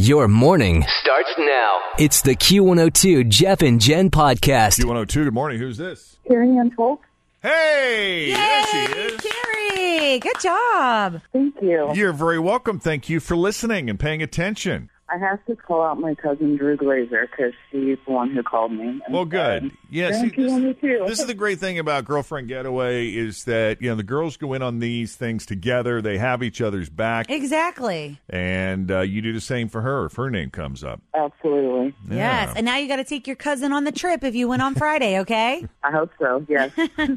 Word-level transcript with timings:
Your 0.00 0.28
morning 0.28 0.84
starts 1.00 1.34
now. 1.36 1.78
It's 1.98 2.22
the 2.22 2.36
Q102 2.36 3.28
Jeff 3.28 3.62
and 3.62 3.80
Jen 3.80 4.10
podcast. 4.12 4.78
Q102, 4.78 5.24
good 5.24 5.34
morning. 5.34 5.58
Who's 5.58 5.76
this? 5.76 6.18
Carrie 6.28 6.56
Ann 6.56 6.70
Folk. 6.70 7.00
Hey! 7.42 8.32
There 8.32 8.66
she 8.66 8.92
is. 8.96 9.20
Carrie, 9.20 10.18
good 10.20 10.38
job. 10.38 11.20
Thank 11.32 11.56
you. 11.60 11.90
You're 11.94 12.12
very 12.12 12.38
welcome. 12.38 12.78
Thank 12.78 13.08
you 13.08 13.18
for 13.18 13.36
listening 13.36 13.90
and 13.90 13.98
paying 13.98 14.22
attention. 14.22 14.88
I 15.10 15.16
have 15.18 15.44
to 15.46 15.56
call 15.56 15.82
out 15.82 15.98
my 15.98 16.14
cousin 16.14 16.56
Drew 16.56 16.76
Glazer 16.76 17.22
because 17.30 17.54
she's 17.70 17.96
the 18.06 18.12
one 18.12 18.30
who 18.34 18.42
called 18.42 18.72
me. 18.72 18.86
and 18.88 19.02
Well, 19.10 19.24
good. 19.24 19.62
said, 19.62 19.70
Yeah, 19.88 20.10
see, 20.12 20.18
Thank 20.20 20.36
you, 20.36 20.44
this, 20.50 20.52
me 20.60 20.74
too. 20.74 21.04
this 21.06 21.18
is 21.20 21.26
the 21.26 21.34
great 21.34 21.58
thing 21.58 21.78
about 21.78 22.04
Girlfriend 22.04 22.48
Getaway 22.48 23.08
is 23.08 23.44
that, 23.44 23.80
you 23.80 23.88
know, 23.88 23.94
the 23.96 24.02
girls 24.02 24.36
go 24.36 24.52
in 24.52 24.60
on 24.62 24.80
these 24.80 25.16
things 25.16 25.46
together. 25.46 26.02
They 26.02 26.18
have 26.18 26.42
each 26.42 26.60
other's 26.60 26.90
back. 26.90 27.30
Exactly. 27.30 28.20
And 28.28 28.90
uh, 28.90 29.00
you 29.00 29.22
do 29.22 29.32
the 29.32 29.40
same 29.40 29.68
for 29.68 29.80
her 29.80 30.04
if 30.06 30.14
her 30.16 30.28
name 30.30 30.50
comes 30.50 30.84
up. 30.84 31.00
Absolutely. 31.14 31.94
Yes. 32.10 32.52
And 32.54 32.66
now 32.66 32.76
you 32.76 32.86
got 32.88 32.96
to 32.96 33.04
take 33.04 33.26
your 33.26 33.36
cousin 33.36 33.72
on 33.72 33.84
the 33.84 33.92
trip 33.92 34.22
if 34.24 34.34
you 34.34 34.46
went 34.48 34.60
on 34.62 34.74
Friday, 34.74 35.20
okay? 35.20 35.66
I 35.82 35.90
hope 35.90 36.10
so. 36.18 36.44
Yes. 36.48 36.70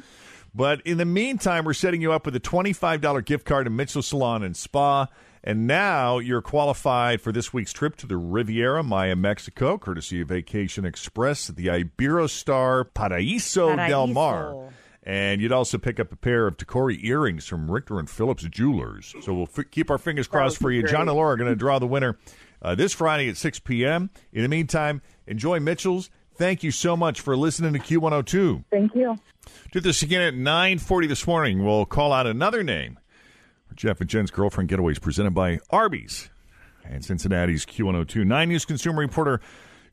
But 0.53 0.81
in 0.81 0.97
the 0.97 1.05
meantime, 1.05 1.63
we're 1.63 1.73
setting 1.73 2.01
you 2.01 2.11
up 2.11 2.25
with 2.25 2.35
a 2.35 2.39
$25 2.41 3.23
gift 3.25 3.45
card 3.45 3.65
to 3.67 3.69
Mitchell 3.69 4.01
Salon 4.01 4.43
and 4.43 4.53
Spa. 4.55 5.07
And 5.43 5.65
now 5.65 6.19
you're 6.19 6.41
qualified 6.41 7.19
for 7.19 7.31
this 7.31 7.51
week's 7.51 7.73
trip 7.73 7.95
to 7.97 8.07
the 8.07 8.17
Riviera 8.17 8.83
Maya, 8.83 9.15
Mexico, 9.15 9.77
courtesy 9.77 10.21
of 10.21 10.27
Vacation 10.27 10.85
Express 10.85 11.49
at 11.49 11.55
the 11.55 11.67
Iberostar 11.67 12.85
Paraíso, 12.93 13.75
del 13.87 14.07
Mar. 14.07 14.69
And 15.03 15.41
you'd 15.41 15.51
also 15.51 15.79
pick 15.79 15.99
up 15.99 16.11
a 16.11 16.15
pair 16.15 16.45
of 16.45 16.57
Tacori 16.57 17.03
earrings 17.03 17.47
from 17.47 17.71
Richter 17.71 17.97
and 17.97 18.07
Phillips 18.07 18.43
Jewelers. 18.43 19.15
So 19.21 19.33
we'll 19.33 19.49
f- 19.57 19.71
keep 19.71 19.89
our 19.89 19.97
fingers 19.97 20.27
crossed 20.27 20.57
for 20.59 20.69
be 20.69 20.75
you. 20.75 20.83
John 20.83 21.07
and 21.07 21.17
Laura 21.17 21.33
are 21.33 21.37
going 21.37 21.49
to 21.51 21.55
draw 21.55 21.79
the 21.79 21.87
winner 21.87 22.19
uh, 22.61 22.75
this 22.75 22.93
Friday 22.93 23.27
at 23.27 23.35
6 23.37 23.59
p.m. 23.61 24.11
In 24.31 24.43
the 24.43 24.47
meantime, 24.47 25.01
enjoy 25.25 25.59
Mitchell's. 25.59 26.11
Thank 26.35 26.61
you 26.61 26.69
so 26.69 26.95
much 26.95 27.19
for 27.19 27.35
listening 27.35 27.73
to 27.73 27.79
Q102. 27.79 28.65
Thank 28.69 28.93
you. 28.93 29.17
Do 29.71 29.79
this 29.79 30.03
again 30.03 30.21
at 30.21 30.33
9.40 30.35 31.07
this 31.07 31.25
morning. 31.25 31.65
We'll 31.65 31.85
call 31.85 32.13
out 32.13 32.27
another 32.27 32.63
name. 32.63 32.99
Jeff 33.81 33.99
and 33.99 34.07
Jen's 34.07 34.29
Girlfriend 34.29 34.69
Getaways 34.69 35.01
presented 35.01 35.33
by 35.33 35.59
Arby's 35.71 36.29
and 36.85 37.03
Cincinnati's 37.03 37.65
Q102. 37.65 38.23
Nine 38.23 38.49
News 38.49 38.63
consumer 38.63 38.99
reporter 38.99 39.41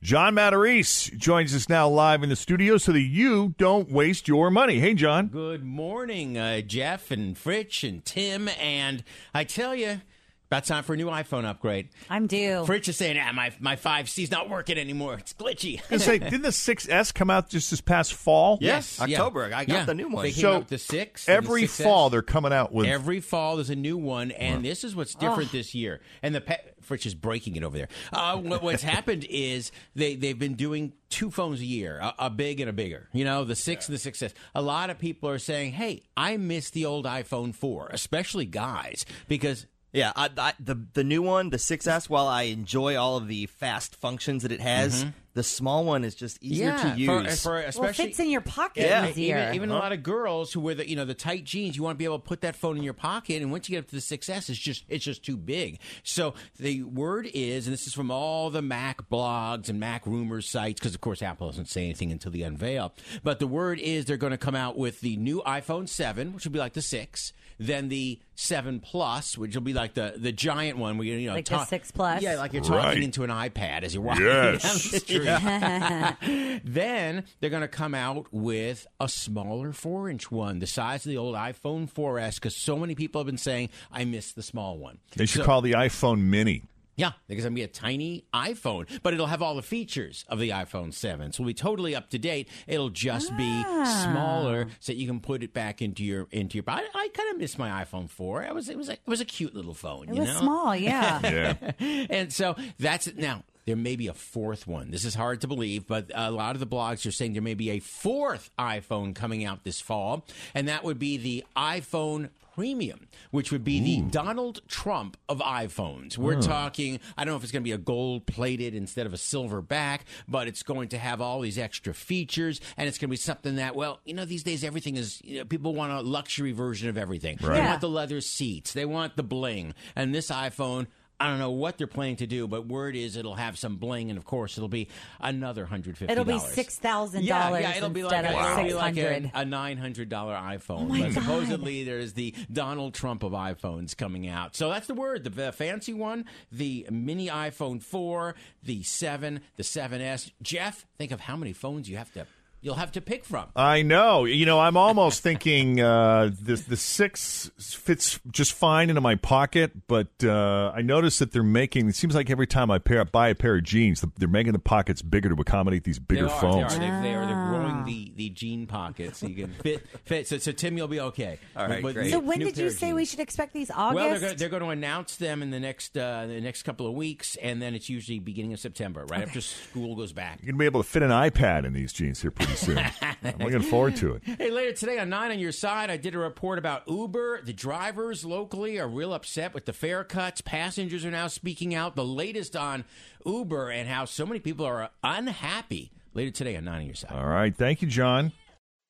John 0.03 0.35
Matarese 0.35 1.17
joins 1.17 1.55
us 1.55 1.71
now 1.71 1.89
live 1.89 2.23
in 2.23 2.29
the 2.29 2.37
studio 2.37 2.77
so 2.77 2.93
that 2.93 3.01
you 3.01 3.55
don't 3.57 3.91
waste 3.91 4.29
your 4.29 4.51
money. 4.51 4.79
Hey, 4.79 4.93
John. 4.93 5.29
Good 5.29 5.65
morning, 5.65 6.37
uh, 6.37 6.61
Jeff 6.61 7.11
and 7.11 7.35
Fritch 7.35 7.83
and 7.83 8.05
Tim. 8.05 8.51
And 8.61 9.03
I 9.33 9.45
tell 9.45 9.75
you, 9.75 10.03
about 10.51 10.65
time 10.65 10.83
for 10.83 10.95
a 10.95 10.97
new 10.97 11.07
iPhone 11.07 11.45
upgrade. 11.45 11.91
I'm 12.09 12.27
due. 12.27 12.65
Fritch 12.67 12.89
is 12.89 12.97
saying, 12.97 13.19
ah, 13.23 13.33
my, 13.33 13.53
my 13.61 13.77
5C's 13.77 14.31
not 14.31 14.49
working 14.49 14.79
anymore. 14.79 15.15
It's 15.15 15.35
glitchy. 15.35 15.79
I 15.79 15.83
was 15.95 16.07
gonna 16.07 16.19
say, 16.19 16.19
didn't 16.31 16.43
the 16.43 16.49
6S 16.49 17.13
come 17.13 17.29
out 17.29 17.51
just 17.51 17.71
this 17.71 17.81
past 17.83 18.15
fall? 18.15 18.59
Yes, 18.61 19.01
October. 19.01 19.49
yeah. 19.51 19.59
I 19.59 19.65
got 19.67 19.75
Yeah. 19.75 19.85
the 19.85 19.95
new 19.95 20.09
one. 20.09 20.25
They 20.25 20.33
came 20.33 20.41
So, 20.41 20.53
out 20.55 20.69
the 20.69 20.79
6. 20.79 21.29
and 21.29 21.33
the 21.35 21.37
Every 21.37 21.67
fall 21.67 22.09
they're 22.11 22.23
coming 22.23 22.53
out 22.53 22.73
with. 22.73 22.87
Every 22.87 23.21
fall 23.21 23.57
there's 23.57 23.71
a 23.71 23.77
new 23.77 23.99
one, 23.99 24.31
and 24.31 24.65
this 24.65 24.85
is 24.85 24.97
what's 24.97 25.15
different 25.15 25.53
this 25.53 25.75
year. 25.75 26.01
And 26.23 26.35
the 26.35 26.41
pe- 26.41 26.57
Fritch 26.83 27.05
is 27.05 27.15
breaking 27.15 27.57
it 27.57 27.63
over 27.63 27.77
there. 27.77 27.89
Uh, 28.11 28.39
what, 28.39 28.63
what's 28.63 28.83
happened 28.95 29.27
is 29.29 29.71
they 29.95 30.15
they've 30.15 30.39
been 30.39 30.55
doing 30.55 30.95
two 31.11 31.31
phones 31.31 31.61
a 31.61 31.65
year, 31.67 31.99
a, 31.99 32.15
a 32.19 32.31
big 32.31 32.61
and 32.61 32.71
a 32.71 32.73
bigger. 32.73 33.09
You 33.13 33.27
know, 33.27 33.45
the 33.45 33.55
six 33.55 33.87
and 33.89 33.99
the 33.99 34.11
6S. 34.11 34.33
A 34.55 34.63
lot 34.63 34.89
of 34.89 34.99
people 34.99 35.29
are 35.29 35.39
saying, 35.39 35.73
"Hey, 35.73 36.05
I 36.17 36.39
miss 36.39 36.71
the 36.71 36.87
old 36.87 37.05
iPhone 37.05 37.55
4," 37.55 37.91
especially 37.93 38.47
guys, 38.47 39.05
because 39.29 39.67
yeah, 39.93 40.13
I, 40.15 40.29
I, 40.37 40.53
the 40.61 40.75
the 40.93 41.03
new 41.03 41.23
one, 41.23 41.49
the 41.49 41.57
6S, 41.57 42.11
while 42.11 42.27
I 42.27 42.43
enjoy 42.43 42.97
all 42.97 43.17
of 43.17 43.27
the 43.27 43.47
fast 43.47 43.97
functions 43.97 44.43
that 44.43 44.53
it 44.53 44.61
has, 44.61 45.01
mm-hmm. 45.01 45.11
the 45.33 45.43
small 45.43 45.83
one 45.83 46.05
is 46.05 46.15
just 46.15 46.43
easier 46.43 46.69
yeah, 46.69 46.93
to 46.93 47.01
use. 47.01 47.43
For, 47.43 47.49
for 47.49 47.59
especially, 47.61 47.81
well, 47.81 47.93
fits 47.95 48.21
in 48.21 48.29
your 48.29 48.43
pocket 48.43 48.83
yeah. 48.83 49.09
easier. 49.09 49.39
Even, 49.39 49.55
even 49.55 49.69
huh? 49.71 49.77
a 49.77 49.79
uh-huh. 49.79 49.85
lot 49.87 49.93
of 49.93 50.03
girls 50.03 50.53
who 50.53 50.61
wear 50.61 50.75
the 50.75 50.87
you 50.87 50.95
know 50.95 51.07
the 51.07 51.15
tight 51.15 51.45
jeans, 51.45 51.75
you 51.75 51.83
want 51.83 51.95
to 51.95 51.99
be 51.99 52.05
able 52.05 52.19
to 52.19 52.25
put 52.25 52.43
that 52.43 52.55
phone 52.55 52.77
in 52.77 52.83
your 52.83 52.93
pocket, 52.93 53.41
and 53.41 53.51
once 53.51 53.67
you 53.67 53.77
get 53.77 53.85
up 53.85 53.89
to 53.89 53.97
the 53.97 54.03
6S, 54.03 54.51
it's 54.51 54.59
just 54.59 54.85
it's 54.89 55.05
just 55.05 55.25
too 55.25 55.39
big. 55.39 55.79
So 56.03 56.35
the 56.59 56.83
word 56.83 57.31
is, 57.33 57.67
and 57.67 57.73
this 57.73 57.87
is 57.87 57.95
from 57.95 58.11
all 58.11 58.51
the 58.51 58.63
Mac 58.63 59.09
blogs 59.09 59.71
and 59.71 59.81
Mac 59.81 60.07
rumors 60.07 60.51
sites, 60.51 60.81
because 60.81 60.95
of 60.95 61.01
course 61.01 61.23
Apple 61.23 61.47
doesn't 61.47 61.71
say 61.71 61.85
anything 61.85 62.13
until 62.13 62.31
the 62.31 62.43
unveil. 62.43 62.93
But 63.23 63.39
the 63.39 63.47
word 63.47 63.79
is 63.79 64.05
they're 64.05 64.19
going 64.19 64.33
to 64.33 64.37
come 64.37 64.55
out 64.55 64.77
with 64.77 65.01
the 65.01 65.17
new 65.17 65.41
iPhone 65.47 65.89
7, 65.89 66.35
which 66.35 66.45
would 66.45 66.53
be 66.53 66.59
like 66.59 66.75
the 66.75 66.83
6, 66.83 67.33
than 67.59 67.89
the 67.89 68.21
seven 68.35 68.81
plus, 68.81 69.37
which 69.37 69.55
will 69.55 69.63
be 69.63 69.73
like 69.73 69.95
the 69.95 70.15
the 70.17 70.33
giant 70.33 70.79
one 70.79 70.97
where 70.97 71.07
you, 71.07 71.15
you 71.17 71.29
know 71.29 71.35
like 71.35 71.45
ta- 71.45 71.59
the 71.61 71.65
six 71.67 71.91
plus. 71.91 72.23
Yeah, 72.23 72.37
like 72.37 72.53
you're 72.53 72.63
talking 72.63 72.77
right. 72.77 73.03
into 73.03 73.25
an 73.25 73.31
iPad 73.31 73.83
as 73.83 73.95
you're 73.95 74.03
walking. 74.03 74.25
Yes, 74.25 75.03
then 76.65 77.25
they're 77.41 77.51
going 77.51 77.63
to 77.63 77.69
come 77.69 77.95
out 77.95 78.27
with 78.33 78.87
a 79.01 79.09
smaller 79.09 79.73
four 79.73 80.09
inch 80.09 80.31
one, 80.31 80.59
the 80.61 80.67
size 80.67 81.05
of 81.05 81.11
the 81.11 81.17
old 81.17 81.35
iPhone 81.35 81.91
4S, 81.91 82.37
because 82.37 82.57
so 82.57 82.77
many 82.77 82.95
people 82.95 83.21
have 83.21 83.27
been 83.27 83.39
saying 83.39 83.71
I 83.93 84.05
miss 84.05 84.33
the 84.33 84.43
small 84.43 84.79
one. 84.79 84.99
They 85.17 85.27
should 85.27 85.41
so, 85.41 85.47
call 85.47 85.63
the 85.63 85.73
iPhone 85.73 86.23
Mini. 86.23 86.65
Yeah, 86.99 87.13
because 87.29 87.45
going 87.45 87.55
to 87.55 87.61
be 87.61 87.63
a 87.63 87.69
tiny 87.69 88.25
iPhone, 88.35 88.87
but 89.05 89.15
it'll 89.15 89.29
have 89.29 89.41
all 89.41 89.55
the 89.55 89.63
features 89.63 90.25
of 90.29 90.41
the 90.41 90.51
iPhone 90.51 90.93
7. 90.93 91.33
So 91.33 91.43
it'll 91.43 91.47
be 91.47 91.55
totally 91.55 91.95
up 91.95 92.11
to 92.11 92.19
date. 92.19 92.49
It'll 92.67 92.91
just 92.91 93.35
be 93.37 93.63
ah. 93.65 93.85
smaller 94.05 94.67
so 94.81 94.93
that 94.93 94.99
you 94.99 95.07
can 95.07 95.21
put 95.21 95.45
it 95.45 95.55
back 95.55 95.81
into 95.81 96.05
your 96.05 96.27
into 96.33 96.59
your 96.59 96.65
I, 96.67 96.87
I 96.93 97.09
kind 97.15 97.31
of 97.31 97.39
miss 97.39 97.57
my 97.57 97.85
iPhone 97.85 98.11
4. 98.11 98.43
It 98.43 98.55
was 98.55 98.69
it 98.69 98.77
was 98.77 98.89
a, 98.89 98.95
it 98.95 99.07
was 99.07 99.21
a 99.21 99.25
cute 99.25 99.55
little 99.55 99.75
phone, 99.75 100.09
it 100.09 100.15
you 100.17 100.21
was 100.23 100.29
know? 100.31 100.41
small, 100.41 100.77
yeah. 100.77 101.21
Yeah. 101.29 101.73
and 102.11 102.33
so 102.33 102.57
that's 102.79 103.07
it. 103.07 103.17
Now, 103.17 103.45
there 103.65 103.77
may 103.77 103.97
be 103.97 104.09
a 104.09 104.15
fourth 104.15 104.67
one. 104.67 104.91
This 104.91 105.05
is 105.05 105.15
hard 105.15 105.43
to 105.43 105.47
believe, 105.47 105.87
but 105.87 106.11
a 106.15 106.31
lot 106.31 106.57
of 106.57 106.61
the 106.61 106.67
blogs 106.67 107.07
are 107.07 107.13
saying 107.13 107.35
there 107.35 107.43
may 107.43 107.55
be 107.55 107.71
a 107.71 107.81
fourth 107.81 108.51
iPhone 108.59 109.15
coming 109.15 109.45
out 109.45 109.63
this 109.63 109.81
fall, 109.81 110.25
and 110.55 110.69
that 110.69 110.85
would 110.85 110.99
be 110.99 111.17
the 111.17 111.45
iPhone 111.55 112.31
Premium, 112.63 113.07
which 113.31 113.53
would 113.53 113.63
be 113.63 113.79
the 113.79 114.01
Donald 114.11 114.63
Trump 114.67 115.17
of 115.29 115.39
iPhones. 115.39 116.19
We're 116.19 116.43
talking, 116.43 116.99
I 117.17 117.25
don't 117.25 117.35
know 117.35 117.37
if 117.37 117.45
it's 117.45 117.53
going 117.53 117.63
to 117.63 117.65
be 117.69 117.71
a 117.71 117.79
gold 117.79 118.27
plated 118.27 118.75
instead 118.75 119.07
of 119.07 119.13
a 119.13 119.17
silver 119.17 119.63
back, 119.63 120.07
but 120.27 120.49
it's 120.49 120.65
going 120.65 120.89
to 120.89 120.99
have 120.99 121.21
all 121.21 121.41
these 121.41 121.57
extra 121.57 121.95
features, 121.95 122.61
and 122.77 122.89
it's 122.89 122.99
going 122.99 123.11
to 123.11 123.13
be 123.13 123.17
something 123.17 123.55
that, 123.57 123.77
well, 123.77 124.01
you 124.05 124.13
know, 124.13 124.25
these 124.25 124.43
days 124.43 124.65
everything 124.65 124.97
is, 124.97 125.23
you 125.23 125.39
know, 125.39 125.45
people 125.45 125.73
want 125.73 125.93
a 125.93 126.01
luxury 126.01 126.51
version 126.51 126.89
of 126.89 126.99
everything. 126.99 127.39
They 127.41 127.47
Yeah. 127.47 127.69
want 127.69 127.81
the 127.81 127.89
leather 127.89 128.21
seats, 128.21 128.73
they 128.73 128.85
want 128.85 129.15
the 129.15 129.23
bling, 129.23 129.73
and 129.95 130.13
this 130.13 130.29
iPhone. 130.29 130.89
I 131.21 131.27
don't 131.27 131.39
know 131.41 131.51
what 131.51 131.79
they're 131.79 131.87
planning 131.89 132.17
to 132.17 132.27
do, 132.27 132.47
but 132.47 132.67
word 132.69 132.95
is 132.95 133.17
it'll 133.17 133.35
have 133.35 133.59
some 133.59 133.77
bling, 133.77 134.11
and 134.11 134.19
of 134.19 134.25
course 134.25 134.57
it'll 134.57 134.69
be 134.69 134.89
another 135.21 135.67
hundred 135.67 135.99
fifty. 135.99 136.13
It'll 136.13 136.25
be 136.25 136.35
$6,000 136.35 137.23
Yeah, 137.23 137.59
yeah, 137.59 137.77
it'll 137.77 137.91
be 137.91 138.05
like, 138.05 138.25
instead 138.25 138.35
a, 138.37 138.39
it'll 138.39 138.65
be 138.65 138.75
like 138.75 138.97
a, 138.97 139.25
600 139.25 139.31
a 139.35 139.45
nine 139.45 139.79
hundred 139.79 140.09
dollar 140.09 140.35
iPhone. 140.35 140.81
Oh 140.81 140.85
my 140.85 141.01
but 141.03 141.15
God. 141.15 141.23
supposedly 141.23 141.85
there's 141.85 142.13
the 142.13 142.35
Donald 142.53 142.95
Trump 142.95 143.23
of 143.25 143.33
iPhones 143.33 143.97
coming 143.97 144.29
out. 144.29 144.55
So 144.55 144.71
that's 144.71 144.87
the 144.87 144.95
word. 144.95 145.25
The, 145.25 145.31
the 145.31 145.53
fancy 145.53 145.93
one, 145.93 146.25
the 146.53 146.87
mini 146.91 147.29
iPhone 147.29 147.83
four, 147.83 148.37
the 148.63 148.83
seven, 148.85 149.41
the 149.57 149.63
7S. 149.65 150.31
Jeff, 150.43 150.87
think 150.99 151.11
of 151.11 151.21
how 151.21 151.37
many 151.37 151.53
phones 151.53 151.89
you 151.89 151.97
have 151.97 152.13
to 152.13 152.27
you'll 152.61 152.75
have 152.75 152.93
to 152.93 153.01
pick 153.01 153.25
from. 153.25 153.47
I 153.55 153.83
know. 153.83 154.25
You 154.25 154.47
know, 154.47 154.61
I'm 154.61 154.77
almost 154.77 155.23
thinking 155.23 155.81
uh, 155.81 156.31
the 156.41 156.55
the 156.57 156.77
six 156.77 157.51
fits 157.59 158.21
just 158.31 158.53
fine 158.53 158.89
into 158.89 159.01
my 159.01 159.15
pocket, 159.15 159.73
but 159.87 160.09
uh, 160.23 160.73
I 160.75 160.83
noticed 160.83 161.19
that 161.21 161.33
they're 161.33 161.43
making. 161.43 161.89
It 161.89 161.97
seems 161.97 162.15
like 162.15 162.31
every 162.31 162.47
time 162.47 162.71
I 162.71 162.79
pair, 162.79 163.05
buy 163.05 163.29
a 163.29 163.35
pair 163.35 163.57
of 163.57 163.63
jeans, 163.65 164.05
they're 164.17 164.29
making 164.29 164.53
the 164.53 164.59
pockets 164.59 165.03
bigger 165.03 165.29
to 165.29 165.41
accommodate 165.41 165.85
these 165.85 165.99
bigger 165.99 166.27
they 166.27 166.33
are, 166.33 166.41
phones. 166.41 166.79
They 166.79 166.89
are. 166.89 167.03
They, 167.03 167.09
they 167.09 167.15
are. 167.15 167.27
They're 167.27 167.47
growing 167.49 167.85
the, 167.85 168.13
the 168.17 168.31
jean 168.31 168.67
pockets 168.67 169.19
so 169.19 169.27
you 169.27 169.35
can 169.47 169.53
fit 169.55 169.87
fit. 170.05 170.29
So, 170.29 170.39
so 170.39 170.53
Tim, 170.53 170.77
you'll 170.77 170.89
be 170.89 171.01
okay. 171.01 171.39
All 171.57 171.69
right, 171.69 171.83
But 171.83 171.95
great. 171.95 172.11
So 172.11 172.19
when 172.19 172.39
did 172.39 172.59
you 172.59 172.71
say 172.71 172.93
we 172.93 173.05
should 173.05 173.21
expect 173.21 173.53
these 173.53 173.71
August? 173.71 173.95
Well, 173.95 174.11
they're, 174.11 174.31
go- 174.31 174.35
they're 174.37 174.49
going 174.49 174.63
to 174.63 174.69
announce 174.69 175.17
them 175.17 175.43
in 175.43 175.51
the 175.51 175.61
next 175.61 175.97
uh, 175.97 176.27
the 176.27 176.41
next 176.41 176.63
couple 176.65 176.87
of 176.87 176.95
weeks, 176.95 177.37
and 177.37 177.63
then 177.63 177.75
it's 177.75 177.89
usually 177.89 178.19
beginning 178.19 178.53
of 178.53 178.61
September, 178.61 179.05
right 179.07 179.23
after 179.23 179.41
school 179.41 179.95
goes 179.97 180.13
back. 180.13 180.39
You're 180.43 180.53
gonna 180.53 180.59
be 180.59 180.67
able 180.67 180.83
to 180.83 180.89
fit 180.89 181.03
an 181.03 181.11
iPad 181.11 181.65
in 181.65 181.73
these 181.73 181.93
jeans 181.93 182.21
here 182.21 182.31
pretty 182.49 182.65
soon. 182.65 182.79
I'm 183.25 183.39
looking 183.39 183.63
forward 183.63 183.97
to 183.97 184.15
it. 184.15 184.23
Hey, 184.25 184.51
later 184.51 184.73
today 184.73 184.99
on 184.99 185.09
Nine 185.09 185.31
on 185.31 185.39
Your 185.39 185.53
Side, 185.53 185.91
I 185.91 185.97
did 185.97 186.15
a 186.15 186.19
report 186.19 186.59
about 186.59 186.89
Uber. 186.89 187.43
The 187.43 187.53
drivers 187.53 188.25
locally 188.25 188.79
are 188.79 188.89
real 188.89 189.13
upset 189.13 189.55
with 189.55 189.65
the 189.65 189.73
fare 189.73 190.05
cuts. 190.05 190.41
Passengers 190.41 191.05
are 191.05 191.11
now 191.11 191.27
speaking 191.29 191.75
out. 191.75 191.97
The 191.97 192.05
latest 192.05 192.57
on 192.57 192.85
Uber 193.25 193.71
and 193.71 193.89
how 193.89 194.05
so 194.05 194.27
many 194.27 194.41
people 194.41 194.67
are 194.67 194.91
unhappy. 195.03 195.93
Later 196.15 196.31
today 196.31 196.57
on 196.57 196.65
Nine 196.65 196.81
on 196.81 196.87
Your 196.87 196.95
Side. 196.95 197.13
All 197.13 197.27
right, 197.27 197.55
thank 197.55 197.83
you, 197.83 197.89
John. 197.89 198.33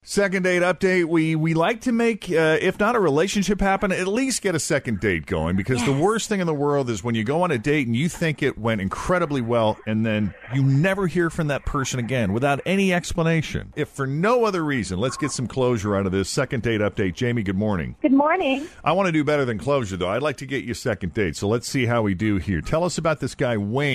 Second 0.05 0.45
date 0.45 0.63
update. 0.63 1.05
We 1.05 1.37
we 1.37 1.53
like 1.53 1.83
to 1.83 1.93
make, 1.93 2.31
uh, 2.31 2.57
if 2.63 2.81
not 2.81 2.97
a 2.97 3.01
relationship 3.01 3.61
happen, 3.61 3.93
at 3.93 4.07
least 4.07 4.41
get 4.41 4.55
a 4.55 4.59
second 4.59 5.01
date 5.01 5.27
going. 5.27 5.55
Because 5.55 5.85
the 5.85 5.93
worst 5.93 6.31
thing 6.31 6.41
in 6.41 6.47
the 6.47 6.55
world 6.55 6.89
is 6.89 7.05
when 7.05 7.15
you 7.15 7.25
go 7.25 7.43
on 7.43 7.51
a 7.51 7.59
date 7.59 7.87
and 7.87 7.95
you 7.95 8.09
think 8.09 8.43
it 8.43 8.57
went 8.57 8.81
incredibly 8.81 9.43
well, 9.43 9.77
and 9.87 10.07
then 10.07 10.33
you 10.55 10.63
never 10.63 11.09
hear 11.09 11.29
from 11.29 11.49
that 11.49 11.67
person 11.67 11.99
again 12.01 12.33
without 12.33 12.61
any 12.65 12.95
explanation. 12.95 13.75
If 13.77 13.89
for 13.91 14.07
no 14.07 14.45
other 14.47 14.65
reason, 14.65 14.99
let's 14.99 15.19
get 15.19 15.31
some 15.31 15.47
closure 15.47 15.95
out 15.95 16.07
of 16.07 16.13
this 16.13 16.31
second 16.31 16.63
date 16.63 16.81
update. 16.81 17.15
Jamie, 17.15 17.43
good 17.43 17.59
morning. 17.59 17.95
Good 18.01 18.13
morning. 18.13 18.67
I 18.83 18.93
want 18.93 19.09
to 19.09 19.13
do 19.13 19.25
better 19.25 19.45
than 19.45 19.59
closure, 19.59 19.99
though. 19.99 20.09
I'd 20.09 20.23
like 20.23 20.39
to 20.39 20.47
get 20.47 20.65
you 20.65 20.73
a 20.73 20.77
second 20.77 21.13
date. 21.13 21.37
So 21.37 21.49
let's 21.49 21.69
see 21.69 21.85
how 21.85 22.01
we 22.01 22.15
do 22.15 22.39
here. 22.39 22.63
Tell 22.63 22.85
us 22.85 22.97
about 22.97 23.21
this 23.21 23.35
guy, 23.35 23.59
Wayne. 23.59 23.95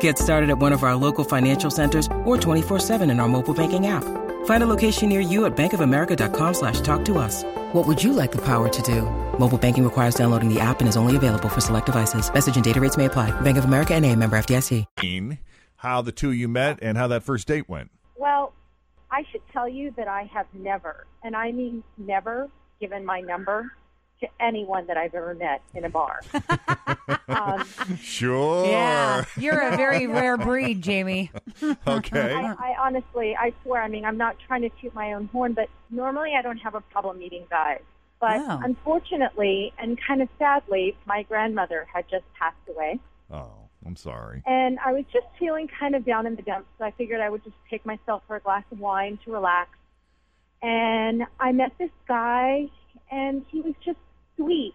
Get 0.00 0.18
started 0.18 0.48
at 0.48 0.58
one 0.58 0.72
of 0.72 0.82
our 0.82 0.96
local 0.96 1.24
financial 1.24 1.70
centers 1.70 2.06
or 2.24 2.38
24-7 2.38 3.10
in 3.10 3.20
our 3.20 3.28
mobile 3.28 3.52
banking 3.52 3.88
app. 3.88 4.04
Find 4.46 4.62
a 4.62 4.66
location 4.66 5.10
near 5.10 5.20
you 5.20 5.44
at 5.44 5.54
bankofamerica.com 5.54 6.54
slash 6.54 6.80
talk 6.80 7.04
to 7.04 7.18
us. 7.18 7.44
What 7.74 7.86
would 7.86 8.02
you 8.02 8.14
like 8.14 8.32
the 8.32 8.40
power 8.42 8.70
to 8.70 8.82
do? 8.82 9.02
Mobile 9.38 9.58
banking 9.58 9.84
requires 9.84 10.14
downloading 10.14 10.48
the 10.48 10.60
app 10.60 10.80
and 10.80 10.88
is 10.88 10.96
only 10.96 11.16
available 11.16 11.50
for 11.50 11.60
select 11.60 11.86
devices. 11.86 12.32
Message 12.32 12.54
and 12.56 12.64
data 12.64 12.80
rates 12.80 12.96
may 12.96 13.04
apply. 13.04 13.38
Bank 13.42 13.58
of 13.58 13.66
America 13.66 13.94
and 13.94 14.06
a 14.06 14.16
member 14.16 14.38
FDIC. 14.38 15.38
How 15.76 16.00
the 16.00 16.12
two 16.12 16.30
of 16.30 16.36
you 16.36 16.48
met 16.48 16.78
and 16.80 16.96
how 16.96 17.08
that 17.08 17.22
first 17.22 17.46
date 17.46 17.68
went. 17.68 17.90
Well, 18.16 18.54
I 19.10 19.22
should 19.30 19.42
tell 19.52 19.68
you 19.68 19.92
that 19.98 20.08
I 20.08 20.22
have 20.32 20.46
never, 20.54 21.06
and 21.22 21.36
I 21.36 21.52
mean 21.52 21.84
never, 21.98 22.48
given 22.80 23.04
my 23.04 23.20
number 23.20 23.70
to 24.24 24.44
anyone 24.44 24.86
that 24.86 24.96
I've 24.96 25.14
ever 25.14 25.34
met 25.34 25.62
in 25.74 25.84
a 25.84 25.88
bar. 25.90 26.20
um, 27.28 27.64
Sure. 28.00 28.66
Yeah, 28.66 29.24
you're 29.36 29.60
a 29.60 29.76
very 29.76 30.06
rare 30.18 30.36
breed, 30.36 30.82
Jamie. 30.82 31.30
Okay. 31.86 32.34
I, 32.34 32.52
I 32.52 32.76
honestly, 32.78 33.36
I 33.36 33.52
swear, 33.62 33.82
I 33.82 33.88
mean, 33.88 34.04
I'm 34.04 34.16
not 34.16 34.36
trying 34.46 34.62
to 34.62 34.70
toot 34.80 34.94
my 34.94 35.12
own 35.12 35.28
horn, 35.32 35.52
but 35.52 35.68
normally 35.90 36.32
I 36.38 36.42
don't 36.42 36.58
have 36.58 36.74
a 36.74 36.80
problem 36.80 37.18
meeting 37.18 37.44
guys. 37.50 37.80
But 38.20 38.38
Wow. 38.40 38.60
unfortunately, 38.64 39.72
and 39.78 39.98
kind 40.06 40.22
of 40.22 40.28
sadly, 40.38 40.96
my 41.04 41.22
grandmother 41.24 41.86
had 41.92 42.08
just 42.08 42.24
passed 42.38 42.56
away. 42.68 42.98
Oh, 43.30 43.50
I'm 43.84 43.96
sorry. 43.96 44.42
And 44.46 44.78
I 44.84 44.92
was 44.92 45.04
just 45.12 45.26
feeling 45.38 45.68
kind 45.68 45.94
of 45.94 46.04
down 46.06 46.26
in 46.26 46.36
the 46.36 46.42
dumps, 46.42 46.68
so 46.78 46.84
I 46.84 46.90
figured 46.92 47.20
I 47.20 47.28
would 47.28 47.44
just 47.44 47.56
take 47.68 47.84
myself 47.84 48.22
for 48.26 48.36
a 48.36 48.40
glass 48.40 48.64
of 48.72 48.80
wine 48.80 49.18
to 49.24 49.32
relax. 49.32 49.70
And 50.62 51.24
I 51.38 51.52
met 51.52 51.72
this 51.78 51.90
guy, 52.08 52.70
and 53.10 53.44
he 53.50 53.60
was 53.60 53.74
just 53.84 53.98
sweet 54.36 54.74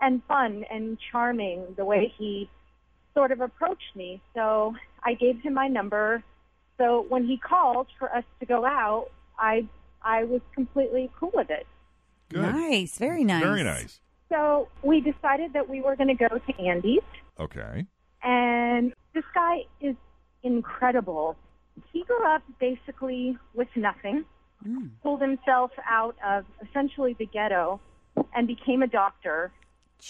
and 0.00 0.22
fun 0.24 0.64
and 0.70 0.98
charming 1.10 1.74
the 1.76 1.84
way 1.84 2.12
he 2.18 2.48
sort 3.14 3.30
of 3.30 3.40
approached 3.40 3.94
me. 3.94 4.20
So 4.34 4.74
I 5.04 5.14
gave 5.14 5.40
him 5.40 5.54
my 5.54 5.68
number. 5.68 6.22
So 6.78 7.06
when 7.08 7.24
he 7.24 7.36
called 7.36 7.86
for 7.98 8.14
us 8.14 8.24
to 8.40 8.46
go 8.46 8.64
out, 8.64 9.08
I 9.38 9.66
I 10.02 10.24
was 10.24 10.40
completely 10.54 11.10
cool 11.18 11.30
with 11.34 11.50
it. 11.50 11.66
Good. 12.30 12.54
Nice, 12.54 12.98
very 12.98 13.24
nice. 13.24 13.42
Very 13.42 13.62
nice. 13.62 14.00
So 14.28 14.68
we 14.82 15.00
decided 15.00 15.52
that 15.52 15.68
we 15.68 15.80
were 15.82 15.94
going 15.94 16.08
to 16.08 16.28
go 16.28 16.38
to 16.38 16.62
Andy's. 16.62 17.02
Okay. 17.38 17.86
And 18.22 18.94
this 19.14 19.24
guy 19.34 19.64
is 19.80 19.94
incredible. 20.42 21.36
He 21.92 22.04
grew 22.04 22.24
up 22.26 22.42
basically 22.58 23.36
with 23.54 23.68
nothing, 23.76 24.24
mm. 24.66 24.90
pulled 25.02 25.20
himself 25.20 25.70
out 25.88 26.16
of 26.26 26.44
essentially 26.66 27.14
the 27.18 27.26
ghetto, 27.26 27.80
and 28.34 28.46
became 28.46 28.82
a 28.82 28.86
doctor. 28.86 29.52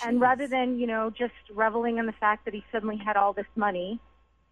And 0.04 0.20
rather 0.20 0.46
than, 0.48 0.78
you 0.78 0.86
know, 0.86 1.10
just 1.10 1.34
reveling 1.54 1.98
in 1.98 2.06
the 2.06 2.12
fact 2.12 2.46
that 2.46 2.54
he 2.54 2.64
suddenly 2.72 2.96
had 2.96 3.16
all 3.16 3.32
this 3.34 3.46
money, 3.56 4.00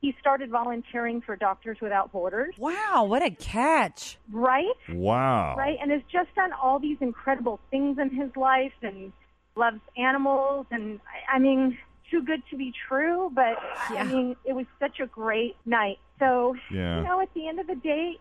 he 0.02 0.14
started 0.20 0.50
volunteering 0.50 1.20
for 1.23 1.35
Doctors 1.37 1.79
Without 1.81 2.12
Borders. 2.12 2.55
Wow, 2.58 3.05
what 3.05 3.23
a 3.23 3.31
catch. 3.31 4.19
Right? 4.31 4.67
Wow. 4.91 5.55
Right? 5.56 5.79
And 5.81 5.91
has 5.91 6.02
just 6.12 6.35
done 6.35 6.50
all 6.52 6.79
these 6.79 6.99
incredible 7.00 7.58
things 7.70 7.99
in 7.99 8.11
his 8.11 8.35
life 8.37 8.73
and 8.82 9.12
loves 9.56 9.81
animals. 9.97 10.67
And 10.70 11.00
I- 11.06 11.37
I 11.37 11.38
mean, 11.38 11.79
too 12.11 12.23
good 12.23 12.43
to 12.50 12.56
be 12.56 12.73
true, 12.88 13.31
but 13.32 13.56
I 13.91 14.05
mean, 14.05 14.37
it 14.44 14.52
was 14.55 14.67
such 14.79 15.00
a 15.00 15.06
great 15.06 15.56
night. 15.64 15.99
So, 16.19 16.55
Yeah. 16.70 16.99
you 16.99 17.05
know, 17.05 17.20
at 17.20 17.32
the 17.35 17.47
end 17.49 17.61
of 17.61 17.67
the 17.67 17.76
day, 17.76 18.19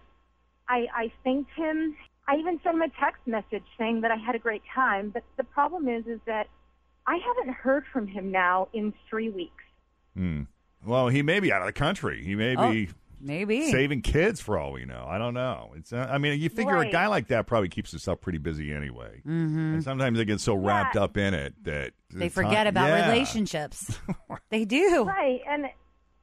I, 0.68 0.88
I 0.94 1.12
thanked 1.24 1.52
him. 1.56 1.96
I 2.30 2.36
even 2.38 2.60
sent 2.64 2.76
him 2.76 2.82
a 2.84 2.90
text 3.00 3.22
message 3.26 3.64
saying 3.78 4.02
that 4.02 4.12
I 4.12 4.16
had 4.18 4.36
a 4.36 4.40
great 4.40 4.62
time. 4.74 5.10
But 5.10 5.24
the 5.38 5.44
problem 5.44 5.88
is, 5.88 6.06
is 6.06 6.20
that 6.28 6.48
I 7.08 7.18
haven't 7.18 7.54
heard 7.56 7.86
from 7.92 8.08
him 8.08 8.32
now 8.32 8.68
in 8.74 8.94
three 9.10 9.30
weeks. 9.30 9.64
Hmm. 10.16 10.44
Well, 10.86 11.08
he 11.10 11.22
may 11.24 11.40
be 11.40 11.52
out 11.52 11.62
of 11.62 11.68
the 11.68 11.74
country. 11.74 12.24
He 12.24 12.36
may 12.36 12.56
Oh, 12.56 12.72
be 12.72 12.90
maybe. 13.20 13.72
saving 13.72 14.02
kids 14.04 14.40
for 14.42 14.58
all 14.58 14.72
we 14.72 14.86
know. 14.86 15.06
I 15.10 15.18
don't 15.18 15.34
know. 15.34 15.72
It's. 15.76 15.92
Uh, 15.92 16.08
I 16.10 16.20
mean, 16.20 16.40
you 16.40 16.50
figure 16.50 16.78
a 16.78 16.90
guy 16.90 17.08
like 17.08 17.28
that 17.30 17.48
probably 17.48 17.70
keeps 17.70 17.92
himself 17.92 18.22
pretty 18.22 18.38
busy 18.38 18.72
anyway. 18.72 19.22
Mhm. 19.26 19.74
And 19.74 19.84
sometimes 19.84 20.18
they 20.18 20.26
get 20.26 20.40
so 20.40 20.54
wrapped 20.56 20.96
Yeah. 20.96 21.04
up 21.04 21.18
in 21.18 21.34
it 21.34 21.56
that 21.64 21.94
They 22.14 22.30
forget 22.30 22.52
not- 22.66 22.68
about 22.68 22.88
yeah. 22.90 23.12
relationships. 23.12 24.00
they 24.50 24.66
do. 24.66 25.04
Right, 25.06 25.42
and 25.48 25.66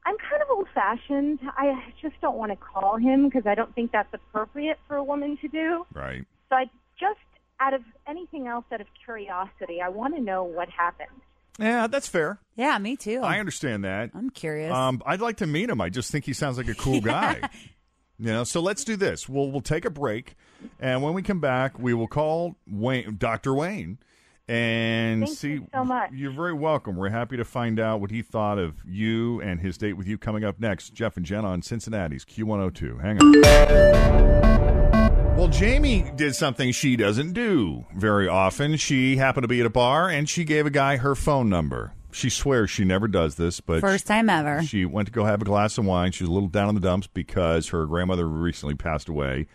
I'm 0.07 0.17
kind 0.31 0.41
of 0.41 0.49
old 0.51 0.69
fashioned. 0.73 1.41
I 1.59 1.83
just 2.01 2.15
don't 2.23 2.37
want 2.37 2.53
to 2.53 2.57
call 2.57 2.97
him 2.97 3.25
because 3.29 3.45
I 3.47 3.57
don't 3.57 3.75
think 3.75 3.91
that's 3.91 4.13
appropriate 4.15 4.79
for 4.87 4.97
a 4.97 5.03
woman 5.05 5.37
to 5.43 5.49
do. 5.49 5.85
Right. 5.93 6.25
So 6.49 6.55
I 6.57 6.67
just, 6.99 7.19
out 7.59 7.75
of 7.75 7.83
anything 8.07 8.47
else, 8.47 8.65
out 8.73 8.81
of 8.81 8.87
curiosity, 9.05 9.81
I 9.83 9.89
want 9.89 10.15
to 10.15 10.23
know 10.23 10.45
what 10.45 10.69
happened. 10.69 11.09
Yeah, 11.59 11.87
that's 11.89 12.07
fair. 12.07 12.39
Yeah, 12.55 12.79
me 12.79 12.97
too. 12.97 13.21
I 13.23 13.41
understand 13.41 13.85
that. 13.85 14.11
I'm 14.15 14.31
curious. 14.31 14.73
Um, 14.73 15.03
I'd 15.05 15.21
like 15.21 15.39
to 15.39 15.47
meet 15.47 15.69
him. 15.71 15.81
I 15.81 15.89
just 15.89 16.13
think 16.13 16.25
he 16.25 16.33
sounds 16.35 16.57
like 16.57 16.69
a 16.69 16.75
cool 16.75 17.01
guy. 17.03 17.41
you 18.19 18.27
know, 18.27 18.45
so 18.45 18.61
let's 18.61 18.85
do 18.85 18.95
this. 18.95 19.29
We'll 19.29 19.51
we'll 19.51 19.61
take 19.63 19.85
a 19.87 19.91
break, 19.91 20.37
and 20.79 21.03
when 21.03 21.15
we 21.15 21.23
come 21.23 21.41
back, 21.41 21.79
we 21.79 21.95
will 21.95 22.09
call 22.09 22.57
Wayne, 22.71 23.17
Doctor 23.17 23.55
Wayne, 23.55 23.99
and 24.49 25.25
Thank 25.25 25.39
see. 25.39 25.51
you 25.53 25.67
so 25.75 25.85
much. 25.85 26.11
You're 26.13 26.31
very 26.31 26.53
welcome. 26.53 26.97
We're 26.97 27.09
happy 27.11 27.37
to 27.37 27.45
find 27.45 27.81
out 27.81 28.01
what 28.01 28.11
he 28.11 28.23
thought 28.23 28.59
of 28.59 28.77
you 28.87 29.41
and 29.41 29.61
his 29.61 29.77
date 29.77 29.95
with 29.95 30.07
you 30.07 30.19
coming 30.19 30.45
up 30.45 30.61
next. 30.61 30.95
Jeff 30.95 31.17
and 31.17 31.27
Jen 31.27 31.45
on 31.45 31.63
Cincinnati's 31.63 32.25
Q102. 32.25 33.01
Hang 33.01 33.21
on. 33.21 34.37
Well, 35.37 35.49
Jamie 35.49 36.11
did 36.17 36.35
something 36.35 36.73
she 36.73 36.97
doesn't 36.97 37.33
do 37.33 37.85
very 37.95 38.27
often. 38.29 38.77
She 38.77 39.17
happened 39.17 39.45
to 39.45 39.49
be 39.49 39.61
at 39.61 39.67
a 39.67 39.71
bar 39.71 40.09
and 40.09 40.29
she 40.29 40.45
gave 40.45 40.65
a 40.65 40.71
guy 40.71 40.97
her 40.97 41.15
phone 41.15 41.51
number. 41.51 41.93
She 42.11 42.31
swears 42.31 42.71
she 42.71 42.85
never 42.85 43.07
does 43.09 43.35
this, 43.35 43.61
but 43.61 43.83
First 43.83 44.07
time 44.07 44.31
ever. 44.31 44.63
she 44.63 44.87
went 44.87 45.07
to 45.09 45.13
go 45.13 45.27
have 45.27 45.43
a 45.43 45.45
glass 45.45 45.77
of 45.77 45.85
wine. 45.85 46.13
She 46.13 46.25
was 46.25 46.31
a 46.31 46.33
little 46.33 46.49
down 46.49 46.71
in 46.71 46.75
the 46.75 46.81
dumps 46.81 47.07
because 47.09 47.69
her 47.69 47.85
grandmother 47.85 48.27
recently 48.27 48.75
passed 48.75 49.11
away. 49.11 49.47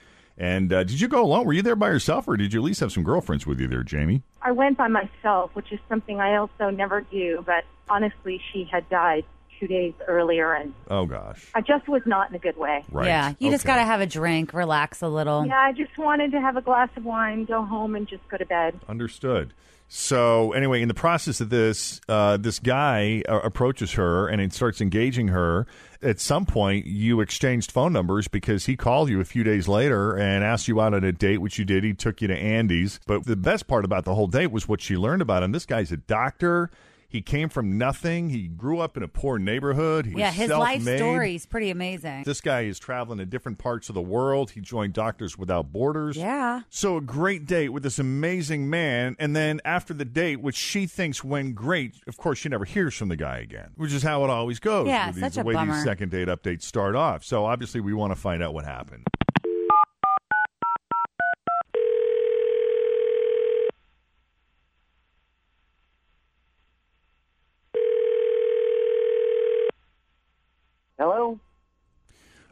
And 0.42 0.74
uh, 0.74 0.84
did 0.84 1.00
you 1.00 1.08
go 1.08 1.24
alone? 1.24 1.46
Were 1.46 1.54
you 1.54 1.62
there 1.62 1.76
by 1.76 1.90
yourself, 1.90 2.28
or 2.28 2.36
did 2.36 2.52
you 2.52 2.62
at 2.62 2.64
least 2.64 2.80
have 2.80 2.92
some 2.92 3.04
girlfriends 3.04 3.46
with 3.46 3.60
you 3.60 3.68
there, 3.68 3.84
Jamie? 3.84 4.24
I 4.42 4.52
went 4.52 4.76
by 4.76 4.88
myself, 4.88 5.52
which 5.54 5.72
is 5.72 5.80
something 5.88 6.20
I 6.20 6.38
also 6.38 6.72
never 6.72 7.02
do, 7.02 7.44
but 7.46 7.64
honestly, 7.88 8.42
she 8.52 8.68
had 8.70 8.90
died 8.90 9.24
two 9.60 9.68
days 9.68 9.94
earlier, 10.08 10.52
and 10.56 10.74
Oh 10.90 11.06
gosh. 11.06 11.46
I 11.54 11.62
just 11.62 11.88
was 11.88 12.02
not 12.08 12.32
in 12.32 12.36
a 12.36 12.40
good 12.40 12.58
way. 12.58 12.84
Right. 12.90 13.06
Yeah, 13.06 13.34
you 13.38 13.52
just 13.52 13.66
got 13.66 13.76
to 13.76 13.84
have 13.84 14.02
a 14.02 14.08
drink, 14.08 14.52
relax 14.54 15.04
a 15.04 15.08
little. 15.08 15.46
Yeah, 15.46 15.60
I 15.60 15.74
just 15.74 15.96
wanted 16.00 16.32
to 16.32 16.42
have 16.42 16.58
a 16.58 16.62
glass 16.62 16.90
of 16.98 17.06
wine, 17.06 17.46
go 17.46 17.64
home, 17.64 17.96
and 17.96 18.08
just 18.08 18.28
go 18.28 18.38
to 18.38 18.46
bed. 18.46 18.80
Understood. 18.90 19.54
So 19.94 20.54
anyway, 20.54 20.82
in 20.82 20.88
the 20.88 20.94
process 20.94 21.42
of 21.42 21.50
this, 21.50 22.00
uh, 22.08 22.38
this 22.38 22.60
guy 22.60 23.24
uh, 23.28 23.42
approaches 23.44 23.92
her 23.92 24.28
and 24.28 24.42
it 24.42 24.54
starts 24.54 24.80
engaging 24.80 25.28
her. 25.28 25.68
At 26.04 26.20
some 26.20 26.46
point, 26.46 26.88
you 26.88 27.22
exchanged 27.22 27.72
phone 27.72 27.94
numbers 27.94 28.28
because 28.28 28.66
he 28.66 28.76
called 28.76 29.10
you 29.10 29.20
a 29.20 29.26
few 29.26 29.44
days 29.44 29.68
later 29.68 30.16
and 30.16 30.44
asked 30.44 30.68
you 30.68 30.82
out 30.82 30.94
on 30.94 31.04
a 31.04 31.12
date, 31.12 31.38
which 31.38 31.60
you 31.60 31.66
did. 31.66 31.84
He 31.84 31.94
took 31.94 32.22
you 32.22 32.28
to 32.28 32.36
Andy's. 32.36 33.00
But 33.06 33.26
the 33.26 33.36
best 33.36 33.68
part 33.68 33.86
about 33.86 34.06
the 34.06 34.16
whole 34.16 34.28
date 34.28 34.52
was 34.52 34.68
what 34.68 34.82
she 34.82 34.98
learned 34.98 35.22
about 35.22 35.44
him. 35.44 35.52
This 35.52 35.66
guy's 35.66 35.92
a 35.92 35.98
doctor. 35.98 36.72
He 37.12 37.22
came 37.22 37.50
from 37.50 37.78
nothing. 37.78 38.30
He 38.30 38.48
grew 38.48 38.80
up 38.80 38.96
in 38.96 39.04
a 39.04 39.08
poor 39.08 39.38
neighborhood. 39.38 40.06
He 40.06 40.18
Yeah, 40.18 40.32
his 40.32 40.50
life 40.50 40.82
story 40.82 41.36
is 41.36 41.46
pretty 41.46 41.70
amazing. 41.70 42.24
This 42.24 42.40
guy 42.40 42.62
is 42.62 42.80
traveling 42.80 43.18
to 43.20 43.26
different 43.26 43.58
parts 43.58 43.90
of 43.90 43.96
the 43.96 44.02
world. 44.02 44.52
He 44.52 44.62
joined 44.62 44.94
Doctors 44.94 45.38
Without 45.38 45.74
Borders. 45.74 46.16
Yeah. 46.16 46.62
So 46.70 46.96
a 46.96 47.02
great 47.02 47.46
date 47.46 47.70
with 47.70 47.84
this 47.84 48.00
amazing 48.00 48.70
man, 48.70 49.18
and 49.20 49.36
then 49.36 49.60
after 49.66 49.94
the 49.94 50.06
date, 50.06 50.42
which 50.42 50.56
she 50.56 50.88
thinks 50.88 51.22
went 51.22 51.54
great, 51.54 51.96
of 52.08 52.16
course 52.16 52.38
she 52.38 52.48
never 52.48 52.64
hears 52.64 52.96
from 52.96 53.10
the 53.10 53.18
guy 53.18 53.40
again, 53.40 53.72
which 53.76 53.92
is 53.92 54.04
how 54.04 54.24
it 54.24 54.30
always 54.30 54.60
goes. 54.60 54.88
Yeah, 54.88 55.08
with 55.08 55.20
such 55.20 55.32
these, 55.34 55.38
a 55.38 55.42
the 55.42 55.48
way 55.48 55.54
bummer. 55.56 55.74
these 55.74 55.84
second 55.84 56.12
date 56.12 56.30
updates 56.30 56.64
start 56.64 56.96
off. 56.96 57.26
So 57.26 57.44
obviously 57.44 57.82
we 57.82 57.94
want 57.94 58.14
to 58.14 58.20
find 58.20 58.42
out 58.42 58.54
what 58.54 58.64
happened. 58.64 59.06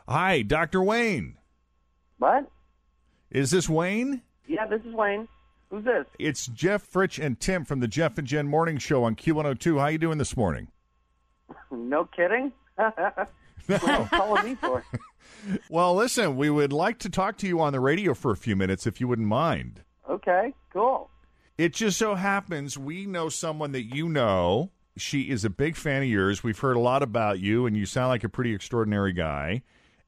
Hi, 0.09 0.41
Dr. 0.41 0.81
Wayne. 0.81 1.37
What? 2.17 2.49
Is 3.29 3.51
this 3.51 3.69
Wayne? 3.69 4.23
Yeah, 4.47 4.65
this 4.65 4.81
is 4.81 4.91
Wayne. 4.95 5.27
Who's 5.69 5.85
this? 5.85 6.07
It's 6.17 6.47
Jeff 6.47 6.91
Fritch 6.91 7.23
and 7.23 7.39
Tim 7.39 7.63
from 7.63 7.79
the 7.79 7.87
Jeff 7.87 8.17
and 8.17 8.25
Jen 8.25 8.47
Morning 8.47 8.79
Show 8.79 9.03
on 9.03 9.15
Q102. 9.15 9.79
How 9.79 9.85
you 9.85 9.99
doing 9.99 10.17
this 10.17 10.35
morning? 10.35 10.69
No 11.71 12.05
kidding? 12.05 12.51
what 12.75 12.97
are 12.97 14.01
you 14.01 14.07
calling 14.09 14.45
me 14.45 14.55
for? 14.55 14.83
Well, 15.69 15.93
listen, 15.95 16.35
we 16.35 16.49
would 16.49 16.73
like 16.73 16.97
to 16.99 17.09
talk 17.09 17.37
to 17.37 17.47
you 17.47 17.61
on 17.61 17.71
the 17.71 17.79
radio 17.79 18.15
for 18.15 18.31
a 18.31 18.35
few 18.35 18.55
minutes 18.55 18.87
if 18.87 18.99
you 18.99 19.07
wouldn't 19.07 19.27
mind. 19.27 19.83
Okay, 20.09 20.53
cool. 20.73 21.09
It 21.57 21.75
just 21.75 21.97
so 21.99 22.15
happens 22.15 22.77
we 22.77 23.05
know 23.05 23.29
someone 23.29 23.71
that 23.73 23.83
you 23.83 24.09
know. 24.09 24.71
She 24.97 25.29
is 25.29 25.45
a 25.45 25.49
big 25.49 25.75
fan 25.75 26.01
of 26.01 26.09
yours. 26.09 26.43
We've 26.43 26.59
heard 26.59 26.75
a 26.75 26.81
lot 26.81 27.03
about 27.03 27.39
you, 27.39 27.67
and 27.67 27.77
you 27.77 27.85
sound 27.85 28.09
like 28.09 28.23
a 28.23 28.29
pretty 28.29 28.53
extraordinary 28.53 29.13
guy. 29.13 29.61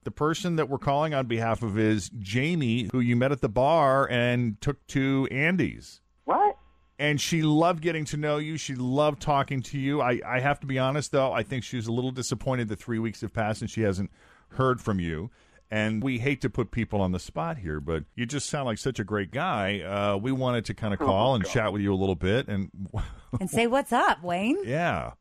The 0.04 0.12
person 0.12 0.56
that 0.56 0.68
we're 0.70 0.80
calling 0.80 1.14
on 1.14 1.28
behalf 1.28 1.62
of 1.62 1.78
is 1.78 2.10
Jamie, 2.18 2.90
who 2.92 3.00
you 3.00 3.16
met 3.16 3.32
at 3.32 3.42
the 3.42 3.50
bar 3.50 4.08
and 4.10 4.60
took 4.62 4.86
to 4.88 5.28
Andy's. 5.30 6.02
What? 6.26 6.58
And 6.98 7.20
she 7.22 7.42
loved 7.44 7.82
getting 7.82 8.06
to 8.06 8.18
know 8.18 8.38
you. 8.38 8.58
She 8.58 8.76
loved 8.76 9.22
talking 9.22 9.62
to 9.64 9.80
you. 9.80 10.02
I, 10.02 10.20
I 10.26 10.40
have 10.40 10.60
to 10.62 10.68
be 10.68 10.78
honest, 10.80 11.12
though, 11.12 11.32
I 11.32 11.44
think 11.44 11.64
she 11.64 11.76
was 11.76 11.88
a 11.88 11.92
little 11.92 12.12
disappointed 12.12 12.68
that 12.70 12.80
three 12.80 13.00
weeks 13.00 13.22
have 13.22 13.34
passed 13.34 13.62
and 13.62 13.70
she 13.70 13.82
hasn't 13.82 14.12
heard 14.50 14.82
from 14.82 15.00
you. 15.00 15.30
And 15.70 16.04
we 16.04 16.20
hate 16.20 16.42
to 16.42 16.50
put 16.50 16.70
people 16.72 17.00
on 17.00 17.12
the 17.12 17.20
spot 17.20 17.58
here, 17.58 17.80
but 17.80 18.04
you 18.14 18.26
just 18.26 18.50
sound 18.50 18.66
like 18.66 18.78
such 18.78 19.00
a 19.00 19.04
great 19.04 19.32
guy. 19.32 19.80
Uh, 19.82 20.18
we 20.18 20.32
wanted 20.32 20.66
to 20.66 20.74
kind 20.74 20.94
of 20.94 21.00
call 21.00 21.34
and 21.34 21.46
chat 21.46 21.72
with 21.72 21.82
you 21.82 21.94
a 21.94 21.96
little 21.96 22.16
bit. 22.16 22.48
And 22.48 22.70
And 23.40 23.50
say, 23.50 23.68
what's 23.68 23.94
up, 23.94 24.22
Wayne? 24.24 24.58
yeah. 24.66 25.12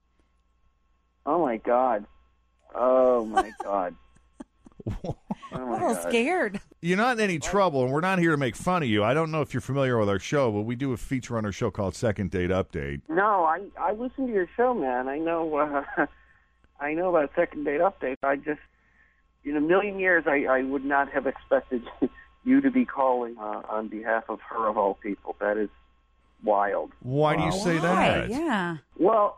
Oh 1.24 1.40
my 1.44 1.58
god. 1.58 2.06
Oh 2.74 3.24
my 3.26 3.52
god. 3.62 3.94
Oh 5.52 5.56
I'm 5.56 5.68
a 5.68 5.72
little 5.72 5.94
God. 5.94 6.08
scared. 6.08 6.60
You're 6.80 6.96
not 6.96 7.18
in 7.18 7.24
any 7.24 7.40
trouble, 7.40 7.82
and 7.82 7.92
we're 7.92 8.00
not 8.00 8.20
here 8.20 8.30
to 8.30 8.36
make 8.36 8.54
fun 8.54 8.84
of 8.84 8.88
you. 8.88 9.02
I 9.02 9.14
don't 9.14 9.32
know 9.32 9.40
if 9.40 9.52
you're 9.52 9.60
familiar 9.60 9.98
with 9.98 10.08
our 10.08 10.20
show, 10.20 10.52
but 10.52 10.60
we 10.60 10.76
do 10.76 10.92
a 10.92 10.96
feature 10.96 11.36
on 11.36 11.44
our 11.44 11.50
show 11.50 11.72
called 11.72 11.96
Second 11.96 12.30
Date 12.30 12.50
Update. 12.50 13.00
No, 13.08 13.42
I 13.44 13.62
I 13.76 13.90
listen 13.92 14.28
to 14.28 14.32
your 14.32 14.46
show, 14.56 14.74
man. 14.74 15.08
I 15.08 15.18
know 15.18 15.56
uh, 15.56 16.06
I 16.80 16.94
know 16.94 17.08
about 17.14 17.32
second 17.34 17.64
date 17.64 17.80
update. 17.80 18.18
I 18.22 18.36
just 18.36 18.60
in 19.44 19.56
a 19.56 19.60
million 19.60 19.98
years 19.98 20.22
I, 20.28 20.44
I 20.44 20.62
would 20.62 20.84
not 20.84 21.10
have 21.10 21.26
expected 21.26 21.82
you 22.44 22.60
to 22.60 22.70
be 22.70 22.84
calling 22.84 23.36
uh, 23.36 23.62
on 23.68 23.88
behalf 23.88 24.24
of 24.28 24.38
her 24.48 24.68
of 24.68 24.78
all 24.78 24.94
people. 25.02 25.34
That 25.40 25.56
is 25.56 25.68
wild. 26.44 26.92
Why 27.02 27.34
do 27.36 27.42
you 27.42 27.50
say 27.52 27.74
Why? 27.80 27.80
that? 27.80 28.30
Yeah. 28.30 28.76
Well, 28.96 29.36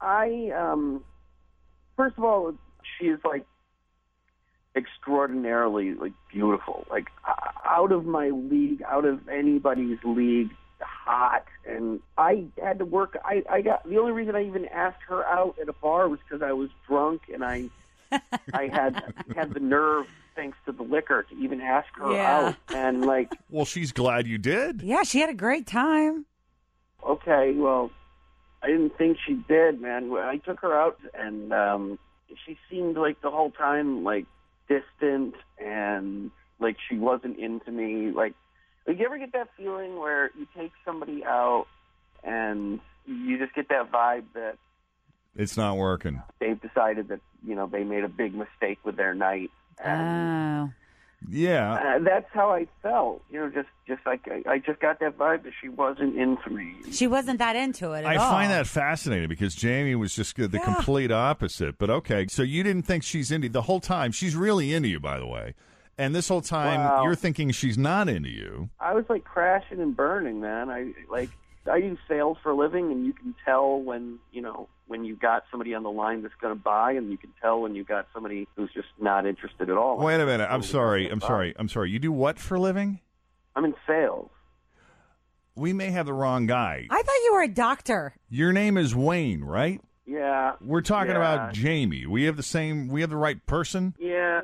I 0.00 0.50
um 0.56 1.04
first 1.96 2.16
of 2.18 2.24
all, 2.24 2.52
she 2.98 3.06
is 3.08 3.20
like 3.24 3.44
extraordinarily 4.76 5.94
like 5.94 6.12
beautiful, 6.32 6.86
like 6.90 7.08
out 7.64 7.92
of 7.92 8.04
my 8.06 8.28
league, 8.28 8.82
out 8.82 9.04
of 9.04 9.28
anybody's 9.28 9.98
league, 10.04 10.50
hot. 10.80 11.44
And 11.66 12.00
I 12.16 12.46
had 12.62 12.78
to 12.78 12.84
work. 12.84 13.18
I 13.24 13.42
I 13.50 13.60
got 13.62 13.88
the 13.88 13.98
only 13.98 14.12
reason 14.12 14.36
I 14.36 14.46
even 14.46 14.66
asked 14.66 15.02
her 15.08 15.24
out 15.26 15.56
at 15.60 15.68
a 15.68 15.72
bar 15.72 16.08
was 16.08 16.20
because 16.28 16.42
I 16.42 16.52
was 16.52 16.70
drunk 16.86 17.22
and 17.32 17.44
I 17.44 17.68
I 18.52 18.68
had 18.68 19.02
had 19.36 19.54
the 19.54 19.60
nerve. 19.60 20.06
Thanks 20.36 20.56
to 20.66 20.70
the 20.72 20.84
liquor, 20.84 21.24
to 21.24 21.34
even 21.36 21.60
ask 21.60 21.88
her 21.96 22.12
Yeah. 22.12 22.38
out, 22.50 22.56
and 22.72 23.04
like, 23.04 23.32
Well, 23.50 23.64
she's 23.64 23.90
glad 23.90 24.28
you 24.28 24.38
did. 24.38 24.82
Yeah, 24.82 25.02
she 25.02 25.18
had 25.18 25.28
a 25.30 25.34
great 25.34 25.66
time. 25.66 26.26
okay, 27.04 27.54
well, 27.56 27.90
I 28.62 28.68
didn't 28.68 28.96
think 28.96 29.18
she 29.26 29.34
did, 29.48 29.80
man. 29.80 30.12
I 30.12 30.36
took 30.36 30.60
her 30.60 30.72
out, 30.80 30.96
and 31.12 31.52
um, 31.52 31.98
she 32.46 32.58
seemed 32.70 32.96
like 32.96 33.20
the 33.20 33.30
whole 33.30 33.50
time 33.50 34.04
like 34.04 34.26
distant 34.68 35.34
and 35.58 36.30
like 36.60 36.76
she 36.88 36.96
wasn't 36.98 37.38
into 37.38 37.70
me. 37.70 38.10
Like, 38.10 38.34
like 38.86 38.98
you 38.98 39.04
ever 39.06 39.18
get 39.18 39.32
that 39.32 39.48
feeling 39.56 39.98
where 39.98 40.30
you 40.38 40.46
take 40.56 40.72
somebody 40.84 41.24
out 41.24 41.66
and 42.24 42.80
you 43.06 43.38
just 43.38 43.54
get 43.54 43.68
that 43.68 43.90
vibe 43.92 44.24
that 44.34 44.56
It's 45.36 45.56
not 45.56 45.76
working. 45.76 46.20
they've 46.40 46.60
decided 46.60 47.08
that 47.08 47.20
you 47.46 47.54
know 47.54 47.66
they 47.66 47.84
made 47.84 48.04
a 48.04 48.08
big 48.08 48.34
mistake 48.34 48.78
with 48.84 48.96
their 48.96 49.14
night. 49.14 49.50
And 49.82 50.70
Oh. 50.70 50.72
Yeah. 51.30 51.72
uh, 51.74 51.98
that's 52.00 52.28
how 52.32 52.50
I 52.52 52.66
felt. 52.82 53.22
You 53.30 53.40
know, 53.40 53.50
just 53.50 53.68
just 53.86 54.00
like 54.06 54.26
I, 54.28 54.42
I 54.52 54.58
just 54.58 54.80
got 54.80 55.00
that 55.00 55.16
vibe 55.18 55.42
that 55.44 55.52
she 55.60 55.68
wasn't 55.68 56.16
into 56.16 56.50
me. 56.50 56.74
She 56.92 57.06
wasn't 57.06 57.38
that 57.38 57.56
into 57.56 57.92
it 57.92 58.00
at 58.00 58.06
I 58.06 58.16
all. 58.16 58.30
find 58.30 58.50
that 58.50 58.66
fascinating 58.66 59.28
because 59.28 59.54
Jamie 59.54 59.94
was 59.94 60.14
just 60.14 60.36
the 60.36 60.48
Yeah. 60.52 60.60
complete 60.60 61.10
opposite. 61.10 61.76
But 61.78 61.90
okay, 61.90 62.26
so 62.28 62.42
you 62.42 62.62
didn't 62.62 62.82
think 62.82 63.02
she's 63.02 63.30
into 63.32 63.48
the 63.48 63.62
whole 63.62 63.80
time. 63.80 64.12
She's 64.12 64.36
really 64.36 64.72
into 64.72 64.88
you, 64.88 65.00
by 65.00 65.18
the 65.18 65.26
way. 65.26 65.54
And 66.00 66.14
this 66.14 66.28
whole 66.28 66.40
time, 66.42 66.80
Wow. 66.80 67.02
you're 67.02 67.16
thinking 67.16 67.50
she's 67.50 67.76
not 67.76 68.08
into 68.08 68.28
you. 68.28 68.70
I 68.78 68.94
was 68.94 69.04
like 69.08 69.24
crashing 69.24 69.80
and 69.80 69.96
burning, 69.96 70.40
man. 70.40 70.70
I 70.70 70.92
like 71.10 71.30
I 71.70 71.80
do 71.80 71.96
sales 72.08 72.38
for 72.42 72.50
a 72.50 72.56
living, 72.56 72.90
and 72.92 73.06
you 73.06 73.12
can 73.12 73.34
tell 73.44 73.80
when 73.80 74.18
you 74.32 74.42
know 74.42 74.68
when 74.86 75.04
you 75.04 75.16
got 75.16 75.44
somebody 75.50 75.74
on 75.74 75.82
the 75.82 75.90
line 75.90 76.22
that's 76.22 76.34
going 76.40 76.54
to 76.54 76.60
buy, 76.60 76.92
and 76.92 77.10
you 77.10 77.18
can 77.18 77.30
tell 77.40 77.60
when 77.60 77.74
you 77.74 77.84
got 77.84 78.06
somebody 78.12 78.48
who's 78.56 78.72
just 78.72 78.88
not 79.00 79.26
interested 79.26 79.70
at 79.70 79.76
all. 79.76 79.98
Wait 79.98 80.20
a 80.20 80.26
minute. 80.26 80.48
I'm 80.50 80.62
sorry. 80.62 81.08
I'm 81.08 81.18
buy. 81.18 81.26
sorry. 81.26 81.54
I'm 81.58 81.68
sorry. 81.68 81.90
You 81.90 81.98
do 81.98 82.12
what 82.12 82.38
for 82.38 82.56
a 82.56 82.60
living? 82.60 83.00
I'm 83.54 83.64
in 83.64 83.74
sales. 83.86 84.30
We 85.54 85.72
may 85.72 85.90
have 85.90 86.06
the 86.06 86.12
wrong 86.12 86.46
guy. 86.46 86.86
I 86.88 87.02
thought 87.02 87.24
you 87.24 87.32
were 87.34 87.42
a 87.42 87.48
doctor. 87.48 88.14
Your 88.30 88.52
name 88.52 88.76
is 88.78 88.94
Wayne, 88.94 89.42
right? 89.42 89.80
Yeah. 90.06 90.52
We're 90.60 90.82
talking 90.82 91.12
yeah. 91.12 91.16
about 91.16 91.52
Jamie. 91.52 92.06
We 92.06 92.24
have 92.24 92.36
the 92.36 92.42
same. 92.42 92.88
We 92.88 93.00
have 93.02 93.10
the 93.10 93.16
right 93.16 93.44
person. 93.46 93.94
Yeah. 93.98 94.42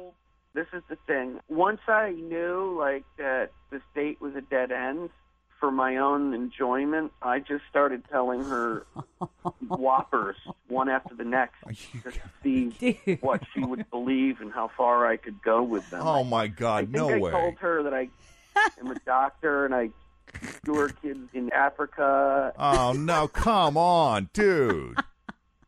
This 0.54 0.66
is 0.72 0.82
the 0.88 0.96
thing. 1.06 1.40
Once 1.48 1.80
I 1.88 2.10
knew 2.10 2.76
like 2.78 3.04
that 3.18 3.50
this 3.70 3.82
date 3.94 4.20
was 4.20 4.34
a 4.34 4.40
dead 4.40 4.70
end 4.70 5.10
for 5.64 5.70
my 5.70 5.96
own 5.96 6.34
enjoyment, 6.34 7.10
I 7.22 7.38
just 7.38 7.64
started 7.70 8.02
telling 8.10 8.44
her 8.44 8.84
whoppers 9.66 10.36
one 10.68 10.90
after 10.90 11.14
the 11.14 11.24
next 11.24 11.54
to 11.64 12.12
see 12.42 13.18
what 13.22 13.40
she 13.54 13.60
would 13.60 13.88
believe 13.90 14.42
and 14.42 14.52
how 14.52 14.70
far 14.76 15.06
I 15.06 15.16
could 15.16 15.40
go 15.42 15.62
with 15.62 15.88
them. 15.88 16.02
Oh 16.06 16.22
my 16.22 16.42
I 16.42 16.48
God! 16.48 16.80
think 16.84 16.90
No 16.96 17.08
I 17.08 17.18
way. 17.18 17.30
told 17.30 17.54
her 17.60 17.82
that 17.84 17.94
I 17.94 18.10
am 18.78 18.90
a 18.90 18.98
doctor 19.06 19.64
and 19.64 19.74
I 19.74 19.88
cure 20.64 20.90
kids 20.90 21.30
in 21.32 21.50
Africa. 21.50 22.52
Oh 22.58 22.92
no! 22.92 23.26
Come 23.28 23.78
on, 23.78 24.28
dude. 24.34 24.98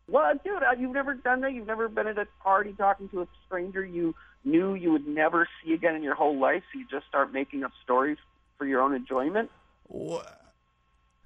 Well, 0.09 0.35
dude, 0.45 0.63
uh, 0.63 0.73
you've 0.79 0.93
never 0.93 1.15
done 1.15 1.41
that. 1.41 1.55
You've 1.55 1.67
never 1.67 1.89
been 1.89 2.07
at 2.07 2.19
a 2.19 2.27
party 2.43 2.75
talking 2.75 3.09
to 3.09 3.23
a 3.23 3.29
stranger 3.47 3.83
you 3.83 4.15
knew 4.45 4.75
you 4.75 4.93
would 4.93 5.09
never 5.09 5.49
see 5.65 5.73
again 5.73 5.95
in 5.95 6.03
your 6.03 6.15
whole 6.17 6.39
life. 6.39 6.63
So 6.71 6.81
you 6.81 6.87
just 6.91 7.07
start 7.07 7.33
making 7.33 7.65
up 7.65 7.73
stories 7.83 8.19
for 8.59 8.67
your 8.67 8.83
own 8.83 8.95
enjoyment. 8.95 9.51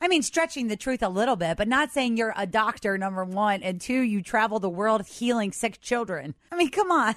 I 0.03 0.09
mean, 0.09 0.23
stretching 0.23 0.69
the 0.69 0.77
truth 0.77 1.03
a 1.03 1.11
little 1.11 1.37
bit, 1.37 1.59
but 1.59 1.69
not 1.69 1.91
saying 1.91 2.17
you're 2.17 2.33
a 2.35 2.47
doctor, 2.47 2.97
number 2.97 3.23
one, 3.23 3.63
and 3.63 3.79
two, 3.81 4.01
you 4.01 4.23
travel 4.23 4.59
the 4.59 4.71
world 4.71 5.07
healing 5.07 5.53
sick 5.53 5.81
children. 5.83 6.35
I 6.51 6.57
mean, 6.57 6.71
come 6.71 6.91
on. 6.91 7.15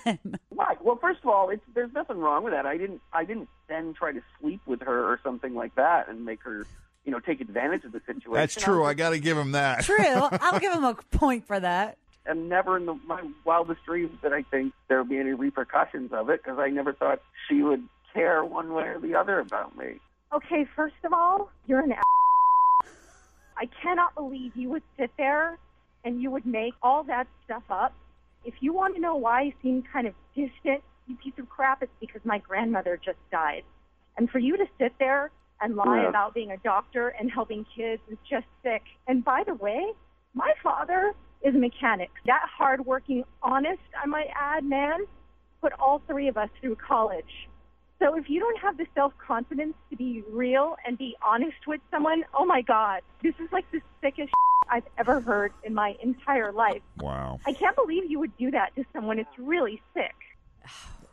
Right. 0.51 0.81
Well, 0.83 0.97
first 0.97 1.21
of 1.23 1.29
all, 1.29 1.49
it's, 1.49 1.63
there's 1.73 1.93
nothing 1.93 2.17
wrong 2.17 2.43
with 2.43 2.53
that. 2.53 2.65
I 2.65 2.77
didn't. 2.77 3.01
I 3.11 3.23
didn't 3.23 3.49
then 3.67 3.93
try 3.93 4.11
to 4.11 4.21
sleep 4.39 4.61
with 4.65 4.81
her 4.81 5.05
or 5.05 5.19
something 5.23 5.55
like 5.55 5.75
that 5.75 6.09
and 6.09 6.25
make 6.25 6.43
her 6.43 6.65
you 7.05 7.11
know, 7.11 7.19
take 7.19 7.41
advantage 7.41 7.83
of 7.83 7.91
the 7.91 7.99
situation. 8.05 8.33
That's 8.33 8.55
true. 8.55 8.85
I 8.85 8.93
got 8.93 9.09
to 9.11 9.19
give 9.19 9.37
him 9.37 9.51
that. 9.51 9.83
True. 9.83 9.97
I'll 9.99 10.59
give 10.61 10.73
him 10.73 10.83
a 10.83 10.95
point 11.11 11.45
for 11.45 11.59
that. 11.59 11.97
And 12.25 12.47
never 12.47 12.77
in 12.77 12.85
the, 12.85 12.93
my 13.05 13.21
wildest 13.43 13.83
dreams 13.85 14.11
did 14.21 14.31
I 14.31 14.43
think 14.43 14.73
there 14.87 14.99
would 14.99 15.09
be 15.09 15.17
any 15.17 15.33
repercussions 15.33 16.13
of 16.13 16.29
it 16.29 16.41
because 16.41 16.57
I 16.57 16.69
never 16.69 16.93
thought 16.93 17.21
she 17.49 17.61
would 17.61 17.83
care 18.13 18.45
one 18.45 18.73
way 18.73 18.83
or 18.83 18.99
the 18.99 19.15
other 19.15 19.39
about 19.39 19.77
me. 19.77 19.99
Okay, 20.33 20.65
first 20.75 20.95
of 21.03 21.13
all, 21.13 21.49
you're 21.67 21.81
an 21.81 21.91
ass. 21.91 22.03
I 23.55 23.69
cannot 23.83 24.15
believe 24.15 24.55
you 24.55 24.69
would 24.69 24.81
sit 24.97 25.11
there 25.17 25.59
and 26.03 26.21
you 26.21 26.31
would 26.31 26.45
make 26.45 26.73
all 26.81 27.03
that 27.03 27.27
stuff 27.45 27.63
up. 27.69 27.93
If 28.43 28.55
you 28.59 28.73
want 28.73 28.95
to 28.95 29.01
know 29.01 29.15
why 29.15 29.41
I 29.41 29.53
seem 29.61 29.83
kind 29.93 30.07
of 30.07 30.15
distant, 30.35 30.83
you 31.07 31.15
piece 31.23 31.33
of 31.37 31.47
crap, 31.49 31.83
it's 31.83 31.91
because 31.99 32.21
my 32.25 32.39
grandmother 32.39 32.99
just 33.03 33.19
died. 33.31 33.63
And 34.17 34.27
for 34.29 34.39
you 34.39 34.57
to 34.57 34.65
sit 34.79 34.93
there 34.97 35.29
and 35.61 35.75
lie 35.75 36.01
Yeah. 36.01 36.09
about 36.09 36.33
being 36.33 36.51
a 36.51 36.57
doctor 36.57 37.09
and 37.09 37.31
helping 37.31 37.63
kids 37.65 38.01
is 38.09 38.17
just 38.27 38.47
sick. 38.63 38.81
And 39.07 39.23
by 39.23 39.43
the 39.43 39.53
way, 39.53 39.93
my 40.33 40.53
father 40.63 41.13
is 41.41 41.53
a 41.53 41.59
mechanic. 41.59 42.09
That 42.25 42.43
hardworking, 42.57 43.23
honest, 43.43 43.81
I 44.01 44.07
might 44.07 44.29
add, 44.35 44.63
man, 44.63 45.05
put 45.61 45.73
all 45.73 45.99
three 46.07 46.27
of 46.27 46.37
us 46.37 46.49
through 46.59 46.77
college. 46.77 47.49
So 48.03 48.15
if 48.17 48.29
you 48.29 48.41
don't 48.41 48.59
have 48.59 48.77
the 48.77 48.85
self 48.93 49.13
confidence 49.17 49.75
to 49.89 49.95
be 49.95 50.23
real 50.29 50.75
and 50.85 50.97
be 50.97 51.15
honest 51.25 51.55
with 51.65 51.79
someone, 51.89 52.23
oh 52.37 52.43
my 52.45 52.61
God, 52.61 53.01
this 53.21 53.33
is 53.39 53.49
like 53.53 53.63
the 53.71 53.79
sickest 54.01 54.33
I've 54.69 54.83
ever 54.97 55.21
heard 55.21 55.53
in 55.63 55.73
my 55.73 55.95
entire 56.03 56.51
life. 56.51 56.81
Wow. 56.97 57.39
I 57.45 57.53
can't 57.53 57.75
believe 57.77 58.11
you 58.11 58.19
would 58.19 58.35
do 58.37 58.51
that 58.51 58.75
to 58.75 58.83
someone. 58.91 59.19
It's 59.19 59.29
really 59.37 59.81
sick. 59.93 60.15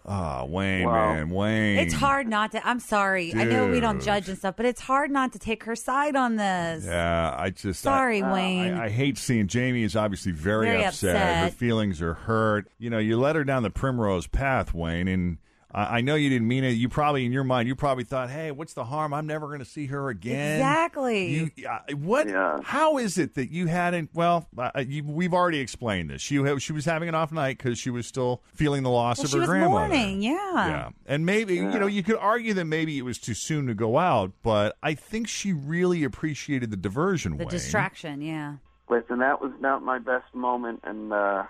Ah, 0.04 0.44
Wayne, 0.44 0.86
Wow. 0.86 1.12
man, 1.12 1.30
Wayne. 1.30 1.78
It's 1.78 1.94
hard 1.94 2.26
not 2.26 2.52
to. 2.52 2.66
I'm 2.66 2.80
sorry. 2.80 3.34
I 3.34 3.44
know 3.44 3.68
we 3.68 3.78
don't 3.78 4.02
judge 4.02 4.28
and 4.28 4.36
stuff, 4.36 4.56
but 4.56 4.66
it's 4.66 4.80
hard 4.80 5.10
not 5.12 5.32
to 5.34 5.38
take 5.38 5.64
her 5.64 5.76
side 5.76 6.16
on 6.16 6.36
this. 6.36 6.86
Yeah, 6.86 7.36
I 7.38 7.50
just 7.50 7.82
Sorry, 7.82 8.22
I, 8.22 8.32
Wayne. 8.32 8.74
I, 8.74 8.86
I 8.86 8.88
hate 8.88 9.16
seeing 9.18 9.46
Jamie 9.46 9.84
is 9.84 9.94
obviously 9.94 10.32
very, 10.32 10.66
Very 10.66 10.84
upset. 10.86 11.44
Her 11.44 11.50
feelings 11.50 12.02
are 12.02 12.14
hurt. 12.14 12.66
You 12.78 12.90
know, 12.90 12.98
you 12.98 13.16
let 13.20 13.36
her 13.36 13.44
down 13.44 13.62
the 13.62 13.70
primrose 13.70 14.26
path, 14.26 14.74
Wayne, 14.74 15.06
and 15.06 15.36
I, 15.72 15.98
I 15.98 16.00
know 16.00 16.14
you 16.14 16.28
didn't 16.28 16.48
mean 16.48 16.64
it. 16.64 16.70
You 16.70 16.88
probably 16.88 17.24
in 17.24 17.32
your 17.32 17.44
mind, 17.44 17.68
you 17.68 17.74
probably 17.76 18.04
thought, 18.04 18.30
"Hey, 18.30 18.50
what's 18.50 18.74
the 18.74 18.84
harm? 18.84 19.14
I'm 19.14 19.26
never 19.26 19.46
going 19.46 19.60
to 19.60 19.64
see 19.64 19.86
her 19.86 20.08
again." 20.08 20.56
Exactly. 20.56 21.28
You, 21.34 21.50
uh, 21.68 21.78
what? 21.96 22.28
How 22.64 22.98
is 22.98 23.18
it 23.18 23.34
that 23.34 23.50
you 23.50 23.66
hadn't? 23.66 24.10
Well, 24.14 24.48
uh, 24.58 24.70
you, 24.86 25.04
we've 25.04 25.34
already 25.34 25.60
explained 25.60 26.10
this. 26.10 26.20
She 26.22 26.42
she 26.58 26.72
was 26.72 26.84
having 26.84 27.08
an 27.08 27.14
off 27.14 27.32
night 27.32 27.58
because 27.58 27.78
she 27.78 27.90
was 27.90 28.06
still 28.06 28.42
feeling 28.54 28.82
the 28.82 28.90
loss 28.90 29.18
Well, 29.18 29.24
of 29.26 29.30
she 29.30 29.36
her 29.36 29.40
was 29.40 29.48
grandmother. 29.48 29.88
mourning, 29.88 30.22
yeah. 30.22 30.38
Yeah. 30.54 30.88
And 31.06 31.24
maybe, 31.26 31.54
you 31.56 31.78
know, 31.78 31.86
you 31.86 32.02
could 32.02 32.16
argue 32.16 32.54
that 32.54 32.64
maybe 32.64 32.98
it 32.98 33.02
was 33.02 33.18
too 33.18 33.34
soon 33.34 33.66
to 33.66 33.74
go 33.74 33.98
out, 33.98 34.32
but 34.42 34.76
I 34.82 34.94
think 34.94 35.28
she 35.28 35.52
really 35.52 36.04
appreciated 36.04 36.70
the 36.70 36.76
diversion, 36.76 37.32
The 37.32 37.44
Wayne. 37.44 37.48
distraction, 37.48 38.20
yeah. 38.22 38.56
Listen, 38.88 39.18
that 39.20 39.40
was 39.40 39.52
not 39.60 39.82
my 39.82 39.98
best 39.98 40.34
moment, 40.34 40.80
and 40.84 41.12
uh, 41.12 41.44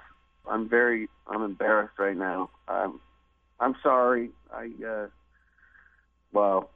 I'm 0.48 0.68
very, 0.68 1.08
I'm 1.26 1.42
embarrassed 1.42 1.98
right 1.98 2.16
now. 2.16 2.50
Um, 2.68 3.00
I'm 3.60 3.74
sorry. 3.82 4.30
I, 4.52 4.70
uh, 4.86 5.06
well, 6.32 6.70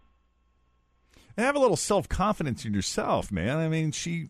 And 1.37 1.45
have 1.47 1.57
a 1.57 1.59
little 1.59 1.77
self 1.77 2.09
confidence 2.09 2.65
in 2.65 2.75
yourself, 2.75 3.33
man. 3.33 3.57
I 3.59 3.69
mean, 3.69 3.91
she. 3.93 4.29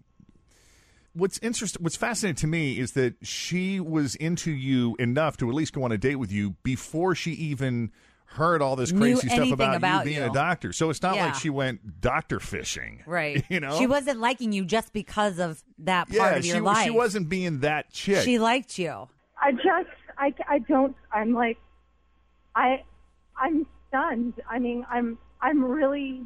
What's 1.17 1.39
interesting, 1.39 1.81
what's 1.83 1.95
fascinating 1.97 2.35
to 2.37 2.47
me 2.49 2.79
is 2.81 2.93
that 2.93 3.15
she 3.23 3.79
was 3.79 4.17
into 4.17 4.51
you 4.51 4.97
enough 4.99 5.37
to 5.37 5.49
at 5.49 5.55
least 5.55 5.73
go 5.73 5.85
on 5.85 5.93
a 5.93 5.99
date 5.99 6.17
with 6.17 6.33
you 6.33 6.57
before 6.65 7.15
she 7.15 7.31
even 7.33 7.93
heard 8.27 8.61
all 8.61 8.75
this 8.75 8.91
crazy 8.91 9.29
stuff 9.29 9.53
about, 9.53 9.77
about 9.77 9.99
you 10.01 10.05
being 10.11 10.25
you. 10.25 10.29
a 10.29 10.33
doctor. 10.35 10.73
So 10.73 10.91
it's 10.91 11.01
not 11.03 11.15
Yeah. 11.15 11.27
like 11.27 11.37
she 11.37 11.51
went 11.51 12.01
doctor 12.01 12.41
fishing, 12.41 13.05
Right. 13.07 13.45
You 13.49 13.61
know, 13.61 13.79
She 13.79 13.87
wasn't 13.87 14.19
liking 14.19 14.51
you 14.53 14.65
just 14.65 14.93
because 14.93 15.39
of 15.39 15.63
that 15.79 16.09
part 16.09 16.33
yeah, 16.33 16.37
of 16.39 16.45
your 16.45 16.57
she 16.57 16.61
life. 16.61 16.83
she 16.85 16.91
wasn't 16.91 17.29
being 17.29 17.61
that 17.61 17.93
chick. 17.93 18.25
She 18.25 18.41
liked 18.41 18.77
you. 18.77 19.09
I 19.41 19.53
just, 19.53 19.91
I, 20.19 20.35
I 20.49 20.59
don't, 20.61 20.97
I'm 21.13 21.33
like, 21.33 21.59
I, 22.65 22.85
I'm 23.37 23.67
stunned. 23.89 24.35
I 24.49 24.59
mean, 24.59 24.87
I'm, 24.91 25.19
I'm 25.41 25.63
really, 25.65 26.23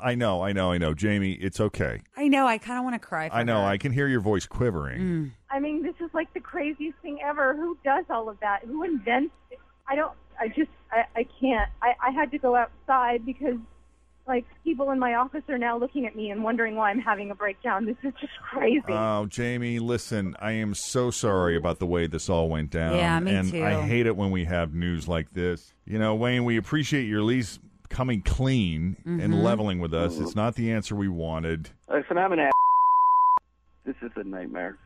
I 0.00 0.14
know, 0.14 0.42
I 0.42 0.52
know, 0.52 0.72
I 0.72 0.78
know, 0.78 0.94
Jamie. 0.94 1.32
It's 1.32 1.60
okay. 1.60 2.02
I 2.16 2.28
know. 2.28 2.46
I 2.46 2.58
kind 2.58 2.78
of 2.78 2.84
want 2.84 2.94
to 3.00 3.06
cry. 3.06 3.28
For 3.28 3.36
I 3.36 3.42
know. 3.44 3.60
her. 3.60 3.66
I 3.66 3.78
can 3.78 3.92
hear 3.92 4.08
your 4.08 4.20
voice 4.20 4.46
quivering. 4.46 5.00
Mm. 5.00 5.30
I 5.50 5.60
mean, 5.60 5.82
this 5.82 5.94
is 6.00 6.10
like 6.12 6.32
the 6.34 6.40
craziest 6.40 6.98
thing 6.98 7.18
ever. 7.24 7.54
Who 7.54 7.78
does 7.84 8.04
all 8.10 8.28
of 8.28 8.38
that? 8.40 8.64
Who 8.64 8.82
invents 8.82 9.34
it? 9.50 9.58
I 9.88 9.94
don't, 9.94 10.12
I 10.40 10.48
just, 10.48 10.70
I, 10.90 11.04
I 11.14 11.26
can't. 11.40 11.70
I, 11.82 11.94
I 12.08 12.10
had 12.10 12.30
to 12.32 12.38
go 12.38 12.56
outside 12.56 13.24
because, 13.24 13.56
like, 14.26 14.44
people 14.64 14.90
in 14.90 14.98
my 14.98 15.14
office 15.14 15.42
are 15.48 15.58
now 15.58 15.78
looking 15.78 16.04
at 16.06 16.16
me 16.16 16.30
and 16.30 16.42
wondering 16.42 16.74
why 16.76 16.90
I'm 16.90 16.98
having 17.00 17.30
a 17.30 17.34
breakdown. 17.34 17.84
This 17.86 17.96
is 18.02 18.12
just 18.20 18.32
crazy. 18.50 18.82
Oh, 18.88 19.26
Jamie, 19.26 19.78
listen, 19.78 20.34
I 20.40 20.52
am 20.52 20.74
so 20.74 21.10
sorry 21.10 21.56
about 21.56 21.78
the 21.78 21.86
way 21.86 22.06
this 22.06 22.28
all 22.28 22.48
went 22.48 22.70
down. 22.70 22.96
Yeah, 22.96 23.20
me 23.20 23.34
and 23.34 23.50
too. 23.52 23.64
I 23.64 23.82
hate 23.82 24.06
it 24.06 24.16
when 24.16 24.30
we 24.30 24.44
have 24.44 24.74
news 24.74 25.06
like 25.08 25.32
this. 25.32 25.72
You 25.84 25.98
know, 25.98 26.14
Wayne, 26.14 26.44
we 26.44 26.56
appreciate 26.56 27.04
your 27.04 27.20
at 27.20 27.26
least 27.26 27.60
coming 27.88 28.20
clean 28.22 28.96
Mm-hmm. 29.06 29.20
and 29.20 29.42
leveling 29.44 29.78
with 29.78 29.94
us. 29.94 30.18
It's 30.18 30.34
not 30.34 30.56
the 30.56 30.72
answer 30.72 30.96
we 30.96 31.08
wanted. 31.08 31.70
listen, 31.88 32.18
I'm 32.18 32.32
an 32.32 32.40
ass. 32.40 32.52
This 33.84 33.94
is 34.02 34.10
a 34.16 34.24
nightmare. 34.24 34.76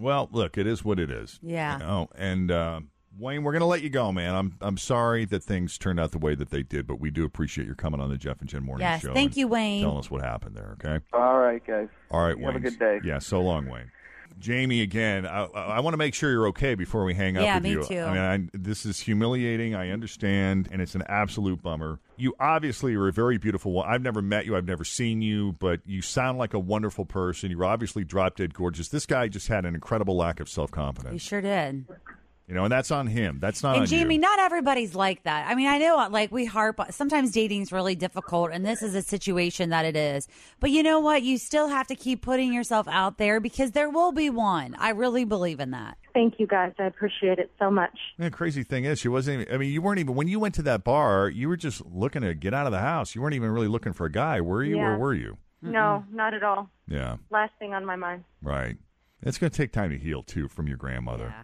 Well, 0.00 0.28
look, 0.32 0.56
it 0.56 0.66
is 0.66 0.82
what 0.84 0.98
it 0.98 1.10
is. 1.10 1.38
Yeah. 1.42 1.74
You 1.74 1.78
know, 1.84 2.08
and 2.14 2.50
uh, 2.50 2.80
Wayne, 3.18 3.42
we're 3.42 3.52
going 3.52 3.60
to 3.60 3.66
let 3.66 3.82
you 3.82 3.90
go, 3.90 4.12
man. 4.12 4.34
I'm 4.34 4.56
I'm 4.60 4.76
sorry 4.78 5.24
that 5.26 5.42
things 5.42 5.76
turned 5.78 5.98
out 5.98 6.12
the 6.12 6.18
way 6.18 6.34
that 6.34 6.50
they 6.50 6.62
did, 6.62 6.86
but 6.86 7.00
we 7.00 7.10
do 7.10 7.24
appreciate 7.24 7.66
your 7.66 7.74
coming 7.74 8.00
on 8.00 8.10
the 8.10 8.16
Jeff 8.16 8.40
and 8.40 8.48
Jen 8.48 8.62
Morning 8.64 8.86
Yes, 8.86 9.02
Show. 9.02 9.12
thank 9.14 9.36
you, 9.36 9.48
Wayne. 9.48 9.82
Telling 9.82 9.98
us 9.98 10.10
what 10.10 10.22
happened 10.22 10.54
there. 10.56 10.76
Okay. 10.82 11.04
All 11.12 11.38
right, 11.38 11.64
guys. 11.66 11.88
All 12.10 12.20
right, 12.22 12.36
You 12.38 12.44
Wayne. 12.44 12.52
Have 12.54 12.64
a 12.64 12.70
good 12.70 12.78
day. 12.78 13.00
Yeah, 13.04 13.18
so 13.18 13.40
long, 13.40 13.68
Wayne. 13.68 13.90
Jamie, 14.38 14.82
again, 14.82 15.26
I, 15.26 15.46
I 15.46 15.80
want 15.80 15.94
to 15.94 15.98
make 15.98 16.14
sure 16.14 16.30
you're 16.30 16.46
okay 16.48 16.76
before 16.76 17.02
we 17.04 17.12
hang 17.12 17.36
up 17.36 17.42
Yeah, 17.42 17.54
with 17.56 17.62
me 17.64 17.70
you. 17.70 17.82
too. 17.82 18.00
I 18.00 18.12
mean, 18.36 18.50
I, 18.54 18.56
this 18.56 18.86
is 18.86 19.00
humiliating. 19.00 19.74
I 19.74 19.90
understand, 19.90 20.68
and 20.70 20.80
it's 20.80 20.94
an 20.94 21.02
absolute 21.08 21.60
bummer. 21.60 21.98
You 22.16 22.34
obviously 22.38 22.94
are 22.94 23.08
a 23.08 23.12
very 23.12 23.36
beautiful 23.36 23.72
one. 23.72 23.88
I've 23.88 24.02
never 24.02 24.22
met 24.22 24.46
you. 24.46 24.56
I've 24.56 24.66
never 24.66 24.84
seen 24.84 25.22
you, 25.22 25.56
but 25.58 25.80
you 25.86 26.02
sound 26.02 26.38
like 26.38 26.54
a 26.54 26.58
wonderful 26.60 27.04
person. 27.04 27.50
You're 27.50 27.64
obviously 27.64 28.04
drop 28.04 28.36
dead 28.36 28.54
gorgeous. 28.54 28.88
This 28.88 29.06
guy 29.06 29.26
just 29.26 29.48
had 29.48 29.64
an 29.64 29.74
incredible 29.74 30.16
lack 30.16 30.38
of 30.38 30.48
self 30.48 30.70
You 30.70 30.74
confidence. 30.74 31.20
sure 31.20 31.40
did. 31.40 31.86
You 32.48 32.54
know, 32.54 32.64
and 32.64 32.72
that's 32.72 32.90
on 32.90 33.06
him. 33.06 33.38
That's 33.40 33.62
not 33.62 33.74
and 33.74 33.82
on 33.82 33.86
Jamie, 33.86 34.14
you. 34.14 34.20
not 34.22 34.38
everybody's 34.38 34.94
like 34.94 35.24
that. 35.24 35.46
I 35.46 35.54
mean, 35.54 35.66
I 35.66 35.76
know, 35.76 36.08
like 36.10 36.32
we 36.32 36.46
harp. 36.46 36.80
Sometimes 36.90 37.30
dating's 37.30 37.72
really 37.72 37.94
difficult, 37.94 38.52
and 38.52 38.64
this 38.64 38.82
is 38.82 38.94
a 38.94 39.02
situation 39.02 39.68
that 39.68 39.84
it 39.84 39.96
is. 39.96 40.26
But 40.58 40.70
you 40.70 40.82
know 40.82 40.98
what? 40.98 41.22
You 41.22 41.36
still 41.36 41.68
have 41.68 41.86
to 41.88 41.94
keep 41.94 42.22
putting 42.22 42.54
yourself 42.54 42.88
out 42.88 43.18
there 43.18 43.38
because 43.38 43.72
there 43.72 43.90
will 43.90 44.12
be 44.12 44.30
one. 44.30 44.74
I 44.78 44.90
really 44.90 45.24
believe 45.24 45.60
in 45.60 45.72
that. 45.72 45.98
Thank 46.14 46.40
you, 46.40 46.46
guys. 46.46 46.72
I 46.78 46.84
appreciate 46.84 47.38
it 47.38 47.50
so 47.58 47.70
much. 47.70 47.96
The 48.18 48.30
crazy 48.30 48.62
thing 48.62 48.86
is, 48.86 48.98
she 48.98 49.08
wasn't. 49.08 49.42
Even, 49.42 49.54
I 49.54 49.58
mean, 49.58 49.70
you 49.70 49.82
weren't 49.82 50.00
even 50.00 50.14
when 50.14 50.26
you 50.26 50.40
went 50.40 50.54
to 50.54 50.62
that 50.62 50.84
bar. 50.84 51.28
You 51.28 51.48
were 51.48 51.56
just 51.58 51.84
looking 51.84 52.22
to 52.22 52.32
get 52.32 52.54
out 52.54 52.64
of 52.64 52.72
the 52.72 52.80
house. 52.80 53.14
You 53.14 53.20
weren't 53.20 53.34
even 53.34 53.50
really 53.50 53.68
looking 53.68 53.92
for 53.92 54.06
a 54.06 54.10
guy, 54.10 54.40
were 54.40 54.64
you? 54.64 54.76
Yeah. 54.76 54.92
Or 54.92 54.98
were 54.98 55.14
you? 55.14 55.36
No, 55.60 56.02
not 56.10 56.32
at 56.32 56.42
all. 56.42 56.70
Yeah. 56.86 57.16
Last 57.30 57.52
thing 57.58 57.74
on 57.74 57.84
my 57.84 57.96
mind. 57.96 58.24
Right. 58.40 58.76
It's 59.22 59.36
going 59.36 59.50
to 59.50 59.56
take 59.56 59.72
time 59.72 59.90
to 59.90 59.98
heal 59.98 60.22
too 60.22 60.48
from 60.48 60.66
your 60.66 60.76
grandmother. 60.76 61.34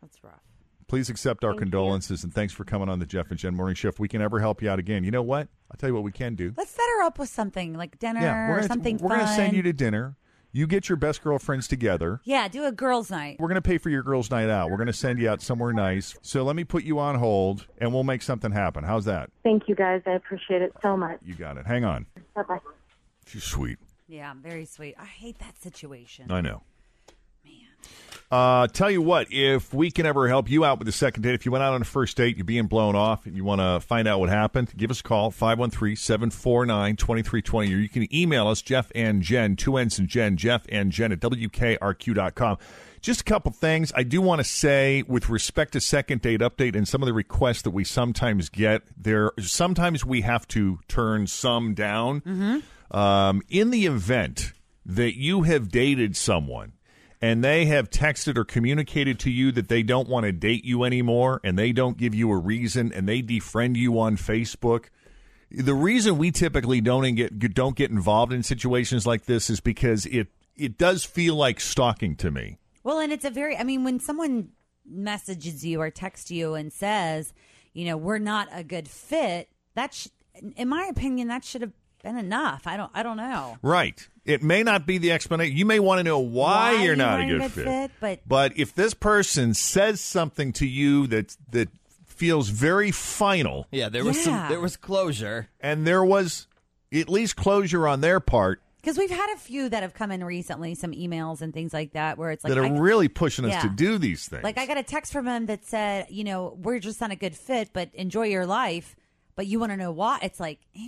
That's 0.00 0.22
rough. 0.24 0.40
Please 0.88 1.08
accept 1.08 1.44
our 1.44 1.54
condolences 1.54 2.24
and 2.24 2.34
thanks 2.34 2.52
for 2.52 2.64
coming 2.64 2.88
on 2.88 2.98
the 2.98 3.06
Jeff 3.06 3.30
and 3.30 3.38
Jen 3.38 3.54
Morning 3.54 3.76
Show. 3.76 3.88
If 3.88 4.00
we 4.00 4.08
can 4.08 4.20
ever 4.20 4.40
help 4.40 4.60
you 4.60 4.68
out 4.68 4.80
again, 4.80 5.04
you 5.04 5.12
know 5.12 5.22
what? 5.22 5.46
I'll 5.70 5.76
tell 5.78 5.88
you 5.88 5.94
what 5.94 6.02
we 6.02 6.10
can 6.10 6.34
do. 6.34 6.52
Let's 6.56 6.72
set 6.72 6.82
her 6.96 7.02
up 7.04 7.16
with 7.18 7.28
something 7.28 7.74
like 7.74 7.98
dinner 8.00 8.20
yeah, 8.20 8.48
we're 8.48 8.54
or 8.54 8.56
gonna, 8.56 8.68
something 8.68 8.98
we're 8.98 9.10
fun. 9.10 9.20
gonna 9.20 9.36
send 9.36 9.54
you 9.54 9.62
to 9.62 9.72
dinner. 9.72 10.16
You 10.52 10.66
get 10.66 10.88
your 10.88 10.96
best 10.96 11.22
girlfriends 11.22 11.68
together. 11.68 12.20
yeah, 12.24 12.48
do 12.48 12.64
a 12.64 12.72
girls' 12.72 13.08
night. 13.08 13.36
We're 13.38 13.46
going 13.46 13.62
to 13.62 13.62
pay 13.62 13.78
for 13.78 13.88
your 13.88 14.02
girls' 14.02 14.32
night 14.32 14.50
out. 14.50 14.68
We're 14.68 14.78
going 14.78 14.88
to 14.88 14.92
send 14.92 15.20
you 15.20 15.30
out 15.30 15.40
somewhere 15.40 15.72
nice. 15.72 16.16
So 16.22 16.42
let 16.42 16.56
me 16.56 16.64
put 16.64 16.82
you 16.82 16.98
on 16.98 17.14
hold 17.14 17.68
and 17.78 17.94
we'll 17.94 18.02
make 18.02 18.20
something 18.20 18.50
happen. 18.50 18.82
How's 18.82 19.04
that? 19.04 19.30
Thank 19.44 19.68
you, 19.68 19.76
guys. 19.76 20.02
I 20.06 20.10
appreciate 20.10 20.60
it 20.60 20.72
so 20.82 20.96
much. 20.96 21.20
You 21.24 21.36
got 21.36 21.56
it. 21.56 21.66
Hang 21.68 21.84
on. 21.84 22.06
Bye 22.34 22.42
bye. 22.42 22.58
She's 23.26 23.44
sweet. 23.44 23.78
Yeah, 24.08 24.34
very 24.42 24.64
sweet. 24.64 24.96
I 24.98 25.04
hate 25.04 25.38
that 25.38 25.62
situation. 25.62 26.32
I 26.32 26.40
know. 26.40 26.62
Uh, 28.30 28.68
tell 28.68 28.90
you 28.90 29.02
what, 29.02 29.26
if 29.32 29.74
we 29.74 29.90
can 29.90 30.06
ever 30.06 30.28
help 30.28 30.48
you 30.48 30.64
out 30.64 30.78
with 30.78 30.86
the 30.86 30.92
second 30.92 31.22
date, 31.22 31.34
if 31.34 31.44
you 31.44 31.50
went 31.50 31.64
out 31.64 31.74
on 31.74 31.82
a 31.82 31.84
first 31.84 32.16
date, 32.16 32.36
you're 32.36 32.44
being 32.44 32.68
blown 32.68 32.94
off, 32.94 33.26
and 33.26 33.34
you 33.34 33.42
want 33.42 33.60
to 33.60 33.80
find 33.84 34.06
out 34.06 34.20
what 34.20 34.28
happened, 34.28 34.72
give 34.76 34.88
us 34.88 35.00
a 35.00 35.02
call, 35.02 35.32
513-749-2320, 35.32 37.54
or 37.54 37.64
you 37.64 37.88
can 37.88 38.14
email 38.14 38.46
us, 38.46 38.62
Jeff 38.62 38.92
and 38.94 39.20
Jen, 39.20 39.56
two 39.56 39.76
N's 39.76 39.98
and 39.98 40.06
Jen, 40.06 40.36
Jeff 40.36 40.64
and 40.68 40.92
Jen 40.92 41.10
at 41.10 41.18
WKRQ.com. 41.18 42.58
Just 43.00 43.22
a 43.22 43.24
couple 43.24 43.50
things 43.50 43.92
I 43.96 44.04
do 44.04 44.20
want 44.20 44.38
to 44.40 44.44
say 44.44 45.02
with 45.08 45.28
respect 45.28 45.72
to 45.72 45.80
second 45.80 46.22
date 46.22 46.40
update 46.40 46.76
and 46.76 46.86
some 46.86 47.02
of 47.02 47.06
the 47.06 47.14
requests 47.14 47.62
that 47.62 47.70
we 47.70 47.82
sometimes 47.82 48.48
get. 48.48 48.82
There, 48.96 49.32
sometimes 49.40 50.04
we 50.04 50.20
have 50.20 50.46
to 50.48 50.78
turn 50.86 51.26
some 51.26 51.74
down. 51.74 52.22
Um, 52.92 53.42
in 53.48 53.70
the 53.70 53.86
event 53.86 54.52
that 54.86 55.16
you 55.16 55.42
have 55.42 55.68
dated 55.70 56.16
someone 56.16 56.72
and 57.20 57.44
they 57.44 57.66
have 57.66 57.90
texted 57.90 58.36
or 58.36 58.44
communicated 58.44 59.18
to 59.20 59.30
you 59.30 59.52
that 59.52 59.68
they 59.68 59.82
don't 59.82 60.08
want 60.08 60.24
to 60.24 60.32
date 60.32 60.64
you 60.64 60.84
anymore 60.84 61.40
and 61.44 61.58
they 61.58 61.72
don't 61.72 61.96
give 61.96 62.14
you 62.14 62.30
a 62.30 62.36
reason 62.36 62.92
and 62.92 63.08
they 63.08 63.22
defriend 63.22 63.76
you 63.76 63.98
on 63.98 64.16
Facebook, 64.16 64.86
The 65.50 65.74
reason 65.74 66.16
we 66.16 66.30
typically 66.30 66.80
don't 66.80 67.14
get 67.14 67.54
don't 67.54 67.76
get 67.76 67.90
involved 67.90 68.32
in 68.32 68.42
situations 68.42 69.06
like 69.06 69.24
this 69.26 69.50
is 69.50 69.60
because 69.60 70.06
it 70.06 70.28
it 70.56 70.78
does 70.78 71.04
feel 71.04 71.34
like 71.34 71.58
stalking 71.60 72.14
to 72.16 72.30
me. 72.30 72.58
Well, 72.82 72.98
and 72.98 73.12
it's 73.12 73.24
a 73.24 73.30
very, 73.30 73.56
I 73.56 73.64
mean, 73.64 73.84
when 73.84 73.98
someone 74.00 74.50
messages 74.86 75.64
you 75.64 75.80
or 75.80 75.90
texts 75.90 76.30
you 76.30 76.54
and 76.54 76.72
says, 76.72 77.32
you 77.72 77.84
know, 77.84 77.96
we're 77.96 78.18
not 78.18 78.48
a 78.52 78.62
good 78.64 78.88
fit, 78.88 79.48
that, 79.74 79.94
sh- 79.94 80.08
in 80.56 80.68
my 80.68 80.84
opinion, 80.84 81.28
that 81.28 81.44
should 81.44 81.62
have 81.62 81.72
been 82.02 82.16
enough. 82.16 82.66
I 82.66 82.76
don't, 82.76 82.90
I 82.94 83.02
don't 83.02 83.16
know. 83.16 83.58
Right. 83.62 84.06
It 84.30 84.42
may 84.42 84.62
not 84.62 84.86
be 84.86 84.98
the 84.98 85.12
explanation. 85.12 85.56
You 85.56 85.66
may 85.66 85.80
want 85.80 85.98
to 85.98 86.04
know 86.04 86.18
why, 86.20 86.74
Why 86.76 86.84
you're 86.84 86.96
not 86.96 87.20
a 87.20 87.26
good, 87.26 87.36
a 87.36 87.38
good 87.40 87.50
fit, 87.52 87.90
but- 88.00 88.20
but 88.26 88.52
if 88.56 88.74
this 88.74 88.94
person 88.94 89.54
says 89.54 90.00
something 90.00 90.52
to 90.54 90.66
you 90.66 91.06
that 91.08 91.36
that 91.50 91.68
feels 92.06 92.48
very 92.50 92.90
final, 92.90 93.66
Yeah, 93.70 93.88
there 93.88 94.04
was 94.04 94.16
Yeah. 94.18 94.22
some 94.24 94.48
there 94.48 94.60
was 94.60 94.76
closure. 94.76 95.48
and 95.60 95.86
there 95.86 96.04
was 96.04 96.46
at 96.92 97.08
least 97.08 97.34
closure 97.36 97.88
on 97.88 98.00
their 98.02 98.20
part 98.20 98.60
Because 98.82 98.96
we've 98.98 99.10
had 99.10 99.30
a 99.34 99.38
few 99.38 99.68
that 99.68 99.82
have 99.82 99.92
come 99.94 100.10
in 100.10 100.22
recently, 100.24 100.74
some 100.74 100.92
emails 100.92 101.40
and 101.42 101.52
things 101.52 101.72
like 101.74 101.92
that, 101.92 102.16
where 102.18 102.30
it's 102.30 102.42
like 102.44 102.52
that 102.54 102.58
are 102.58 102.64
I- 102.64 102.78
really 102.78 103.08
pushing 103.08 103.44
us 103.44 103.52
Yeah. 103.52 103.60
to 103.62 103.68
do 103.68 103.98
these 103.98 104.26
things. 104.28 104.42
Like 104.44 104.56
I 104.58 104.64
got 104.66 104.78
a 104.78 104.82
text 104.82 105.12
from 105.12 105.26
him 105.28 105.46
that 105.46 105.64
said, 105.66 106.06
you 106.08 106.24
know, 106.24 106.56
we're 106.62 106.78
just 106.78 107.00
not 107.00 107.10
a 107.10 107.16
good 107.16 107.36
fit, 107.36 107.70
but 107.74 107.90
enjoy 107.94 108.26
your 108.28 108.46
life. 108.46 108.96
But 109.36 109.46
you 109.46 109.58
want 109.60 109.72
to 109.72 109.76
know 109.76 109.92
why? 109.92 110.18
It's 110.22 110.40
like, 110.40 110.60
eh, 110.76 110.80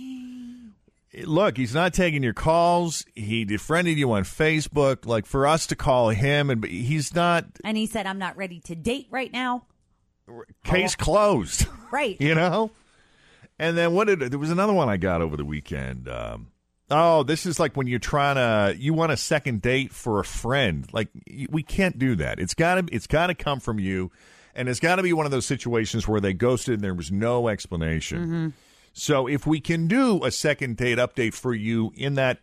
Look, 1.23 1.57
he's 1.57 1.73
not 1.75 1.93
taking 1.93 2.23
your 2.23 2.33
calls. 2.33 3.05
He 3.13 3.45
defriended 3.45 3.97
you 3.97 4.11
on 4.13 4.23
Facebook. 4.23 5.05
Like 5.05 5.25
for 5.25 5.45
us 5.45 5.67
to 5.67 5.75
call 5.75 6.09
him, 6.09 6.49
and 6.49 6.63
he's 6.65 7.13
not. 7.13 7.45
and 7.63 7.77
he 7.77 7.85
said, 7.85 8.05
I'm 8.07 8.17
not 8.19 8.35
ready 8.37 8.59
to 8.61 8.75
date 8.75 9.07
right 9.11 9.31
now. 9.31 9.65
Case 10.63 10.95
closed. 10.95 11.67
Right. 11.91 12.19
you 12.19 12.33
know. 12.33 12.71
And 13.59 13.77
then 13.77 13.93
what 13.93 14.07
did 14.07 14.19
there 14.19 14.39
was 14.39 14.49
another 14.49 14.73
one 14.73 14.89
I 14.89 14.97
got 14.97 15.21
over 15.21 15.37
the 15.37 15.45
weekend. 15.45 16.07
Um, 16.09 16.47
oh, 16.89 17.21
this 17.21 17.45
is 17.45 17.59
like 17.59 17.77
when 17.77 17.85
you're 17.85 17.99
trying 17.99 18.35
to 18.37 18.75
you 18.81 18.95
want 18.95 19.11
a 19.11 19.17
second 19.17 19.61
date 19.61 19.93
for 19.93 20.19
a 20.19 20.25
friend. 20.25 20.87
Like 20.91 21.09
we 21.49 21.61
can't 21.61 21.99
do 21.99 22.15
that. 22.15 22.39
It's 22.39 22.55
got 22.55 22.75
to 22.87 22.95
it's 22.95 23.05
got 23.05 23.27
to 23.27 23.35
come 23.35 23.59
from 23.59 23.77
you, 23.77 24.09
and 24.55 24.67
it's 24.67 24.79
got 24.79 24.95
to 24.95 25.03
be 25.03 25.13
one 25.13 25.27
of 25.27 25.31
those 25.31 25.45
situations 25.45 26.07
where 26.07 26.19
they 26.19 26.33
ghosted 26.33 26.73
and 26.73 26.83
there 26.83 26.95
was 26.95 27.11
no 27.11 27.47
explanation. 27.47 28.55
So 28.93 29.27
if 29.27 29.45
we 29.45 29.59
can 29.59 29.87
do 29.87 30.23
a 30.23 30.31
second 30.31 30.77
date 30.77 30.99
update 30.99 31.33
for 31.33 31.53
you 31.53 31.91
in 31.95 32.15
that 32.15 32.39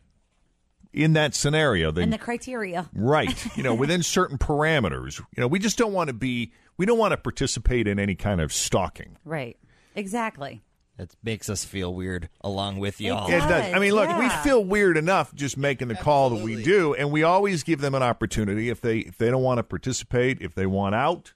in 0.92 1.12
that 1.12 1.34
scenario, 1.34 1.92
then 1.92 2.04
And 2.04 2.12
the 2.12 2.18
criteria. 2.18 2.90
Right. 2.92 3.46
You 3.56 3.62
know, 3.62 3.74
within 3.74 4.02
certain 4.02 4.38
parameters. 4.38 5.18
You 5.36 5.40
know, 5.42 5.46
we 5.46 5.58
just 5.58 5.78
don't 5.78 5.92
want 5.92 6.08
to 6.08 6.14
be 6.14 6.52
we 6.76 6.86
don't 6.86 6.98
want 6.98 7.12
to 7.12 7.16
participate 7.16 7.86
in 7.86 7.98
any 7.98 8.14
kind 8.14 8.40
of 8.40 8.52
stalking. 8.52 9.16
Right. 9.24 9.56
Exactly. 9.94 10.62
That 10.96 11.14
makes 11.22 11.48
us 11.48 11.64
feel 11.64 11.94
weird 11.94 12.28
along 12.42 12.78
with 12.78 13.00
y'all. 13.00 13.26
It 13.30 13.38
does. 13.38 13.72
I 13.72 13.78
mean, 13.78 13.92
look, 13.92 14.14
we 14.18 14.28
feel 14.28 14.62
weird 14.62 14.96
enough 14.98 15.34
just 15.34 15.56
making 15.56 15.88
the 15.88 15.94
call 15.94 16.30
that 16.30 16.42
we 16.44 16.62
do, 16.62 16.92
and 16.94 17.10
we 17.10 17.22
always 17.22 17.62
give 17.62 17.80
them 17.80 17.94
an 17.94 18.02
opportunity. 18.02 18.68
If 18.68 18.80
they 18.82 18.98
if 18.98 19.16
they 19.16 19.30
don't 19.30 19.42
want 19.42 19.58
to 19.58 19.62
participate, 19.62 20.42
if 20.42 20.54
they 20.54 20.66
want 20.66 20.94
out, 20.94 21.32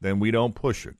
then 0.00 0.18
we 0.18 0.30
don't 0.30 0.54
push 0.54 0.86
it. 0.86 0.96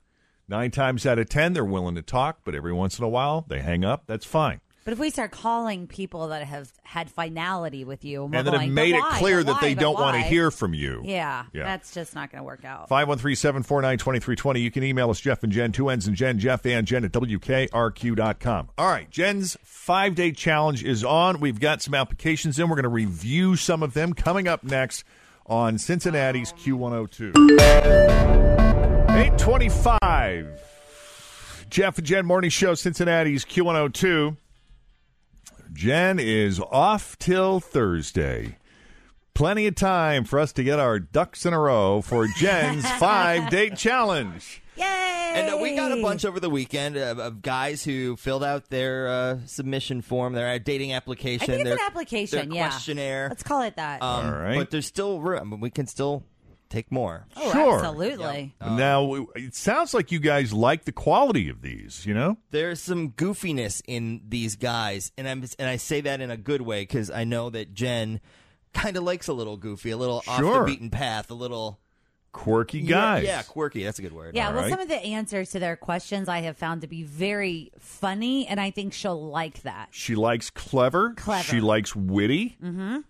Nine 0.52 0.70
times 0.70 1.06
out 1.06 1.18
of 1.18 1.30
ten, 1.30 1.54
they're 1.54 1.64
willing 1.64 1.94
to 1.94 2.02
talk, 2.02 2.40
but 2.44 2.54
every 2.54 2.74
once 2.74 2.98
in 2.98 3.04
a 3.06 3.08
while, 3.08 3.46
they 3.48 3.60
hang 3.60 3.86
up. 3.86 4.02
That's 4.06 4.26
fine. 4.26 4.60
But 4.84 4.92
if 4.92 4.98
we 4.98 5.08
start 5.08 5.30
calling 5.30 5.86
people 5.86 6.28
that 6.28 6.44
have 6.44 6.70
had 6.82 7.08
finality 7.08 7.86
with 7.86 8.04
you, 8.04 8.24
and 8.24 8.34
then 8.34 8.44
going, 8.44 8.60
have 8.60 8.70
made 8.70 8.94
it 8.94 9.00
why? 9.00 9.16
clear 9.18 9.42
that 9.42 9.50
why? 9.50 9.60
they 9.62 9.74
don't 9.74 9.94
want 9.94 10.14
to 10.16 10.20
hear 10.20 10.50
from 10.50 10.74
you. 10.74 11.00
Yeah, 11.06 11.44
Yeah. 11.54 11.64
that's 11.64 11.94
just 11.94 12.14
not 12.14 12.30
going 12.30 12.40
to 12.40 12.44
work 12.44 12.66
out. 12.66 12.90
513 12.90 13.34
749 13.34 13.96
2320. 13.96 14.60
You 14.60 14.70
can 14.70 14.84
email 14.84 15.08
us, 15.08 15.20
Jeff 15.20 15.42
and 15.42 15.50
Jen, 15.50 15.72
two 15.72 15.88
ends 15.88 16.06
and 16.06 16.14
Jen, 16.14 16.38
Jeff 16.38 16.66
and 16.66 16.86
Jen 16.86 17.06
at 17.06 17.12
WKRQ.com. 17.12 18.68
All 18.76 18.88
right, 18.90 19.08
Jen's 19.10 19.56
five 19.62 20.14
day 20.14 20.32
challenge 20.32 20.84
is 20.84 21.02
on. 21.02 21.40
We've 21.40 21.60
got 21.60 21.80
some 21.80 21.94
applications 21.94 22.58
in. 22.58 22.68
We're 22.68 22.76
going 22.76 22.82
to 22.82 22.90
review 22.90 23.56
some 23.56 23.82
of 23.82 23.94
them 23.94 24.12
coming 24.12 24.48
up 24.48 24.64
next 24.64 25.04
on 25.46 25.78
Cincinnati's 25.78 26.52
Q102. 26.52 28.71
825. 29.14 31.66
Jeff 31.68 31.98
and 31.98 32.06
Jen 32.06 32.24
Morning 32.24 32.48
Show, 32.48 32.74
Cincinnati's 32.74 33.44
Q102. 33.44 34.38
Jen 35.74 36.18
is 36.18 36.58
off 36.58 37.18
till 37.18 37.60
Thursday. 37.60 38.56
Plenty 39.34 39.66
of 39.66 39.74
time 39.74 40.24
for 40.24 40.38
us 40.38 40.50
to 40.54 40.64
get 40.64 40.78
our 40.78 40.98
ducks 40.98 41.44
in 41.44 41.52
a 41.52 41.58
row 41.58 42.00
for 42.00 42.26
Jen's 42.38 42.90
five 42.92 43.50
date 43.50 43.76
challenge. 43.76 44.62
Yay! 44.76 45.32
And 45.34 45.50
uh, 45.50 45.58
we 45.58 45.76
got 45.76 45.92
a 45.92 46.00
bunch 46.00 46.24
over 46.24 46.40
the 46.40 46.48
weekend 46.48 46.96
of, 46.96 47.18
of 47.18 47.42
guys 47.42 47.84
who 47.84 48.16
filled 48.16 48.42
out 48.42 48.70
their 48.70 49.08
uh, 49.08 49.38
submission 49.44 50.00
form, 50.00 50.32
their 50.32 50.48
uh, 50.48 50.58
dating 50.58 50.94
application, 50.94 51.42
I 51.42 51.46
think 51.46 51.60
it's 51.60 51.68
their, 51.68 51.74
an 51.74 51.84
application, 51.86 52.48
their 52.48 52.56
yeah. 52.56 52.68
questionnaire. 52.68 53.28
Let's 53.28 53.42
call 53.42 53.60
it 53.60 53.76
that. 53.76 54.02
Um, 54.02 54.26
All 54.26 54.32
right. 54.32 54.56
But 54.56 54.70
there's 54.70 54.86
still 54.86 55.20
room. 55.20 55.60
We 55.60 55.68
can 55.68 55.86
still 55.86 56.24
take 56.72 56.90
more. 56.90 57.26
oh, 57.36 57.52
sure. 57.52 57.78
absolutely. 57.84 58.54
now, 58.60 59.26
it 59.36 59.54
sounds 59.54 59.94
like 59.94 60.10
you 60.10 60.18
guys 60.18 60.52
like 60.52 60.84
the 60.84 60.92
quality 60.92 61.48
of 61.48 61.62
these, 61.62 62.04
you 62.06 62.14
know? 62.14 62.38
There's 62.50 62.80
some 62.82 63.10
goofiness 63.10 63.82
in 63.86 64.22
these 64.28 64.56
guys, 64.56 65.12
and 65.16 65.28
I'm 65.28 65.44
and 65.58 65.68
I 65.68 65.76
say 65.76 66.00
that 66.02 66.20
in 66.20 66.30
a 66.30 66.36
good 66.36 66.62
way 66.62 66.82
because 66.82 67.10
I 67.10 67.24
know 67.24 67.50
that 67.50 67.74
Jen 67.74 68.20
kind 68.72 68.96
of 68.96 69.02
likes 69.02 69.28
a 69.28 69.32
little 69.32 69.56
goofy, 69.56 69.90
a 69.90 69.96
little 69.96 70.22
off 70.26 70.40
the 70.40 70.64
beaten 70.66 70.90
path, 70.90 71.30
a 71.30 71.34
little 71.34 71.78
Quirky 72.32 72.78
Yeah, 72.80 72.90
guys. 72.90 73.24
Yeah, 73.24 73.42
quirky. 73.42 73.84
That's 73.84 73.98
a 73.98 74.02
good 74.02 74.12
word. 74.12 74.34
Yeah, 74.34 74.48
All 74.48 74.54
well, 74.54 74.62
right. 74.62 74.70
some 74.70 74.80
of 74.80 74.88
the 74.88 74.96
answers 74.96 75.50
to 75.50 75.58
their 75.58 75.76
questions 75.76 76.28
I 76.28 76.40
have 76.40 76.56
found 76.56 76.80
to 76.80 76.86
be 76.86 77.02
very 77.02 77.70
funny, 77.78 78.46
and 78.46 78.58
I 78.58 78.70
think 78.70 78.94
she'll 78.94 79.22
like 79.28 79.62
that. 79.62 79.88
She 79.90 80.14
likes 80.14 80.48
clever. 80.48 81.12
Clever. 81.14 81.44
She 81.44 81.60
likes 81.60 81.94
witty. 81.94 82.56
Mm-hmm. 82.62 83.00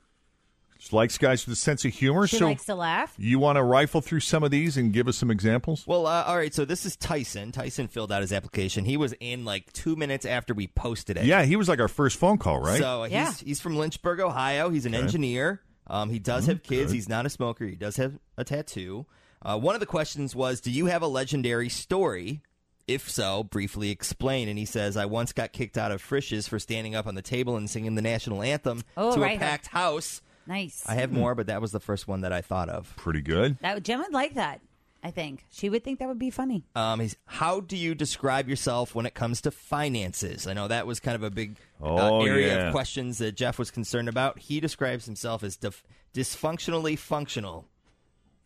She 0.89 0.97
likes 0.97 1.17
guys 1.17 1.47
with 1.47 1.53
a 1.53 1.61
sense 1.61 1.85
of 1.85 1.93
humor. 1.93 2.27
She 2.27 2.39
so 2.39 2.47
likes 2.47 2.65
to 2.67 2.75
laugh. 2.75 3.15
you 3.17 3.39
want 3.39 3.55
to 3.57 3.63
rifle 3.63 4.01
through 4.01 4.19
some 4.21 4.43
of 4.43 4.51
these 4.51 4.77
and 4.77 4.93
give 4.93 5.07
us 5.07 5.17
some 5.17 5.31
examples? 5.31 5.87
Well, 5.87 6.09
uh, 6.09 6.25
all 6.25 6.37
right. 6.37 6.53
So 6.53 6.65
this 6.65 6.85
is 6.85 6.97
Tyson. 6.97 7.53
Tyson 7.53 7.87
filled 7.87 8.11
out 8.11 8.21
his 8.21 8.33
application. 8.33 8.85
He 8.85 8.97
was 8.97 9.15
in 9.21 9.45
like 9.45 9.73
two 9.73 9.95
minutes 9.95 10.27
after 10.27 10.55
we 10.55 10.67
posted 10.67 11.17
it. 11.17 11.25
Yeah, 11.25 11.45
he 11.45 11.55
was 11.55 11.69
like 11.69 11.79
our 11.79 11.87
first 11.87 12.19
phone 12.19 12.37
call, 12.39 12.61
right? 12.61 12.81
So 12.81 13.05
he's 13.05 13.13
Yeah. 13.13 13.33
he's 13.45 13.61
from 13.61 13.77
Lynchburg, 13.77 14.19
Ohio. 14.19 14.71
He's 14.71 14.85
an 14.85 14.95
engineer. 14.95 15.61
Um, 15.87 16.11
he 16.11 16.19
does 16.19 16.47
have 16.47 16.63
kids. 16.65 16.91
good. 16.91 16.95
He's 16.97 17.09
not 17.09 17.27
a 17.27 17.31
smoker. 17.31 17.65
He 17.65 17.77
does 17.77 17.97
have 17.97 18.19
a 18.37 18.43
tattoo. 18.43 19.07
Uh, 19.41 19.59
one 19.59 19.75
of 19.75 19.81
the 19.81 19.87
questions 19.87 20.35
was, 20.35 20.61
"Do 20.61 20.71
you 20.73 20.87
have 20.87 21.03
a 21.03 21.07
legendary 21.09 21.69
story? 21.69 22.43
If 22.89 23.09
so, 23.09 23.45
briefly 23.45 23.91
explain." 23.91 24.49
And 24.49 24.59
he 24.59 24.65
says, 24.65 24.97
"I 24.97 25.05
once 25.07 25.33
got 25.33 25.53
kicked 25.53 25.79
out 25.79 25.93
of 25.93 26.01
Frisch's 26.03 26.49
for 26.49 26.59
standing 26.59 26.95
up 26.97 27.07
on 27.07 27.15
the 27.15 27.23
table 27.23 27.57
and 27.57 27.71
singing 27.71 27.95
the 27.95 28.03
national 28.03 28.43
anthem 28.43 28.83
Oh, 28.97 29.15
to 29.15 29.21
right. 29.21 29.37
a 29.37 29.41
packed 29.41 29.69
house." 29.69 30.21
Nice. 30.47 30.83
I 30.87 30.95
have 30.95 31.13
more, 31.13 31.35
but 31.35 31.47
that 31.47 31.61
was 31.61 31.73
the 31.73 31.81
first 31.81 32.09
one 32.09 32.23
that 32.23 32.33
I 32.33 32.41
thought 32.41 32.69
of. 32.69 32.93
Pretty 32.97 33.21
good. 33.23 33.59
that 33.61 33.83
Jen 33.83 33.99
would 34.01 34.13
like 34.13 34.35
that. 34.35 34.61
I 35.05 35.11
think 35.11 35.45
she 35.51 35.69
would 35.69 35.83
think 35.83 35.99
that 35.99 36.07
would 36.07 36.19
be 36.21 36.31
funny. 36.31 36.65
Um, 36.77 37.01
he's, 37.01 37.17
how 37.27 37.59
do 37.61 37.77
you 37.77 37.93
describe 37.95 38.49
yourself 38.49 38.95
when 38.95 39.05
it 39.05 39.15
comes 39.15 39.41
to 39.41 39.51
finances? 39.51 40.47
I 40.47 40.53
know 40.53 40.69
that 40.69 40.87
was 40.87 41.01
kind 41.01 41.17
of 41.17 41.25
a 41.25 41.31
big 41.31 41.57
uh, 41.83 41.87
Oh, 41.87 42.23
area 42.25 42.55
yeah. 42.55 42.67
of 42.69 42.73
questions 42.73 43.19
that 43.19 43.33
Jeff 43.37 43.59
was 43.59 43.73
concerned 43.73 44.09
about. 44.09 44.39
He 44.39 44.61
describes 44.61 45.07
himself 45.07 45.43
as 45.43 45.57
dif- 45.57 45.83
dysfunctionally 46.15 46.97
functional. 46.97 47.67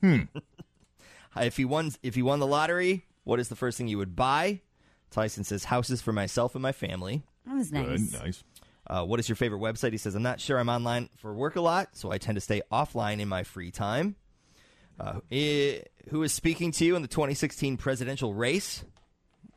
Hmm. 0.00 0.20
if 1.40 1.56
he 1.58 1.64
won, 1.66 1.92
if 2.02 2.14
he 2.14 2.22
won 2.22 2.38
the 2.40 2.46
lottery, 2.46 3.04
what 3.24 3.38
is 3.38 3.48
the 3.48 3.56
first 3.56 3.76
thing 3.76 3.88
you 3.88 3.98
would 3.98 4.16
buy? 4.16 4.60
Tyson 5.10 5.44
says 5.44 5.64
houses 5.64 6.00
for 6.00 6.12
myself 6.12 6.54
and 6.54 6.62
my 6.62 6.72
family. 6.72 7.22
That 7.46 7.54
was 7.56 7.70
nice. 7.70 7.86
Good. 8.10 8.22
Nice. 8.24 8.44
Uh, 8.88 9.04
what 9.04 9.18
is 9.20 9.28
your 9.28 9.36
favorite 9.36 9.60
website? 9.60 9.92
He 9.92 9.98
says, 9.98 10.14
I'm 10.14 10.22
not 10.22 10.40
sure 10.40 10.58
I'm 10.58 10.68
online 10.68 11.08
for 11.16 11.34
work 11.34 11.56
a 11.56 11.60
lot, 11.60 11.90
so 11.92 12.10
I 12.12 12.18
tend 12.18 12.36
to 12.36 12.40
stay 12.40 12.62
offline 12.70 13.20
in 13.20 13.28
my 13.28 13.42
free 13.42 13.70
time. 13.70 14.16
Uh, 14.98 15.20
eh, 15.30 15.80
who 16.08 16.22
is 16.22 16.32
speaking 16.32 16.70
to 16.72 16.84
you 16.84 16.96
in 16.96 17.02
the 17.02 17.08
2016 17.08 17.76
presidential 17.76 18.32
race? 18.32 18.84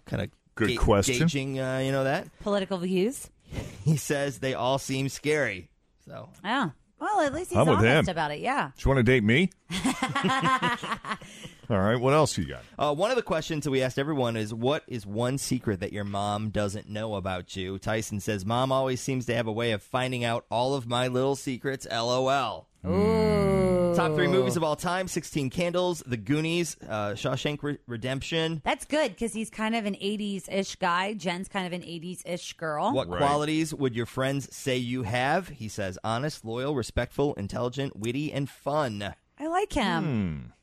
Kind 0.05 0.23
of 0.23 0.29
Good 0.55 0.77
question. 0.77 1.19
Gauging, 1.19 1.59
uh, 1.59 1.77
you 1.77 1.91
know 1.91 2.03
that 2.03 2.27
Political 2.39 2.79
views. 2.79 3.29
he 3.85 3.95
says 3.97 4.39
they 4.39 4.53
all 4.53 4.77
seem 4.77 5.07
scary. 5.09 5.69
So 6.05 6.29
Yeah. 6.43 6.71
Well, 6.99 7.21
at 7.21 7.33
least 7.33 7.51
he's 7.51 7.57
I'm 7.57 7.67
with 7.67 7.77
honest 7.79 8.09
him. 8.09 8.11
about 8.11 8.31
it. 8.31 8.39
Yeah. 8.39 8.71
Do 8.75 8.81
you 8.83 8.93
want 8.93 9.05
to 9.05 9.11
date 9.11 9.23
me? 9.23 9.51
All 11.69 11.79
right. 11.79 11.99
What 11.99 12.13
else 12.13 12.37
you 12.37 12.45
got? 12.45 12.63
Uh, 12.79 12.95
one 12.95 13.11
of 13.11 13.15
the 13.15 13.21
questions 13.21 13.63
that 13.63 13.71
we 13.71 13.81
asked 13.83 13.99
everyone 13.99 14.35
is, 14.35 14.53
"What 14.53 14.83
is 14.87 15.05
one 15.05 15.37
secret 15.37 15.79
that 15.81 15.93
your 15.93 16.03
mom 16.03 16.49
doesn't 16.49 16.89
know 16.89 17.13
about 17.15 17.55
you?" 17.55 17.77
Tyson 17.77 18.19
says, 18.19 18.43
"Mom 18.45 18.71
always 18.71 19.01
seems 19.01 19.25
to 19.27 19.35
have 19.35 19.45
a 19.47 19.51
way 19.51 19.71
of 19.71 19.83
finding 19.83 20.23
out 20.23 20.45
all 20.49 20.73
of 20.73 20.87
my 20.87 21.07
little 21.07 21.35
secrets." 21.35 21.85
LOL. 21.91 22.67
Ooh. 22.87 23.93
Top 23.95 24.13
three 24.15 24.27
movies 24.27 24.55
of 24.55 24.63
all 24.63 24.75
time: 24.75 25.07
Sixteen 25.07 25.49
Candles, 25.49 26.01
The 26.07 26.17
Goonies, 26.17 26.77
uh, 26.87 27.11
Shawshank 27.11 27.61
Re- 27.61 27.77
Redemption. 27.87 28.61
That's 28.63 28.85
good 28.85 29.11
because 29.11 29.33
he's 29.33 29.49
kind 29.49 29.75
of 29.75 29.85
an 29.85 29.95
80s 29.95 30.47
ish 30.51 30.75
guy. 30.75 31.13
Jen's 31.13 31.47
kind 31.49 31.67
of 31.67 31.73
an 31.73 31.81
80s 31.83 32.23
ish 32.25 32.53
girl. 32.53 32.93
What 32.93 33.09
Right. 33.09 33.17
qualities 33.19 33.73
would 33.73 33.95
your 33.95 34.05
friends 34.05 34.55
say 34.55 34.77
you 34.77 35.03
have? 35.03 35.49
He 35.49 35.67
says, 35.67 35.97
honest, 36.03 36.45
loyal, 36.45 36.73
respectful, 36.75 37.33
intelligent, 37.35 37.95
witty, 37.97 38.31
and 38.31 38.49
fun. 38.49 39.13
I 39.37 39.47
like 39.47 39.73
him. 39.73 40.53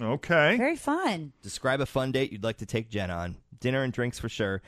Okay. 0.00 0.56
Very 0.56 0.76
fun. 0.76 1.32
Describe 1.42 1.80
a 1.80 1.86
fun 1.86 2.12
date 2.12 2.32
you'd 2.32 2.44
like 2.44 2.58
to 2.58 2.66
take 2.66 2.90
Jen 2.90 3.10
on. 3.10 3.36
Dinner 3.60 3.82
and 3.82 3.92
drinks 3.92 4.18
for 4.18 4.28
sure. 4.28 4.62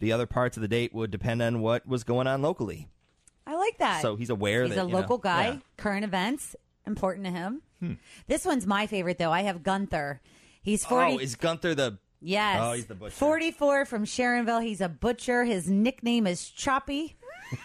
The 0.00 0.12
other 0.12 0.26
parts 0.26 0.56
of 0.56 0.60
the 0.60 0.68
date 0.68 0.92
would 0.94 1.10
depend 1.10 1.40
on 1.40 1.60
what 1.60 1.86
was 1.86 2.04
going 2.04 2.26
on 2.26 2.42
locally. 2.42 2.88
I 3.46 3.56
like 3.56 3.78
that. 3.78 4.02
So 4.02 4.16
he's 4.16 4.30
aware 4.30 4.64
He's 4.64 4.74
that 4.74 4.82
a 4.82 4.86
you 4.86 4.92
know, 4.92 4.98
local 4.98 5.18
guy. 5.18 5.44
yeah. 5.46 5.58
Current 5.76 6.04
events 6.04 6.54
important 6.86 7.24
to 7.26 7.30
him. 7.32 7.62
Hmm. 7.80 7.92
This 8.26 8.44
one's 8.44 8.66
my 8.66 8.86
favorite 8.86 9.18
though. 9.18 9.32
I 9.32 9.42
have 9.42 9.62
Gunther. 9.62 10.20
He's 10.62 10.84
forty. 10.84 11.14
Oh, 11.14 11.18
is 11.18 11.36
Gunther 11.36 11.74
the? 11.74 11.98
yes. 12.20 12.58
Oh, 12.62 12.72
he's 12.72 12.86
the 12.86 12.94
butcher. 12.94 13.14
Forty-four 13.14 13.84
from 13.84 14.04
Sharonville. 14.04 14.62
He's 14.62 14.80
a 14.80 14.88
butcher. 14.88 15.44
His 15.44 15.68
nickname 15.70 16.26
is 16.26 16.48
Choppy. 16.50 17.16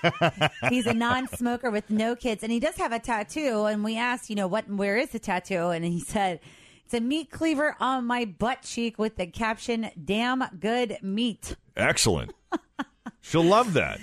He's 0.69 0.85
a 0.85 0.93
non-smoker 0.93 1.71
with 1.71 1.89
no 1.89 2.15
kids, 2.15 2.43
and 2.43 2.51
he 2.51 2.59
does 2.59 2.75
have 2.75 2.91
a 2.91 2.99
tattoo. 2.99 3.65
And 3.65 3.83
we 3.83 3.97
asked, 3.97 4.29
you 4.29 4.35
know, 4.35 4.45
what, 4.45 4.69
where 4.69 4.97
is 4.97 5.09
the 5.09 5.19
tattoo? 5.19 5.69
And 5.69 5.83
he 5.85 5.99
said, 6.01 6.41
it's 6.89 6.95
a 6.95 7.01
meat 7.01 7.29
cleaver 7.29 7.75
on 7.79 8.05
my 8.05 8.25
butt 8.25 8.63
cheek 8.63 8.97
with 8.97 9.15
the 9.15 9.27
caption, 9.27 9.91
"Damn 10.03 10.43
good 10.59 10.97
meat." 11.03 11.55
Excellent. 11.77 12.33
She'll 13.21 13.43
love 13.43 13.73
that. 13.73 13.99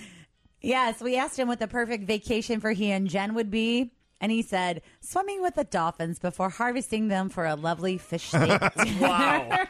Yes, 0.61 1.01
we 1.01 1.17
asked 1.17 1.37
him 1.37 1.49
what 1.49 1.59
the 1.59 1.67
perfect 1.67 2.05
vacation 2.05 2.61
for 2.61 2.71
he 2.71 2.93
and 2.93 3.09
Jen 3.09 3.35
would 3.35 3.51
be. 3.51 3.91
And 4.21 4.31
he 4.31 4.41
said, 4.41 4.83
swimming 5.01 5.43
with 5.43 5.57
the 5.57 5.65
dolphins 5.65 6.21
before 6.21 6.49
harvesting 6.49 7.09
them 7.09 7.29
for 7.29 7.45
a 7.45 7.57
lovely 7.57 7.99
fish 7.99 8.29
steak. 8.29 8.63
Wow. 9.01 9.67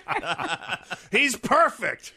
He's 1.11 1.37
perfect. 1.38 2.12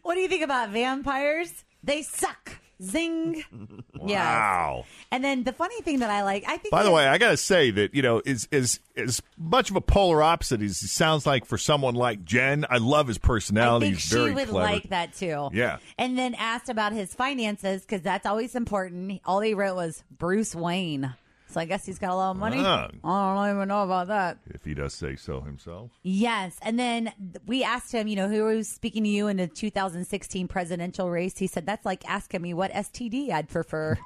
what 0.00 0.14
do 0.14 0.20
you 0.22 0.28
think 0.28 0.42
about 0.44 0.70
vampires? 0.70 1.62
They 1.84 2.00
suck. 2.00 2.52
Zing. 2.82 3.42
Yes. 4.00 4.20
Wow. 4.20 4.84
And 5.10 5.24
then 5.24 5.42
the 5.42 5.52
funny 5.52 5.80
thing 5.82 5.98
that 5.98 6.08
I 6.08 6.22
like, 6.22 6.44
I 6.46 6.56
think. 6.56 6.70
By 6.70 6.84
the 6.84 6.88
he- 6.90 6.94
way, 6.94 7.06
I 7.08 7.18
got 7.18 7.30
to 7.30 7.36
say 7.36 7.72
that 7.72 7.94
you 7.94 8.00
know 8.02 8.22
is 8.24 8.46
is 8.52 8.78
as 8.96 9.20
much 9.36 9.70
of 9.70 9.76
a 9.76 9.80
polar 9.80 10.22
opposite 10.22 10.62
as 10.62 10.78
he 10.80 10.86
sounds 10.86 11.26
like 11.26 11.44
for 11.44 11.58
someone 11.58 11.94
like 11.96 12.24
Jen. 12.24 12.64
I 12.70 12.78
love 12.78 13.08
his 13.08 13.18
I 13.22 13.26
personality. 13.26 13.86
think 13.86 13.96
He's 13.96 14.04
she 14.04 14.14
very 14.14 14.32
would 14.34 14.48
clever. 14.48 14.72
like 14.72 14.90
that 14.90 15.14
too. 15.14 15.50
Yeah. 15.52 15.78
And 15.98 16.16
then 16.16 16.34
asked 16.36 16.68
about 16.68 16.92
his 16.92 17.12
finances 17.12 17.82
because 17.82 18.02
that's 18.02 18.24
always 18.24 18.54
important. 18.54 19.20
All 19.24 19.40
he 19.40 19.52
wrote 19.54 19.74
was 19.76 20.04
Bruce 20.16 20.54
Wayne. 20.54 21.12
I 21.58 21.64
guess 21.64 21.84
he's 21.86 21.98
got 21.98 22.10
a 22.10 22.14
lot 22.14 22.30
of 22.32 22.36
money. 22.36 22.58
Ah. 22.60 22.88
I 23.04 23.34
don't 23.48 23.56
even 23.56 23.68
know 23.68 23.82
about 23.84 24.08
that. 24.08 24.38
if 24.46 24.64
he 24.64 24.74
does 24.74 24.94
say 24.94 25.16
so 25.16 25.40
himself. 25.40 25.90
Yes. 26.02 26.56
And 26.62 26.78
then 26.78 27.12
we 27.46 27.62
asked 27.64 27.92
him, 27.92 28.06
you 28.08 28.16
know, 28.16 28.28
who 28.28 28.44
was 28.44 28.68
speaking 28.68 29.04
to 29.04 29.08
you 29.10 29.26
in 29.28 29.36
the 29.38 29.46
2016 29.46 30.48
presidential 30.48 31.10
race. 31.10 31.36
He 31.38 31.46
said, 31.46 31.66
that's 31.66 31.84
like 31.84 32.08
asking 32.08 32.42
me 32.42 32.54
what 32.54 32.72
STD 32.72 33.30
I'd 33.30 33.48
prefer. 33.48 33.96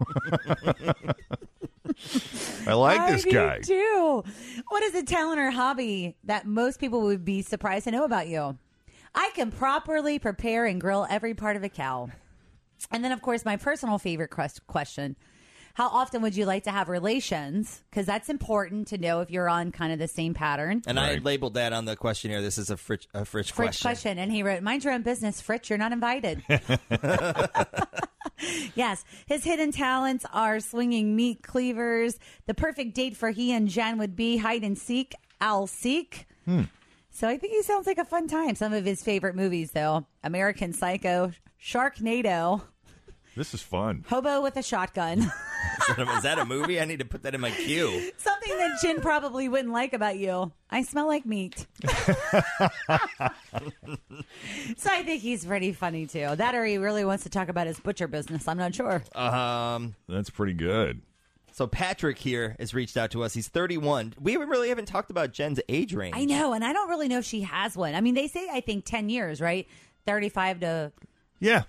I 2.67 2.73
like 2.75 3.11
this 3.11 3.27
I 3.27 3.31
do 3.31 3.33
guy. 3.33 3.59
too. 3.61 4.25
What 4.69 4.83
is 4.83 4.95
a 4.95 5.03
talent 5.03 5.41
or 5.41 5.51
hobby 5.51 6.17
that 6.25 6.47
most 6.47 6.79
people 6.81 7.03
would 7.03 7.25
be 7.25 7.43
surprised 7.43 7.85
to 7.85 7.91
know 7.91 8.05
about 8.05 8.29
you? 8.29 8.57
I 9.15 9.31
can 9.35 9.51
properly 9.51 10.19
prepare 10.19 10.65
and 10.65 10.81
grill 10.81 11.07
every 11.11 11.35
part 11.35 11.57
of 11.57 11.63
a 11.65 11.69
cow. 11.69 12.09
And 12.91 13.05
then, 13.05 13.13
of 13.13 13.21
course, 13.21 13.45
my 13.45 13.57
personal 13.57 13.99
favorite 13.99 14.31
quest- 14.31 14.67
question. 14.67 15.17
How 15.75 15.89
often 15.89 16.23
would 16.23 16.37
you 16.37 16.45
like 16.45 16.65
to 16.65 16.71
have 16.71 16.89
relations? 16.89 17.83
Because 17.91 18.07
that's 18.07 18.29
important 18.29 18.89
to 18.89 18.99
know 18.99 19.21
if 19.21 19.31
you're 19.31 19.49
on 19.49 19.73
kind 19.73 19.93
of 19.93 19.99
the 19.99 20.09
same 20.09 20.35
pattern. 20.35 20.83
And 20.87 20.99
I 21.01 21.17
labeled 21.17 21.55
that 21.55 21.73
on 21.73 21.85
the 21.85 21.97
questionnaire. 21.97 22.43
This 22.43 22.59
is 22.59 22.71
a 22.71 22.77
Fritz, 22.77 23.07
a 23.15 23.25
Fritz, 23.25 23.49
Fritz 23.51 23.81
question. 23.81 23.89
question. 23.89 24.19
And 24.19 24.31
he 24.31 24.43
wrote, 24.43 24.63
Mind 24.63 24.85
your 24.85 24.93
own 24.93 25.03
business, 25.03 25.41
Fritz. 25.41 25.71
You're 25.71 25.79
not 25.79 25.93
invited. 25.93 26.43
yes. 28.75 29.05
His 29.27 29.45
hidden 29.45 29.73
talents 29.73 30.27
are 30.33 30.61
swinging 30.61 31.17
meat 31.17 31.43
cleavers. 31.43 32.19
The 32.47 32.55
perfect 32.55 32.95
date 32.95 33.17
for 33.17 33.31
he 33.31 33.53
and 33.53 33.69
Jen 33.69 33.99
would 33.99 34.17
be 34.17 34.37
hide 34.37 34.65
and 34.65 34.77
seek. 34.77 35.15
I'll 35.41 35.67
seek. 35.67 36.27
Hmm. 36.45 36.63
So 37.11 37.29
I 37.29 37.37
think 37.37 37.53
he 37.53 37.63
sounds 37.63 37.87
like 37.87 37.99
a 37.99 38.05
fun 38.05 38.27
time. 38.27 38.55
Some 38.55 38.73
of 38.73 38.85
his 38.85 39.03
favorite 39.03 39.37
movies, 39.37 39.73
though 39.73 40.07
American 40.25 40.73
Psycho, 40.73 41.33
Sharknado, 41.63 42.63
This 43.37 43.55
is 43.55 43.63
fun. 43.63 44.05
Hobo 44.09 44.43
with 44.43 44.57
a 44.57 44.63
Shotgun. 44.63 45.21
Is 45.89 45.97
that 45.97 45.99
a- 46.01 46.17
is 46.17 46.23
that 46.25 46.39
a 46.39 46.45
movie? 46.45 46.81
I 46.81 46.85
need 46.85 46.99
to 46.99 47.05
put 47.05 47.23
that 47.23 47.35
in 47.35 47.41
my 47.41 47.51
queue. 47.51 48.11
Something 48.19 48.57
that 48.59 48.79
Jen 48.83 49.01
probably 49.01 49.49
wouldn't 49.49 49.73
like 49.73 49.93
about 49.95 50.19
you. 50.19 50.53
I 50.69 50.83
smell 50.83 51.07
like 51.07 51.25
meat. 51.25 51.67
so 54.77 54.91
I 54.91 55.03
think 55.03 55.23
he's 55.23 55.45
pretty 55.45 55.73
funny 55.73 56.07
too. 56.07 56.35
That 56.37 56.55
or 56.55 56.65
he 56.65 56.79
really 56.79 57.05
wants 57.05 57.25
to 57.25 57.31
talk 57.31 57.49
about 57.49 57.67
his 57.67 57.79
butcher 57.81 58.09
business. 58.09 58.49
I'm 58.49 58.59
not 58.59 58.75
sure. 58.75 59.03
Um, 59.15 59.95
That's 60.09 60.31
pretty 60.31 60.55
good. 60.55 61.03
So 61.53 61.67
Patrick 61.67 62.19
here 62.19 62.57
has 62.59 62.73
reached 62.75 62.97
out 62.97 63.11
to 63.13 63.23
us. 63.23 63.35
He's 63.35 63.49
31. 63.49 64.15
We 64.21 64.33
haven't 64.33 64.49
really 64.49 64.69
haven't 64.71 64.87
talked 64.87 65.11
about 65.11 65.33
Jen's 65.33 65.61
age 65.69 65.95
range. 65.95 66.15
I 66.17 66.25
know, 66.25 66.53
and 66.55 66.65
I 66.65 66.73
don't 66.73 66.89
really 66.89 67.09
know 67.09 67.19
if 67.19 67.25
she 67.27 67.43
has 67.43 67.77
one. 67.77 67.95
I 67.95 68.01
mean, 68.01 68.15
they 68.15 68.27
say 68.27 68.49
I 68.51 68.61
think 68.61 68.85
10 68.85 69.11
years, 69.11 69.41
right? 69.41 69.67
35 70.07 70.61
to 70.61 70.93
Yeah, 71.41 71.63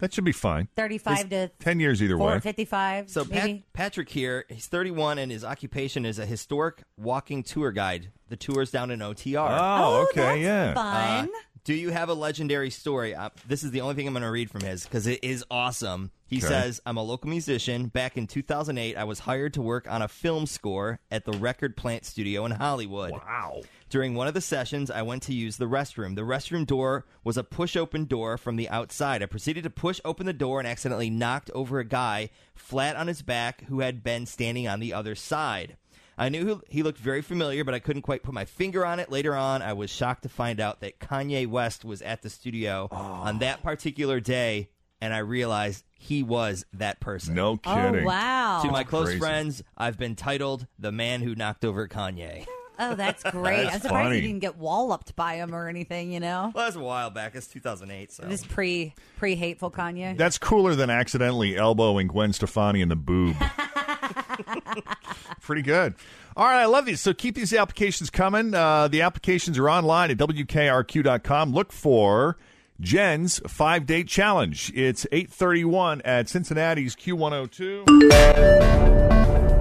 that 0.00 0.12
should 0.12 0.24
be 0.24 0.32
fine. 0.32 0.68
35 0.76 1.28
to 1.30 1.48
Ten 1.58 1.80
years 1.80 2.02
either 2.02 2.16
four, 2.16 2.32
way. 2.32 2.40
55. 2.40 3.08
So 3.10 3.24
Pat- 3.24 3.44
maybe. 3.44 3.64
Patrick 3.72 4.08
here, 4.08 4.44
he's 4.48 4.66
31 4.66 5.18
and 5.18 5.30
his 5.30 5.44
occupation 5.44 6.04
is 6.04 6.18
a 6.18 6.26
historic 6.26 6.82
walking 6.96 7.42
tour 7.42 7.70
guide. 7.72 8.10
The 8.28 8.36
tours 8.36 8.70
down 8.70 8.90
in 8.90 9.00
OTR. 9.00 9.48
Oh, 9.50 10.06
okay, 10.10 10.20
that's 10.20 10.40
yeah. 10.40 10.74
fun. 10.74 11.28
Uh, 11.28 11.32
do 11.64 11.74
you 11.74 11.90
have 11.90 12.08
a 12.08 12.14
legendary 12.14 12.70
story? 12.70 13.14
Uh, 13.14 13.30
this 13.46 13.62
is 13.62 13.70
the 13.70 13.80
only 13.82 13.94
thing 13.94 14.06
I'm 14.06 14.14
going 14.14 14.22
to 14.22 14.30
read 14.30 14.50
from 14.50 14.62
his 14.62 14.84
because 14.84 15.06
it 15.06 15.22
is 15.22 15.44
awesome. 15.50 16.10
He 16.26 16.38
Okay. 16.38 16.46
says, 16.46 16.80
I'm 16.86 16.96
a 16.96 17.02
local 17.02 17.28
musician. 17.28 17.88
Back 17.88 18.16
in 18.16 18.26
2008, 18.26 18.96
I 18.96 19.04
was 19.04 19.20
hired 19.20 19.52
to 19.54 19.62
work 19.62 19.90
on 19.90 20.00
a 20.00 20.08
film 20.08 20.46
score 20.46 21.00
at 21.10 21.24
the 21.24 21.32
Record 21.32 21.76
Plant 21.76 22.04
Studio 22.04 22.44
in 22.44 22.52
Hollywood. 22.52 23.12
Wow. 23.12 23.62
During 23.88 24.14
one 24.14 24.28
of 24.28 24.34
the 24.34 24.40
sessions, 24.40 24.90
I 24.90 25.02
went 25.02 25.22
to 25.24 25.34
use 25.34 25.56
the 25.56 25.64
restroom. 25.66 26.14
The 26.14 26.22
restroom 26.22 26.66
door 26.66 27.04
was 27.24 27.36
a 27.36 27.42
push 27.42 27.76
open 27.76 28.04
door 28.04 28.38
from 28.38 28.54
the 28.56 28.68
outside. 28.68 29.22
I 29.22 29.26
proceeded 29.26 29.64
to 29.64 29.70
push 29.70 30.00
open 30.04 30.26
the 30.26 30.32
door 30.32 30.60
and 30.60 30.68
accidentally 30.68 31.10
knocked 31.10 31.50
over 31.52 31.80
a 31.80 31.84
guy 31.84 32.30
flat 32.54 32.94
on 32.94 33.08
his 33.08 33.22
back 33.22 33.64
who 33.64 33.80
had 33.80 34.04
been 34.04 34.26
standing 34.26 34.68
on 34.68 34.78
the 34.78 34.92
other 34.94 35.16
side. 35.16 35.76
I 36.18 36.28
knew 36.28 36.60
he 36.68 36.82
looked 36.82 36.98
very 36.98 37.22
familiar, 37.22 37.64
but 37.64 37.74
I 37.74 37.78
couldn't 37.78 38.02
quite 38.02 38.22
put 38.22 38.34
my 38.34 38.44
finger 38.44 38.84
on 38.84 39.00
it. 39.00 39.10
Later 39.10 39.34
on, 39.34 39.62
I 39.62 39.72
was 39.72 39.90
shocked 39.90 40.24
to 40.24 40.28
find 40.28 40.60
out 40.60 40.80
that 40.80 41.00
Kanye 41.00 41.46
West 41.46 41.84
was 41.84 42.02
at 42.02 42.22
the 42.22 42.30
studio 42.30 42.88
oh. 42.90 42.96
on 42.96 43.38
that 43.38 43.62
particular 43.62 44.20
day, 44.20 44.68
and 45.00 45.14
I 45.14 45.18
realized 45.18 45.84
he 45.98 46.22
was 46.22 46.64
that 46.74 47.00
person. 47.00 47.34
No 47.34 47.52
oh, 47.52 47.56
kidding. 47.56 48.04
Oh, 48.04 48.06
wow. 48.06 48.60
To 48.62 48.70
my 48.70 48.84
close 48.84 49.06
Crazy. 49.06 49.18
friends, 49.18 49.62
I've 49.76 49.98
been 49.98 50.16
titled 50.16 50.66
the 50.78 50.92
man 50.92 51.22
who 51.22 51.34
knocked 51.34 51.64
over 51.64 51.88
Kanye. 51.88 52.46
Oh, 52.78 52.94
that's 52.94 53.22
great. 53.30 53.64
That's 53.64 53.76
I'm 53.76 53.80
surprised 53.82 54.04
funny. 54.06 54.20
he 54.20 54.26
didn't 54.26 54.40
get 54.40 54.56
walloped 54.56 55.14
by 55.14 55.34
him 55.34 55.54
or 55.54 55.68
anything, 55.68 56.12
you 56.12 56.20
know? 56.20 56.50
Well, 56.54 56.64
that's 56.64 56.76
a 56.76 56.80
while 56.80 57.10
back. 57.10 57.34
It's 57.34 57.46
2008, 57.48 58.12
so. 58.12 58.24
This 58.24 58.44
pre 58.44 58.94
pre 59.18 59.36
hateful 59.36 59.70
Kanye. 59.70 60.16
That's 60.16 60.38
cooler 60.38 60.74
than 60.74 60.90
accidentally 60.90 61.56
elbowing 61.56 62.08
Gwen 62.08 62.32
Stefani 62.32 62.80
in 62.80 62.88
the 62.88 62.96
boob. 62.96 63.36
Pretty 65.42 65.62
good. 65.62 65.94
All 66.36 66.44
right, 66.44 66.62
I 66.62 66.66
love 66.66 66.86
these. 66.86 67.00
So 67.00 67.12
keep 67.12 67.34
these 67.34 67.52
applications 67.52 68.10
coming. 68.10 68.54
Uh, 68.54 68.88
the 68.88 69.02
applications 69.02 69.58
are 69.58 69.68
online 69.68 70.10
at 70.10 70.16
WKRQ.com. 70.18 71.52
Look 71.52 71.72
for 71.72 72.36
Jen's 72.80 73.40
five 73.46 73.86
date 73.86 74.08
challenge. 74.08 74.72
It's 74.74 75.06
831 75.12 76.02
at 76.02 76.28
Cincinnati's 76.28 76.96
Q102. 76.96 79.59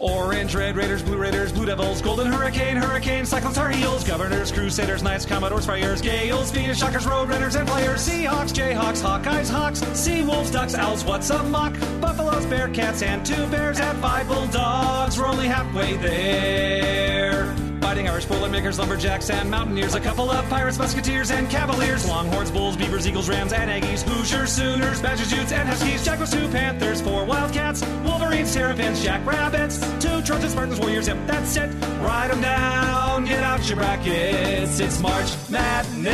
Orange, 0.00 0.54
Red 0.54 0.76
Raiders, 0.76 1.02
Blue 1.02 1.16
Raiders, 1.16 1.52
Blue 1.52 1.66
Devils, 1.66 2.00
Golden 2.00 2.30
Hurricane, 2.30 2.76
Hurricane, 2.76 3.26
Cyclones, 3.26 3.56
Tar 3.56 3.70
Heels, 3.70 4.04
Governors, 4.04 4.52
Crusaders, 4.52 5.02
Knights, 5.02 5.26
Commodores, 5.26 5.66
Friars, 5.66 6.00
Gaels, 6.00 6.52
Venus, 6.52 6.78
Shockers, 6.78 7.04
Roadrunners, 7.04 7.58
and 7.58 7.68
Flyers, 7.68 8.08
Seahawks, 8.08 8.52
Jayhawks, 8.52 9.02
Hawkeyes, 9.02 9.50
Hawks, 9.50 9.80
Sea 9.98 10.22
Wolves, 10.22 10.50
Ducks, 10.50 10.74
Owls, 10.74 11.04
What's 11.04 11.30
a 11.30 11.42
Mock, 11.44 11.74
Buffaloes, 12.00 12.46
Bearcats, 12.46 13.02
and 13.02 13.24
two 13.26 13.46
Bears 13.48 13.80
at 13.80 13.96
five 13.96 14.28
Bulldogs. 14.28 15.18
We're 15.18 15.26
only 15.26 15.48
halfway 15.48 15.96
there. 15.96 17.67
Fighting 17.98 18.12
Irish 18.12 18.78
Lumberjacks, 18.78 19.28
and 19.28 19.50
Mountaineers, 19.50 19.96
a 19.96 20.00
couple 20.00 20.30
of 20.30 20.48
Pirates, 20.48 20.78
Musketeers, 20.78 21.32
and 21.32 21.50
Cavaliers, 21.50 22.08
Longhorns, 22.08 22.48
Bulls, 22.48 22.76
Beavers, 22.76 23.08
Eagles, 23.08 23.28
Rams, 23.28 23.52
and 23.52 23.68
Aggies, 23.68 24.02
Hoosiers, 24.02 24.52
Sooners, 24.52 25.02
Badgers, 25.02 25.32
Utes, 25.32 25.50
and 25.50 25.68
Huskies, 25.68 26.04
Jaguars, 26.04 26.30
two 26.30 26.48
Panthers, 26.50 27.00
four 27.00 27.24
Wildcats, 27.24 27.84
Wolverines, 28.04 28.54
Terrapins, 28.54 29.02
Jackrabbits, 29.02 29.80
two 29.98 30.22
Trojans, 30.22 30.52
Spartans, 30.52 30.78
Warriors, 30.78 31.08
yep, 31.08 31.18
that's 31.26 31.56
it. 31.56 31.74
Ride 32.00 32.30
them 32.30 32.40
down, 32.40 33.24
get 33.24 33.42
out 33.42 33.68
your 33.68 33.78
brackets. 33.78 34.78
It's 34.78 35.00
March 35.00 35.32
Madness. 35.50 36.08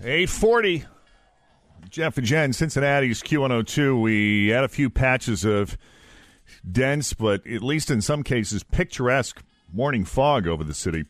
840. 0.00 0.84
Jeff 1.88 2.18
and 2.18 2.26
Jen, 2.26 2.52
Cincinnati's 2.52 3.22
Q102. 3.22 4.02
We 4.02 4.48
had 4.48 4.64
a 4.64 4.68
few 4.68 4.90
patches 4.90 5.44
of 5.44 5.78
dense, 6.68 7.12
but 7.12 7.46
at 7.46 7.62
least 7.62 7.90
in 7.90 8.00
some 8.00 8.22
cases 8.22 8.62
picturesque 8.62 9.42
morning 9.72 10.04
fog 10.04 10.46
over 10.46 10.64
the 10.64 10.74
city. 10.74 11.04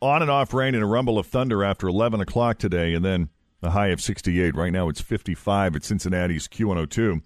On 0.00 0.22
and 0.22 0.30
off 0.30 0.52
rain 0.52 0.74
and 0.74 0.82
a 0.82 0.86
rumble 0.86 1.18
of 1.18 1.26
thunder 1.26 1.64
after 1.64 1.88
11 1.88 2.20
o'clock 2.20 2.58
today, 2.58 2.94
and 2.94 3.04
then 3.04 3.30
a 3.62 3.70
high 3.70 3.88
of 3.88 4.00
68. 4.00 4.54
Right 4.54 4.72
now 4.72 4.88
it's 4.88 5.00
55 5.00 5.76
at 5.76 5.84
Cincinnati's 5.84 6.48
Q102. 6.48 7.22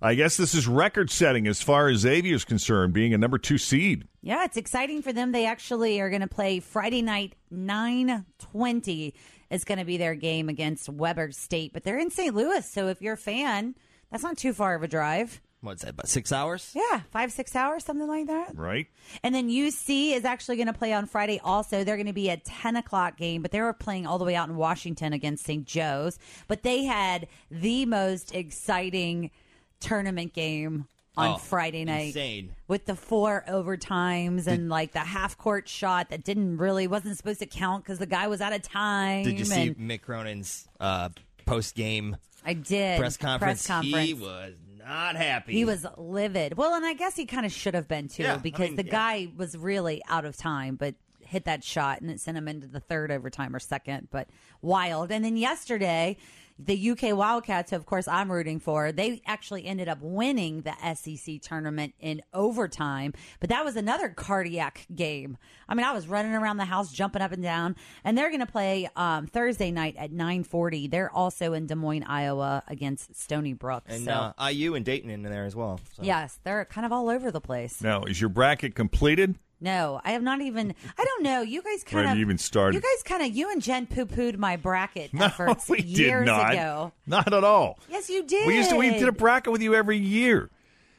I 0.00 0.14
guess 0.14 0.36
this 0.36 0.54
is 0.54 0.68
record 0.68 1.10
setting 1.10 1.48
as 1.48 1.60
far 1.60 1.88
as 1.88 1.98
Xavier's 1.98 2.44
concerned, 2.44 2.92
being 2.92 3.12
a 3.12 3.18
number 3.18 3.36
two 3.36 3.58
seed. 3.58 4.06
Yeah, 4.22 4.44
it's 4.44 4.56
exciting 4.56 5.02
for 5.02 5.12
them. 5.12 5.32
They 5.32 5.44
actually 5.44 6.00
are 6.00 6.08
going 6.08 6.20
to 6.20 6.28
play 6.28 6.60
Friday 6.60 7.02
night, 7.02 7.34
920 7.50 9.14
is 9.50 9.64
going 9.64 9.78
to 9.78 9.84
be 9.84 9.96
their 9.96 10.14
game 10.14 10.48
against 10.48 10.88
Weber 10.88 11.32
State, 11.32 11.72
but 11.72 11.82
they're 11.82 11.98
in 11.98 12.10
St. 12.10 12.34
Louis. 12.34 12.64
So 12.70 12.88
if 12.88 13.02
you're 13.02 13.14
a 13.14 13.16
fan, 13.16 13.74
that's 14.10 14.22
not 14.22 14.36
too 14.36 14.52
far 14.52 14.76
of 14.76 14.82
a 14.82 14.88
drive. 14.88 15.40
What's 15.60 15.82
that, 15.82 15.90
about 15.90 16.08
six 16.08 16.30
hours? 16.30 16.72
Yeah, 16.74 17.00
five, 17.10 17.32
six 17.32 17.56
hours, 17.56 17.84
something 17.84 18.06
like 18.06 18.28
that. 18.28 18.56
Right. 18.56 18.86
And 19.24 19.34
then 19.34 19.48
UC 19.48 20.12
is 20.14 20.24
actually 20.24 20.54
going 20.56 20.68
to 20.68 20.72
play 20.72 20.92
on 20.92 21.06
Friday 21.06 21.40
also. 21.42 21.82
They're 21.82 21.96
going 21.96 22.06
to 22.06 22.12
be 22.12 22.28
a 22.30 22.36
10 22.36 22.76
o'clock 22.76 23.16
game, 23.16 23.42
but 23.42 23.50
they 23.50 23.60
were 23.60 23.72
playing 23.72 24.06
all 24.06 24.18
the 24.18 24.24
way 24.24 24.36
out 24.36 24.48
in 24.48 24.54
Washington 24.56 25.12
against 25.12 25.44
St. 25.44 25.64
Joe's. 25.66 26.18
But 26.46 26.62
they 26.62 26.84
had 26.84 27.26
the 27.50 27.86
most 27.86 28.32
exciting 28.34 29.32
tournament 29.80 30.32
game 30.32 30.86
on 31.16 31.34
Oh, 31.34 31.36
Friday 31.38 31.84
night 31.84 32.08
insane. 32.14 32.54
with 32.68 32.86
the 32.86 32.94
four 32.94 33.44
overtimes 33.48 34.46
and 34.46 34.68
like 34.68 34.92
the 34.92 35.00
half 35.00 35.36
court 35.36 35.68
shot 35.68 36.10
that 36.10 36.22
didn't 36.22 36.58
really 36.58 36.86
wasn't 36.86 37.16
supposed 37.16 37.40
to 37.40 37.46
count 37.46 37.82
because 37.82 37.98
the 37.98 38.06
guy 38.06 38.28
was 38.28 38.40
out 38.40 38.52
of 38.52 38.62
time. 38.62 39.24
Did 39.24 39.38
you 39.40 39.44
see 39.44 39.68
and 39.68 39.76
Mick 39.76 40.02
Cronin's 40.02 40.68
uh, 40.78 41.08
post 41.44 41.74
game 41.74 42.16
I 42.44 42.52
did 42.52 43.00
press 43.00 43.16
conference? 43.16 43.66
Press 43.66 43.66
conference. 43.66 44.06
He 44.06 44.14
was 44.14 44.54
not 44.88 45.16
happy. 45.16 45.52
He 45.52 45.64
was 45.64 45.86
livid. 45.96 46.56
Well, 46.56 46.74
and 46.74 46.84
I 46.84 46.94
guess 46.94 47.14
he 47.14 47.26
kind 47.26 47.44
of 47.46 47.52
should 47.52 47.74
have 47.74 47.86
been 47.88 48.08
too, 48.08 48.22
Yeah, 48.24 48.34
I 48.34 48.38
because 48.38 48.68
mean, 48.68 48.76
the 48.76 48.84
yeah. 48.86 48.90
guy 48.92 49.28
was 49.36 49.56
really 49.56 50.02
out 50.08 50.24
of 50.24 50.36
time, 50.36 50.76
but 50.76 50.94
hit 51.20 51.44
that 51.44 51.62
shot 51.62 52.00
and 52.00 52.10
it 52.10 52.18
sent 52.20 52.38
him 52.38 52.48
into 52.48 52.66
the 52.66 52.80
third 52.80 53.10
overtime 53.10 53.54
or 53.54 53.58
second. 53.58 54.08
But 54.10 54.28
wild. 54.62 55.12
And 55.12 55.24
then 55.24 55.36
yesterday, 55.36 56.16
the 56.58 56.90
UK 56.90 57.16
Wildcats, 57.16 57.72
of 57.72 57.86
course 57.86 58.08
I'm 58.08 58.30
rooting 58.30 58.58
for, 58.58 58.90
they 58.90 59.22
actually 59.26 59.64
ended 59.66 59.88
up 59.88 59.98
winning 60.00 60.62
the 60.62 60.74
SEC 60.94 61.40
tournament 61.40 61.94
in 62.00 62.22
overtime. 62.34 63.14
But 63.40 63.50
that 63.50 63.64
was 63.64 63.76
another 63.76 64.08
cardiac 64.08 64.86
game. 64.94 65.36
I 65.68 65.74
mean, 65.74 65.86
I 65.86 65.92
was 65.92 66.08
running 66.08 66.32
around 66.32 66.56
the 66.56 66.64
house, 66.64 66.92
jumping 66.92 67.22
up 67.22 67.32
and 67.32 67.42
down, 67.42 67.76
and 68.02 68.16
they're 68.18 68.30
going 68.30 68.40
to 68.40 68.46
play 68.46 68.88
um, 68.96 69.26
Thursday 69.26 69.70
night 69.70 69.94
at 69.96 70.10
9:40. 70.10 70.90
They're 70.90 71.12
also 71.12 71.52
in 71.52 71.66
Des 71.66 71.74
Moines, 71.74 72.04
Iowa, 72.04 72.62
against 72.66 73.14
Stony 73.14 73.52
Brook. 73.52 73.84
and 73.86 74.04
so. 74.04 74.32
uh, 74.36 74.48
IU 74.50 74.74
and 74.74 74.84
Dayton 74.84 75.10
in 75.10 75.22
there 75.22 75.44
as 75.44 75.54
well. 75.54 75.80
So. 75.94 76.02
Yes, 76.02 76.40
they're 76.42 76.64
kind 76.64 76.84
of 76.86 76.92
all 76.92 77.08
over 77.08 77.30
the 77.30 77.40
place. 77.40 77.82
Now, 77.82 78.04
is 78.04 78.20
your 78.20 78.30
bracket 78.30 78.74
completed? 78.74 79.36
No, 79.60 80.00
I 80.04 80.12
have 80.12 80.22
not 80.22 80.40
even. 80.40 80.74
I 80.96 81.04
don't 81.04 81.22
know. 81.24 81.40
You 81.42 81.62
guys 81.62 81.82
kind 81.84 82.06
have 82.06 82.12
of 82.12 82.18
you 82.18 82.24
even 82.24 82.38
started? 82.38 82.76
You 82.76 82.80
guys 82.80 83.02
kind 83.04 83.22
of. 83.28 83.36
You 83.36 83.50
and 83.50 83.60
Jen 83.60 83.86
poo 83.86 84.06
pooed 84.06 84.36
my 84.38 84.56
bracket 84.56 85.12
No, 85.14 85.24
efforts 85.24 85.68
we 85.68 85.78
did 85.78 85.88
years 85.88 86.26
not. 86.26 86.52
ago. 86.52 86.92
Not 87.06 87.32
at 87.32 87.42
all. 87.44 87.78
Yes, 87.90 88.08
you 88.08 88.24
did. 88.24 88.46
We 88.46 88.56
used 88.56 88.70
to 88.70 88.76
we 88.76 88.90
did 88.90 89.08
a 89.08 89.12
bracket 89.12 89.50
with 89.52 89.60
you 89.62 89.74
every 89.74 89.98
year. 89.98 90.50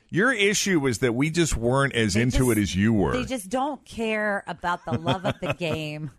Your 0.10 0.34
issue 0.34 0.80
was 0.80 1.00
that 1.00 1.14
we 1.14 1.30
just 1.30 1.56
weren't 1.56 1.94
as 1.94 2.16
They 2.16 2.22
into 2.24 2.40
just- 2.40 2.52
it 2.52 2.58
as 2.62 2.76
you 2.76 2.92
were. 2.94 3.14
They 3.14 3.26
just 3.26 3.50
don't 3.50 3.86
care 3.86 4.44
about 4.48 4.84
the 4.84 4.98
love 4.98 5.24
of 5.24 5.40
the 5.40 5.54
game. 5.58 6.12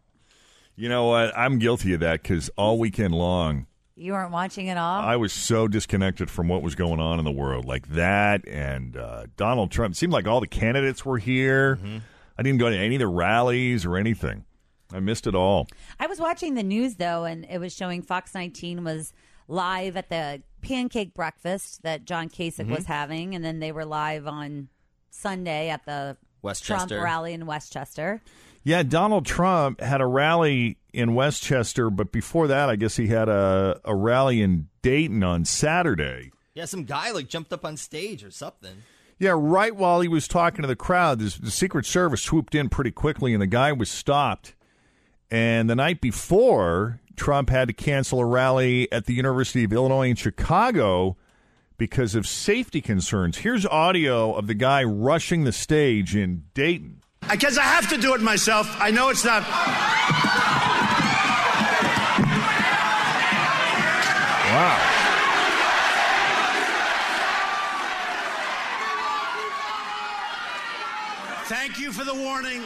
you 0.77 0.89
know 0.89 1.07
what? 1.07 1.37
I'm 1.37 1.59
guilty 1.59 1.93
of 1.95 2.01
that 2.01 2.23
because 2.23 2.49
all 2.57 2.79
weekend 2.79 3.15
long, 3.15 3.67
You 3.97 4.13
weren't 4.15 4.31
watching 4.33 4.69
it 4.69 4.79
all. 4.79 5.01
I 5.03 5.17
was 5.17 5.33
so 5.33 5.69
disconnected 5.69 6.31
from 6.31 6.49
what 6.49 6.63
was 6.63 6.75
going 6.75 7.01
on 7.01 7.19
in 7.19 7.25
the 7.27 7.33
world, 7.33 7.67
like 7.67 7.89
that 7.91 8.47
and 8.49 8.97
uh, 8.97 9.27
Donald 9.37 9.71
Trump. 9.73 9.93
It 9.93 9.97
seemed 9.99 10.13
like 10.15 10.27
all 10.27 10.41
the 10.41 10.47
candidates 10.47 11.05
were 11.05 11.19
here. 11.19 11.77
Mm-hmm. 11.77 11.99
I 12.41 12.43
didn't 12.43 12.59
go 12.59 12.71
to 12.71 12.77
any 12.77 12.95
of 12.95 13.01
the 13.01 13.07
rallies 13.07 13.85
or 13.85 13.99
anything. 13.99 14.47
I 14.93 14.99
missed 15.01 15.27
it 15.27 15.35
all. 15.35 15.69
I 16.01 16.07
was 16.07 16.19
watching 16.19 16.55
the 16.55 16.63
news 16.63 16.97
though, 16.97 17.25
and 17.25 17.45
it 17.51 17.59
was 17.59 17.75
showing 17.77 18.01
Fox 18.03 18.35
19 18.35 18.83
was 18.83 19.13
live 19.47 19.97
at 19.97 20.09
the 20.09 20.43
pancake 20.63 21.13
breakfast 21.13 21.83
that 21.83 22.07
John 22.07 22.29
Kasich 22.31 22.57
Mm-hmm. 22.61 22.73
was 22.75 22.87
having, 22.87 23.35
and 23.35 23.45
then 23.45 23.61
they 23.61 23.73
were 23.73 23.85
live 23.85 24.27
on 24.27 24.69
Sunday 25.11 25.69
at 25.69 25.85
the 25.85 26.17
Trump 26.17 26.19
West 26.43 26.65
Chester. 26.65 27.03
rally 27.03 27.35
in 27.35 27.45
West 27.45 27.73
Chester. 27.73 28.23
Yeah, 28.63 28.83
Donald 28.83 29.27
Trump 29.27 29.81
had 29.81 30.01
a 30.01 30.07
rally 30.07 30.79
in 30.93 31.15
West 31.15 31.43
Chester, 31.43 31.91
but 31.91 32.11
before 32.11 32.47
that, 32.49 32.69
I 32.71 32.77
guess 32.77 32.97
he 32.97 33.09
had 33.09 33.29
a, 33.29 33.81
a 33.85 33.95
rally 33.95 34.41
in 34.43 34.69
Dayton 34.83 35.23
on 35.23 35.45
Saturday. 35.45 36.31
Yeah, 36.55 36.65
some 36.65 36.85
guy 36.85 37.11
like 37.13 37.29
jumped 37.29 37.53
up 37.53 37.65
on 37.65 37.77
stage 37.77 38.25
or 38.25 38.31
something. 38.31 38.83
Yeah, 39.21 39.35
right 39.37 39.77
while 39.77 40.01
he 40.01 40.09
was 40.09 40.27
talking 40.27 40.63
to 40.63 40.67
the 40.67 40.75
crowd, 40.75 41.19
this, 41.19 41.37
the 41.37 41.51
Secret 41.51 41.85
Service 41.85 42.23
swooped 42.23 42.55
in 42.55 42.71
pretty 42.71 42.91
quickly, 42.91 43.35
and 43.35 43.43
the 43.43 43.47
guy 43.47 43.71
was 43.71 43.91
stopped. 43.91 44.55
And 45.31 45.69
the 45.69 45.77
night 45.77 46.01
before, 46.01 47.01
Trump 47.17 47.51
had 47.51 47.69
to 47.69 47.75
cancel 47.75 48.21
a 48.21 48.25
rally 48.25 48.91
at 48.91 49.05
the 49.05 49.13
University 49.13 49.63
of 49.63 49.75
Illinois 49.75 50.09
in 50.09 50.17
Chicago 50.17 51.19
because 51.77 52.15
of 52.15 52.27
safety 52.27 52.81
concerns. 52.81 53.37
Here's 53.37 53.67
audio 53.67 54.33
of 54.33 54.47
the 54.47 54.55
guy 54.55 54.83
rushing 54.85 55.45
the 55.45 55.53
stage 55.53 56.17
in 56.17 56.45
Dayton. 56.55 57.03
Because 57.31 57.59
I 57.59 57.65
have 57.65 57.91
to 57.91 57.99
do 57.99 58.15
it 58.15 58.23
myself. 58.23 58.67
I 58.81 58.91
know 58.91 59.11
it's 59.11 59.25
not. 59.25 59.43
Wow. 64.51 65.00
Thank 71.51 71.81
you 71.81 71.91
for 71.91 72.05
the 72.05 72.15
warning. 72.15 72.63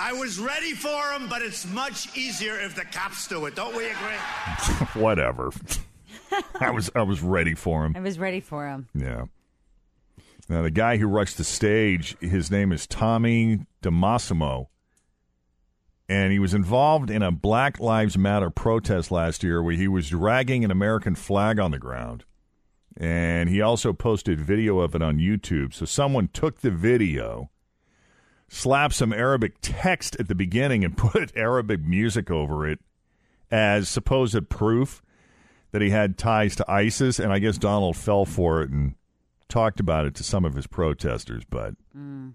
I 0.00 0.12
was 0.12 0.40
ready 0.40 0.72
for 0.72 1.12
him, 1.12 1.28
but 1.28 1.42
it's 1.42 1.64
much 1.64 2.18
easier 2.18 2.58
if 2.58 2.74
the 2.74 2.84
cops 2.84 3.28
do 3.28 3.46
it. 3.46 3.54
Don't 3.54 3.76
we 3.76 3.84
agree? 3.84 4.16
Whatever. 5.00 5.52
I 6.60 6.70
was 6.70 6.90
I 6.96 7.02
was 7.02 7.22
ready 7.22 7.54
for 7.54 7.86
him. 7.86 7.94
I 7.96 8.00
was 8.00 8.18
ready 8.18 8.40
for 8.40 8.66
him. 8.66 8.88
Yeah. 8.96 9.26
Now 10.48 10.62
the 10.62 10.72
guy 10.72 10.96
who 10.96 11.06
rushed 11.06 11.38
the 11.38 11.44
stage, 11.44 12.16
his 12.18 12.50
name 12.50 12.72
is 12.72 12.88
Tommy 12.88 13.60
DiMassimo. 13.80 14.66
And 16.08 16.32
he 16.32 16.40
was 16.40 16.52
involved 16.52 17.10
in 17.10 17.22
a 17.22 17.30
Black 17.30 17.78
Lives 17.78 18.18
Matter 18.18 18.50
protest 18.50 19.12
last 19.12 19.44
year 19.44 19.62
where 19.62 19.76
he 19.76 19.86
was 19.86 20.08
dragging 20.08 20.64
an 20.64 20.72
American 20.72 21.14
flag 21.14 21.60
on 21.60 21.70
the 21.70 21.78
ground. 21.78 22.24
And 22.96 23.48
he 23.48 23.60
also 23.60 23.92
posted 23.92 24.40
video 24.40 24.80
of 24.80 24.96
it 24.96 25.02
on 25.02 25.18
YouTube. 25.18 25.72
So 25.72 25.84
someone 25.84 26.28
took 26.32 26.62
the 26.62 26.72
video, 26.72 27.50
slapped 28.48 28.94
some 28.94 29.12
Arabic 29.12 29.54
text 29.62 30.16
at 30.18 30.28
the 30.28 30.34
beginning, 30.34 30.84
and 30.84 30.96
put 30.96 31.36
Arabic 31.36 31.80
music 31.80 32.30
over 32.30 32.68
it 32.68 32.80
as 33.50 33.88
supposed 33.88 34.48
proof 34.48 35.02
that 35.72 35.82
he 35.82 35.90
had 35.90 36.18
ties 36.18 36.56
to 36.56 36.70
ISIS. 36.70 37.18
And 37.18 37.32
I 37.32 37.38
guess 37.38 37.58
Donald 37.58 37.96
fell 37.96 38.24
for 38.24 38.62
it 38.62 38.70
and 38.70 38.94
talked 39.48 39.80
about 39.80 40.06
it 40.06 40.14
to 40.16 40.24
some 40.24 40.44
of 40.44 40.54
his 40.54 40.66
protesters, 40.66 41.44
but 41.48 41.74
mm. 41.96 42.34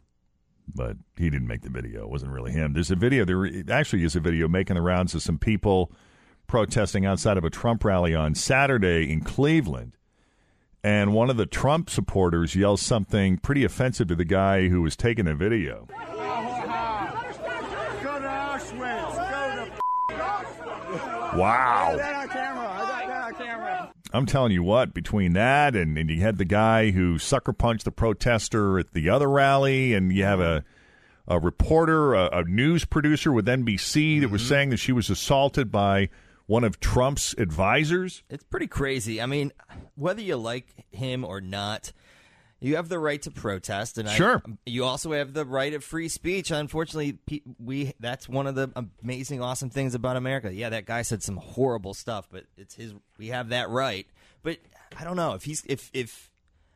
but 0.73 0.97
he 1.17 1.29
didn't 1.29 1.47
make 1.47 1.61
the 1.61 1.69
video. 1.69 2.03
It 2.03 2.09
wasn't 2.09 2.31
really 2.31 2.51
him. 2.51 2.73
There's 2.73 2.91
a 2.91 2.95
video. 2.95 3.25
There 3.25 3.49
actually 3.69 4.03
is 4.03 4.15
a 4.15 4.19
video 4.19 4.47
making 4.47 4.75
the 4.75 4.81
rounds 4.81 5.15
of 5.15 5.21
some 5.21 5.37
people 5.37 5.91
protesting 6.47 7.05
outside 7.05 7.37
of 7.37 7.45
a 7.45 7.49
Trump 7.49 7.83
rally 7.83 8.13
on 8.13 8.35
Saturday 8.35 9.11
in 9.11 9.21
Cleveland. 9.21 9.95
And 10.83 11.13
one 11.13 11.29
of 11.29 11.37
the 11.37 11.45
Trump 11.45 11.89
supporters 11.89 12.55
yells 12.55 12.81
something 12.81 13.37
pretty 13.37 13.63
offensive 13.63 14.07
to 14.07 14.15
the 14.15 14.25
guy 14.25 14.67
who 14.67 14.81
was 14.81 14.95
taking 14.95 15.25
the 15.25 15.35
video. 15.35 15.87
Go 15.87 15.95
to 18.19 18.27
Auschwitz. 18.27 19.13
Go 19.13 19.65
to. 19.65 21.37
Wow. 21.37 21.91
I 21.93 21.97
got 21.97 22.33
that 22.33 22.57
on 22.57 23.33
camera. 23.35 23.93
I'm 24.13 24.25
telling 24.25 24.51
you 24.51 24.63
what, 24.63 24.93
between 24.93 25.33
that 25.33 25.75
and, 25.75 25.97
and 25.97 26.09
you 26.09 26.19
had 26.21 26.37
the 26.37 26.45
guy 26.45 26.91
who 26.91 27.17
sucker 27.17 27.53
punched 27.53 27.85
the 27.85 27.91
protester 27.91 28.79
at 28.79 28.93
the 28.93 29.09
other 29.09 29.29
rally, 29.29 29.93
and 29.93 30.11
you 30.11 30.23
have 30.23 30.41
a 30.41 30.65
a 31.27 31.39
reporter, 31.39 32.13
a, 32.13 32.39
a 32.39 32.43
news 32.43 32.83
producer 32.83 33.31
with 33.31 33.45
NBC 33.45 34.19
that 34.19 34.29
was 34.29 34.41
mm-hmm. 34.41 34.49
saying 34.49 34.69
that 34.71 34.77
she 34.77 34.91
was 34.91 35.09
assaulted 35.09 35.71
by 35.71 36.09
one 36.51 36.65
of 36.65 36.81
Trump's 36.81 37.33
advisors. 37.37 38.23
It's 38.29 38.43
pretty 38.43 38.67
crazy. 38.67 39.21
I 39.21 39.25
mean, 39.25 39.53
whether 39.95 40.21
you 40.21 40.35
like 40.35 40.67
him 40.91 41.23
or 41.23 41.39
not, 41.39 41.93
you 42.59 42.75
have 42.75 42.89
the 42.89 42.99
right 42.99 43.21
to 43.21 43.31
protest, 43.31 43.97
and 43.97 44.09
I- 44.09 44.15
Sure. 44.17 44.43
you 44.65 44.83
also 44.83 45.13
have 45.13 45.31
the 45.33 45.45
right 45.45 45.73
of 45.73 45.81
free 45.81 46.09
speech. 46.09 46.51
Unfortunately, 46.51 47.17
we 47.57 47.93
that's 48.01 48.27
one 48.27 48.47
of 48.47 48.55
the 48.55 48.69
amazing, 49.01 49.41
awesome 49.41 49.69
things 49.69 49.95
about 49.95 50.17
America. 50.17 50.53
Yeah, 50.53 50.67
that 50.69 50.85
guy 50.85 51.03
said 51.03 51.23
some 51.23 51.37
horrible 51.37 51.93
stuff, 51.93 52.27
but 52.29 52.43
it's 52.57 52.75
his. 52.75 52.93
We 53.17 53.27
have 53.29 53.47
that 53.49 53.69
right. 53.69 54.05
But 54.43 54.57
I 54.99 55.05
don't 55.05 55.15
know 55.15 55.33
if 55.35 55.43
he's 55.45 55.63
if 55.67 55.89
if 55.93 56.29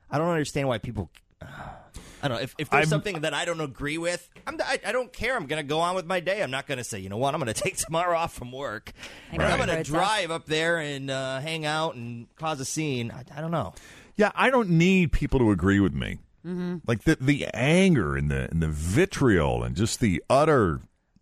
I 0.10 0.18
don't 0.18 0.30
understand 0.30 0.70
why 0.70 0.78
people. 0.78 1.12
I 1.42 2.28
don't 2.28 2.38
know 2.38 2.42
if, 2.44 2.56
if 2.58 2.70
there's 2.70 2.82
I'm- 2.84 2.90
something 2.90 3.22
that 3.22 3.34
I 3.34 3.46
don't 3.46 3.62
agree 3.62 3.98
with. 3.98 4.28
I'm, 4.48 4.60
I, 4.64 4.80
I 4.86 4.92
don't 4.92 5.12
care. 5.14 5.36
I'm 5.36 5.46
going 5.46 5.62
to 5.62 5.68
go 5.68 5.80
on 5.80 5.96
with 5.96 6.06
my 6.06 6.20
day. 6.20 6.42
I'm 6.42 6.52
not 6.52 6.66
going 6.68 6.78
to 6.80 6.84
say, 6.84 7.00
you 7.00 7.10
know 7.10 7.18
what, 7.18 7.34
I'm 7.36 7.40
going 7.42 7.54
to 7.54 7.62
take 7.62 7.78
tomorrow 7.78 8.18
off 8.18 8.34
from 8.34 8.52
work. 8.52 8.94
I 9.32 9.38
But 9.38 9.46
I'm 9.52 9.58
going 9.66 9.70
to 9.78 9.84
drive 9.84 10.32
up 10.32 10.46
there 10.46 10.78
and 10.80 11.10
uh, 11.12 11.40
hang 11.40 11.66
out 11.66 11.96
and 11.96 12.28
cause 12.38 12.60
a 12.60 12.66
scene. 12.66 13.12
I, 13.12 13.24
I 13.38 13.42
don't 13.42 13.52
know. 13.52 13.74
Yeah, 14.16 14.32
I 14.34 14.50
don't 14.50 14.70
need 14.70 15.12
people 15.12 15.40
to 15.40 15.52
agree 15.52 15.80
with 15.80 15.94
me. 15.94 16.20
Mm-hmm. 16.46 16.78
Like 16.88 17.04
the 17.04 17.18
the 17.20 17.48
anger 17.56 18.16
and 18.16 18.30
the 18.30 18.48
and 18.52 18.62
the 18.62 18.68
vitriol 18.68 19.64
and 19.64 19.76
just 19.76 20.00
the 20.00 20.24
utter 20.30 20.80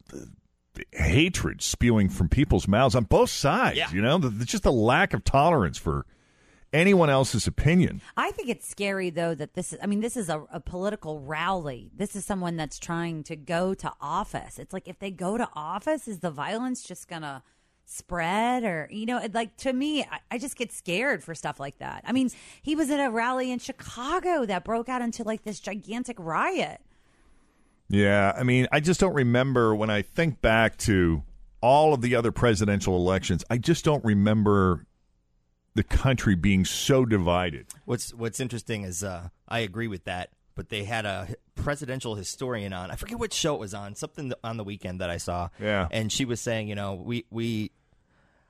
the, 0.09 0.27
the 0.73 0.85
hatred 0.91 1.61
spewing 1.61 2.09
from 2.09 2.27
people's 2.27 2.67
mouths 2.67 2.93
on 2.93 3.05
both 3.05 3.29
sides. 3.29 3.77
Yeah. 3.77 3.89
You 3.91 4.01
know, 4.01 4.17
the, 4.17 4.27
the- 4.29 4.43
just 4.45 4.63
the 4.63 4.71
lack 4.71 5.13
of 5.13 5.23
tolerance 5.23 5.77
for 5.77 6.05
anyone 6.73 7.09
else's 7.09 7.47
opinion. 7.47 8.01
I 8.17 8.31
think 8.31 8.49
it's 8.49 8.67
scary 8.67 9.09
though 9.09 9.35
that 9.35 9.53
this 9.53 9.71
is 9.71 9.79
I 9.81 9.85
mean 9.85 10.01
this 10.01 10.17
is 10.17 10.29
a, 10.29 10.43
a 10.51 10.59
political 10.59 11.19
rally. 11.21 11.91
This 11.95 12.15
is 12.15 12.25
someone 12.25 12.57
that's 12.57 12.79
trying 12.79 13.23
to 13.23 13.35
go 13.35 13.73
to 13.75 13.91
office. 14.01 14.59
It's 14.59 14.73
like 14.73 14.87
if 14.87 14.99
they 14.99 15.11
go 15.11 15.37
to 15.37 15.47
office 15.53 16.07
is 16.07 16.19
the 16.19 16.31
violence 16.31 16.83
just 16.83 17.07
going 17.07 17.21
to 17.21 17.43
spread 17.85 18.63
or 18.63 18.87
you 18.91 19.05
know 19.05 19.21
like 19.33 19.55
to 19.57 19.73
me 19.73 20.03
I, 20.03 20.19
I 20.31 20.37
just 20.37 20.55
get 20.55 20.71
scared 20.71 21.23
for 21.23 21.35
stuff 21.35 21.59
like 21.59 21.77
that. 21.79 22.03
I 22.05 22.11
mean 22.11 22.29
he 22.61 22.75
was 22.75 22.89
at 22.89 22.99
a 22.99 23.11
rally 23.11 23.51
in 23.51 23.59
Chicago 23.59 24.45
that 24.45 24.63
broke 24.63 24.89
out 24.89 25.01
into 25.01 25.23
like 25.23 25.43
this 25.43 25.59
gigantic 25.59 26.17
riot. 26.19 26.81
Yeah, 27.89 28.33
I 28.35 28.41
mean, 28.41 28.67
I 28.71 28.79
just 28.79 28.99
don't 28.99 29.13
remember 29.13 29.75
when 29.75 29.91
I 29.91 30.01
think 30.01 30.41
back 30.41 30.77
to 30.79 31.21
all 31.61 31.93
of 31.93 32.01
the 32.01 32.15
other 32.15 32.31
presidential 32.31 32.95
elections. 32.95 33.43
I 33.49 33.57
just 33.57 33.85
don't 33.85 34.03
remember 34.03 34.87
the 35.75 35.83
country 35.83 36.35
being 36.35 36.65
so 36.65 37.05
divided. 37.05 37.67
What's 37.85 38.13
What's 38.13 38.39
interesting 38.39 38.83
is 38.83 39.03
uh, 39.03 39.29
I 39.47 39.59
agree 39.59 39.87
with 39.87 40.05
that, 40.05 40.29
but 40.55 40.69
they 40.69 40.83
had 40.83 41.05
a 41.05 41.29
presidential 41.55 42.15
historian 42.15 42.73
on. 42.73 42.91
I 42.91 42.95
forget 42.95 43.17
what 43.19 43.33
show 43.33 43.55
it 43.55 43.59
was 43.59 43.73
on. 43.73 43.95
Something 43.95 44.33
on 44.43 44.57
the 44.57 44.63
weekend 44.63 45.01
that 45.01 45.09
I 45.09 45.17
saw. 45.17 45.49
Yeah. 45.59 45.87
and 45.91 46.11
she 46.11 46.25
was 46.25 46.39
saying, 46.41 46.67
you 46.67 46.75
know, 46.75 46.93
we 46.93 47.25
we 47.31 47.71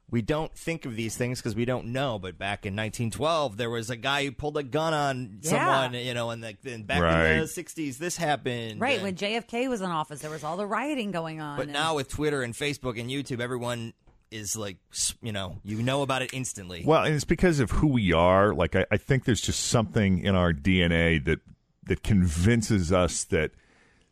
we 0.09 0.21
don't 0.21 0.53
think 0.55 0.85
of 0.85 0.95
these 0.95 1.15
things 1.17 1.39
because 1.39 1.55
we 1.55 1.65
don't 1.65 1.87
know. 1.87 2.19
But 2.19 2.37
back 2.37 2.65
in 2.67 2.75
1912, 2.75 3.57
there 3.57 3.69
was 3.69 3.89
a 3.89 3.95
guy 3.95 4.25
who 4.25 4.31
pulled 4.31 4.57
a 4.57 4.63
gun 4.63 4.93
on 4.93 5.39
Yeah. 5.41 5.49
someone, 5.49 5.93
you 5.99 6.13
know, 6.13 6.29
and 6.29 6.43
the, 6.43 6.55
then 6.61 6.83
back 6.83 6.97
in 7.31 7.39
the 7.39 7.45
60s, 7.45 7.97
this 7.97 8.15
happened. 8.17 8.79
Right, 8.79 8.95
And- 8.95 9.03
when 9.03 9.15
JFK 9.15 9.67
was 9.69 9.81
in 9.81 9.89
office 9.89 10.19
there 10.21 10.29
was 10.29 10.43
all 10.43 10.55
the 10.57 10.67
rioting 10.67 11.11
going 11.11 11.41
on. 11.41 11.57
but 11.57 11.63
and- 11.63 11.73
now 11.73 11.95
with 11.95 12.09
Twitter 12.09 12.43
and 12.43 12.53
Facebook 12.53 12.99
and 12.99 13.09
YouTube, 13.09 13.39
everyone 13.39 13.93
is 14.33 14.55
like, 14.55 14.77
you 15.21 15.31
know, 15.31 15.59
you 15.63 15.81
know 15.83 16.01
about 16.01 16.21
it 16.21 16.33
instantly. 16.33 16.83
Well, 16.85 17.03
and 17.03 17.13
it's 17.13 17.23
because 17.23 17.59
of 17.59 17.71
who 17.71 17.87
we 17.87 18.11
are. 18.13 18.53
Like, 18.53 18.75
I, 18.75 18.85
I 18.91 18.97
think 18.97 19.25
there's 19.25 19.41
just 19.41 19.65
something 19.65 20.19
in 20.19 20.35
our 20.35 20.51
DNA 20.51 21.23
that 21.25 21.39
that 21.85 22.03
convinces 22.03 22.91
us 22.91 23.25
that 23.25 23.51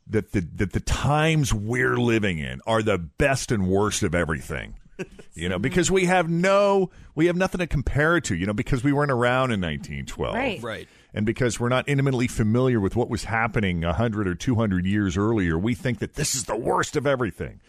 that 0.08 0.32
the 0.32 0.42
that 0.56 0.74
the 0.74 0.80
times 0.80 1.54
we're 1.54 1.98
living 1.98 2.38
in 2.40 2.62
are 2.68 2.84
the 2.84 2.98
best 2.98 3.52
and 3.52 3.68
worst 3.68 4.04
of 4.04 4.16
everything. 4.16 4.76
You 5.34 5.48
know, 5.48 5.58
because 5.58 5.90
we 5.90 6.06
have 6.06 6.30
no, 6.30 6.92
we 7.16 7.28
have 7.28 7.38
nothing 7.38 7.60
to 7.60 7.66
compare 7.68 8.18
it 8.18 8.26
to. 8.26 8.36
You 8.36 8.46
know, 8.46 8.54
because 8.54 8.84
we 8.84 8.92
weren't 8.92 9.12
around 9.12 9.52
in 9.52 9.62
1912, 9.62 10.36
Right. 10.36 10.62
Right. 10.62 10.88
And 11.14 11.26
because 11.26 11.58
we're 11.58 11.70
not 11.70 11.88
intimately 11.88 12.28
familiar 12.28 12.82
with 12.82 12.98
what 12.98 13.10
was 13.10 13.24
happening 13.24 13.82
100 13.82 14.28
or 14.28 14.36
200 14.36 14.86
years 14.86 15.18
earlier, 15.18 15.58
we 15.58 15.74
think 15.74 16.00
that 16.00 16.16
this 16.16 16.36
is 16.36 16.44
the 16.44 16.56
worst 16.56 16.98
of 16.98 17.08
everything. 17.08 17.62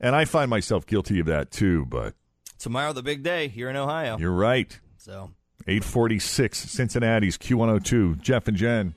And 0.00 0.14
I 0.14 0.24
find 0.24 0.50
myself 0.50 0.86
guilty 0.86 1.20
of 1.20 1.26
that 1.26 1.50
too. 1.50 1.84
But 1.86 2.14
Tomorrow, 2.58 2.92
the 2.92 3.02
big 3.02 3.22
day 3.22 3.48
here 3.48 3.68
in 3.70 3.76
Ohio. 3.76 4.18
you're 4.18 4.32
right. 4.32 4.78
So 4.96 5.30
846 5.66 6.58
Cincinnati's 6.58 7.36
Q102. 7.38 8.20
Jeff 8.20 8.48
and 8.48 8.56
Jen. 8.56 8.94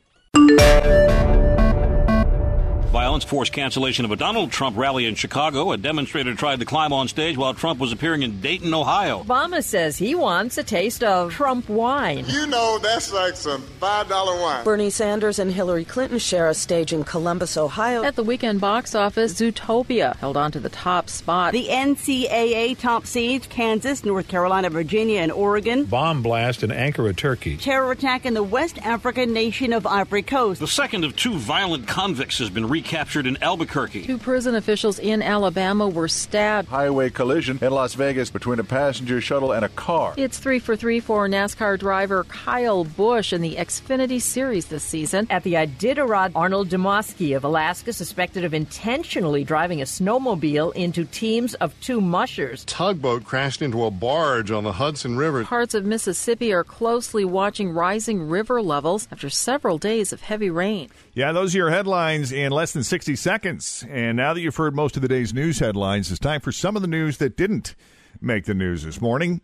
Violence 2.92 3.24
forced 3.24 3.54
cancellation 3.54 4.04
of 4.04 4.10
a 4.10 4.16
Donald 4.16 4.52
Trump 4.52 4.76
rally 4.76 5.06
in 5.06 5.14
Chicago. 5.14 5.72
A 5.74 5.78
demonstrator 5.78 6.34
tried 6.34 6.60
to 6.60 6.66
climb 6.66 6.92
on 6.92 7.08
stage 7.08 7.38
while 7.38 7.54
Trump 7.54 7.80
was 7.80 7.92
appearing 7.92 8.24
in 8.24 8.42
Dayton, 8.42 8.74
Ohio. 8.74 9.22
Obama 9.22 9.64
says 9.64 10.00
he 10.00 10.16
wants 10.16 10.58
a 10.58 10.64
taste 10.64 11.04
of 11.04 11.32
Trump 11.32 11.70
wine. 11.70 12.26
You 12.28 12.48
know 12.48 12.80
that's 12.82 13.14
like 13.14 13.36
some 13.36 13.62
$5 13.80 14.42
wine. 14.42 14.64
Bernie 14.64 14.90
Sanders 14.90 15.38
and 15.38 15.52
Hillary 15.52 15.86
Clinton 15.86 16.18
share 16.18 16.48
a 16.48 16.56
stage 16.56 16.92
in 16.92 17.04
Columbus, 17.04 17.58
Ohio. 17.58 18.04
At 18.04 18.16
the 18.16 18.24
weekend 18.24 18.60
box 18.60 18.96
office, 18.96 19.36
Zootopia 19.36 20.16
held 20.16 20.36
on 20.36 20.52
to 20.54 20.60
the 20.60 20.70
top 20.70 21.12
spot. 21.12 21.54
The 21.54 21.68
NCAA 21.68 22.76
top 22.80 23.06
seeds 23.06 23.46
Kansas, 23.46 24.04
North 24.04 24.28
Carolina, 24.28 24.72
Virginia, 24.72 25.20
and 25.20 25.32
Oregon. 25.32 25.86
Bomb 25.86 26.24
blast 26.24 26.64
in 26.64 26.72
Ankara, 26.72 27.16
Turkey. 27.16 27.56
Terror 27.58 27.92
attack 27.92 28.26
in 28.26 28.34
the 28.34 28.42
West 28.42 28.80
African 28.80 29.32
nation 29.32 29.74
of 29.74 29.86
Ivory 29.86 30.24
Coast. 30.24 30.60
The 30.60 30.68
second 30.68 31.04
of 31.04 31.16
two 31.16 31.38
violent 31.38 31.88
convicts 31.88 32.40
has 32.40 32.50
been 32.50 32.68
recaptured 32.80 33.28
in 33.28 33.36
Albuquerque. 33.44 34.04
Two 34.04 34.18
prison 34.18 34.56
officials 34.56 35.00
in 35.00 35.22
Alabama 35.22 35.86
were 35.88 36.08
stabbed. 36.08 36.70
Highway 36.70 37.10
collision 37.10 37.60
in 37.62 37.72
Las 37.72 37.94
Vegas 37.94 38.30
between 38.30 38.58
a 38.58 38.64
passenger 38.64 39.20
shuttle 39.20 39.52
and 39.52 39.66
a 39.66 39.70
car. 39.70 40.14
It's 40.16 40.40
three 40.40 40.60
for 40.60 40.78
three 40.78 41.02
for 41.02 41.28
NASCAR 41.28 41.78
driver 41.78 42.24
Kyle 42.24 42.86
Busch 42.86 43.34
in 43.34 43.42
the 43.42 43.58
Xfinity 43.58 44.22
Series 44.22 44.68
this 44.68 44.86
season. 44.86 45.28
At 45.30 45.44
the 45.44 45.56
Iditarod, 45.56 46.32
Arnold 46.36 46.70
Demoski 46.70 47.36
of 47.36 47.44
Alaska 47.44 47.92
suspected 47.92 48.46
of 48.46 48.54
intentionally 48.54 49.44
driving 49.44 49.82
a 49.82 49.86
snowmobile 49.86 50.74
into 50.74 51.04
teams 51.04 51.56
of 51.56 51.78
two 51.82 52.00
mushers. 52.00 52.64
Tugboat 52.64 53.26
crashed 53.26 53.62
into 53.62 53.84
a 53.84 53.92
barge 53.92 54.52
on 54.52 54.64
the 54.64 54.72
Hudson 54.72 55.18
River. 55.18 55.44
Parts 55.44 55.74
of 55.74 55.84
Mississippi 55.84 56.54
are 56.54 56.64
closely 56.64 57.26
watching 57.26 57.72
rising 57.72 58.30
river 58.30 58.62
levels 58.62 59.10
after 59.12 59.30
several 59.30 59.78
days 59.78 60.14
of 60.14 60.22
heavy 60.22 60.50
rain. 60.50 60.90
Yeah, 61.20 61.34
those 61.34 61.54
are 61.54 61.58
your 61.58 61.70
headlines 61.70 62.32
in 62.32 62.54
less 62.54 62.72
than 62.72 62.82
60 62.82 63.18
seconds. 63.18 63.84
And 63.90 64.16
now 64.16 64.34
that 64.34 64.40
you've 64.40 64.56
heard 64.56 64.74
most 64.74 64.96
of 64.96 65.02
the 65.02 65.10
day's 65.10 65.34
news 65.34 65.60
headlines, 65.60 66.10
it's 66.12 66.18
time 66.18 66.40
for 66.40 66.54
some 66.54 66.78
of 66.78 66.82
the 66.82 66.88
news 66.88 67.18
that 67.18 67.36
didn't 67.36 67.76
make 68.22 68.46
the 68.46 68.54
news 68.54 68.84
this 68.84 69.02
morning. 69.02 69.42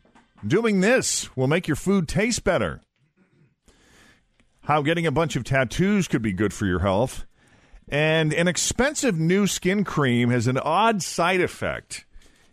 Doing 0.47 0.79
this 0.79 1.35
will 1.35 1.47
make 1.47 1.67
your 1.67 1.75
food 1.75 2.07
taste 2.07 2.45
better. 2.45 2.79
How 4.61 4.83
getting 4.83 5.05
a 5.05 5.11
bunch 5.11 5.35
of 5.35 5.43
tattoos 5.43 6.07
could 6.07 6.21
be 6.21 6.31
good 6.31 6.53
for 6.53 6.65
your 6.65 6.79
health. 6.79 7.25
And 7.89 8.31
an 8.31 8.47
expensive 8.47 9.19
new 9.19 9.45
skin 9.45 9.83
cream 9.83 10.29
has 10.29 10.47
an 10.47 10.57
odd 10.57 11.03
side 11.03 11.41
effect. 11.41 12.05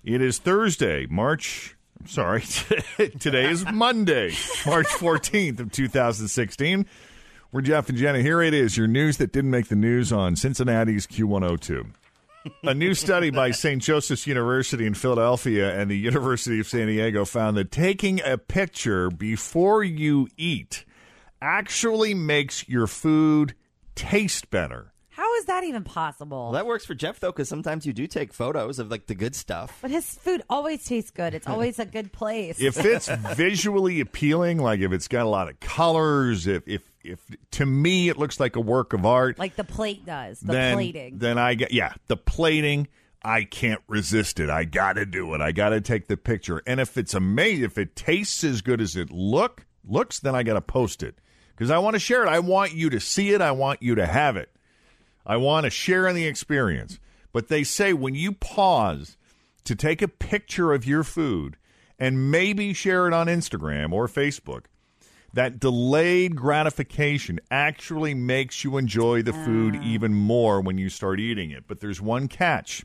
It 0.02 0.20
is 0.20 0.38
Thursday, 0.38 1.06
March. 1.08 1.76
I'm 2.00 2.08
sorry, 2.08 2.40
today 3.20 3.48
is 3.48 3.64
Monday, 3.72 4.34
March 4.66 4.88
14th 4.88 5.60
of 5.60 5.70
2016. 5.70 6.86
We're 7.52 7.60
Jeff 7.60 7.90
and 7.90 7.98
Jenna. 7.98 8.22
Here 8.22 8.40
it 8.40 8.54
is, 8.54 8.78
your 8.78 8.86
news 8.86 9.18
that 9.18 9.30
didn't 9.30 9.50
make 9.50 9.68
the 9.68 9.76
news 9.76 10.10
on 10.10 10.36
Cincinnati's 10.36 11.06
Q102. 11.06 11.86
A 12.62 12.72
new 12.72 12.94
study 12.94 13.28
by 13.28 13.50
St. 13.50 13.82
Joseph's 13.82 14.26
University 14.26 14.86
in 14.86 14.94
Philadelphia 14.94 15.78
and 15.78 15.90
the 15.90 15.98
University 15.98 16.60
of 16.60 16.66
San 16.66 16.86
Diego 16.86 17.26
found 17.26 17.58
that 17.58 17.70
taking 17.70 18.22
a 18.24 18.38
picture 18.38 19.10
before 19.10 19.84
you 19.84 20.28
eat 20.38 20.86
actually 21.42 22.14
makes 22.14 22.66
your 22.70 22.86
food 22.86 23.54
taste 23.94 24.48
better. 24.48 24.94
How 25.10 25.34
is 25.34 25.44
that 25.44 25.62
even 25.62 25.84
possible? 25.84 26.44
Well, 26.44 26.52
that 26.52 26.64
works 26.66 26.86
for 26.86 26.94
Jeff 26.94 27.20
though, 27.20 27.32
because 27.32 27.50
sometimes 27.50 27.84
you 27.84 27.92
do 27.92 28.06
take 28.06 28.32
photos 28.32 28.78
of 28.78 28.90
like 28.90 29.08
the 29.08 29.14
good 29.14 29.34
stuff. 29.34 29.78
But 29.82 29.90
his 29.90 30.14
food 30.14 30.42
always 30.48 30.86
tastes 30.86 31.10
good. 31.10 31.34
It's 31.34 31.46
always 31.46 31.78
a 31.78 31.84
good 31.84 32.14
place. 32.14 32.58
If 32.62 32.82
it's 32.82 33.08
visually 33.36 34.00
appealing, 34.00 34.56
like 34.56 34.80
if 34.80 34.90
it's 34.90 35.06
got 35.06 35.26
a 35.26 35.28
lot 35.28 35.50
of 35.50 35.60
colors, 35.60 36.46
if 36.46 36.66
if 36.66 36.82
if 37.04 37.20
to 37.52 37.66
me 37.66 38.08
it 38.08 38.16
looks 38.16 38.40
like 38.40 38.56
a 38.56 38.60
work 38.60 38.92
of 38.92 39.04
art, 39.04 39.38
like 39.38 39.56
the 39.56 39.64
plate 39.64 40.04
does, 40.04 40.40
the 40.40 40.52
then 40.52 40.74
plating. 40.76 41.18
then 41.18 41.38
I 41.38 41.54
get 41.54 41.72
yeah, 41.72 41.94
the 42.06 42.16
plating. 42.16 42.88
I 43.24 43.44
can't 43.44 43.80
resist 43.86 44.40
it. 44.40 44.50
I 44.50 44.64
got 44.64 44.94
to 44.94 45.06
do 45.06 45.32
it. 45.34 45.40
I 45.40 45.52
got 45.52 45.68
to 45.68 45.80
take 45.80 46.08
the 46.08 46.16
picture. 46.16 46.60
And 46.66 46.80
if 46.80 46.98
it's 46.98 47.14
amazing, 47.14 47.64
if 47.64 47.78
it 47.78 47.94
tastes 47.94 48.42
as 48.42 48.62
good 48.62 48.80
as 48.80 48.96
it 48.96 49.12
look 49.12 49.64
looks, 49.84 50.18
then 50.18 50.34
I 50.34 50.42
got 50.42 50.54
to 50.54 50.60
post 50.60 51.02
it 51.02 51.18
because 51.50 51.70
I 51.70 51.78
want 51.78 51.94
to 51.94 52.00
share 52.00 52.24
it. 52.24 52.28
I 52.28 52.40
want 52.40 52.72
you 52.72 52.90
to 52.90 53.00
see 53.00 53.32
it. 53.32 53.40
I 53.40 53.52
want 53.52 53.82
you 53.82 53.94
to 53.94 54.06
have 54.06 54.36
it. 54.36 54.50
I 55.24 55.36
want 55.36 55.64
to 55.64 55.70
share 55.70 56.08
in 56.08 56.16
the 56.16 56.26
experience. 56.26 56.98
But 57.32 57.48
they 57.48 57.64
say 57.64 57.92
when 57.92 58.14
you 58.14 58.32
pause 58.32 59.16
to 59.64 59.74
take 59.74 60.02
a 60.02 60.08
picture 60.08 60.72
of 60.72 60.84
your 60.84 61.04
food 61.04 61.56
and 61.98 62.30
maybe 62.30 62.72
share 62.72 63.06
it 63.06 63.14
on 63.14 63.28
Instagram 63.28 63.92
or 63.92 64.08
Facebook, 64.08 64.64
that 65.32 65.58
delayed 65.58 66.36
gratification 66.36 67.40
actually 67.50 68.14
makes 68.14 68.64
you 68.64 68.76
enjoy 68.76 69.22
the 69.22 69.32
food 69.32 69.76
ah. 69.76 69.84
even 69.84 70.14
more 70.14 70.60
when 70.60 70.78
you 70.78 70.88
start 70.88 71.20
eating 71.20 71.50
it. 71.50 71.64
But 71.66 71.80
there's 71.80 72.00
one 72.00 72.28
catch. 72.28 72.84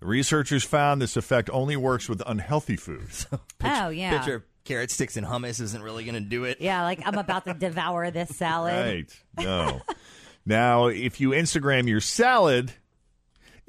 The 0.00 0.06
researchers 0.06 0.64
found 0.64 1.00
this 1.00 1.16
effect 1.16 1.50
only 1.52 1.76
works 1.76 2.08
with 2.08 2.22
unhealthy 2.26 2.76
foods. 2.76 3.26
oh 3.64 3.88
yeah. 3.88 4.18
Picture 4.18 4.46
carrot 4.64 4.90
sticks 4.90 5.16
and 5.16 5.26
hummus 5.26 5.60
isn't 5.60 5.82
really 5.82 6.04
going 6.04 6.14
to 6.14 6.20
do 6.20 6.44
it. 6.44 6.60
Yeah, 6.60 6.82
like 6.82 7.00
I'm 7.04 7.18
about 7.18 7.44
to 7.46 7.54
devour 7.58 8.10
this 8.10 8.30
salad. 8.36 8.74
Right. 8.74 9.44
No. 9.44 9.82
now, 10.46 10.86
if 10.86 11.20
you 11.20 11.30
Instagram 11.30 11.88
your 11.88 12.00
salad, 12.00 12.72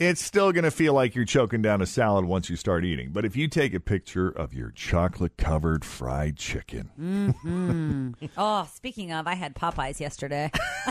it's 0.01 0.23
still 0.23 0.51
going 0.51 0.63
to 0.63 0.71
feel 0.71 0.95
like 0.95 1.13
you're 1.13 1.25
choking 1.25 1.61
down 1.61 1.79
a 1.79 1.85
salad 1.85 2.25
once 2.25 2.49
you 2.49 2.55
start 2.55 2.83
eating. 2.83 3.11
But 3.11 3.23
if 3.23 3.35
you 3.35 3.47
take 3.47 3.75
a 3.75 3.79
picture 3.79 4.29
of 4.29 4.51
your 4.51 4.71
chocolate 4.71 5.37
covered 5.37 5.85
fried 5.85 6.37
chicken, 6.37 6.89
hmm 6.95 8.11
oh, 8.37 8.67
speaking 8.73 9.11
of, 9.11 9.27
I 9.27 9.35
had 9.35 9.53
Popeyes 9.53 9.99
yesterday. 9.99 10.49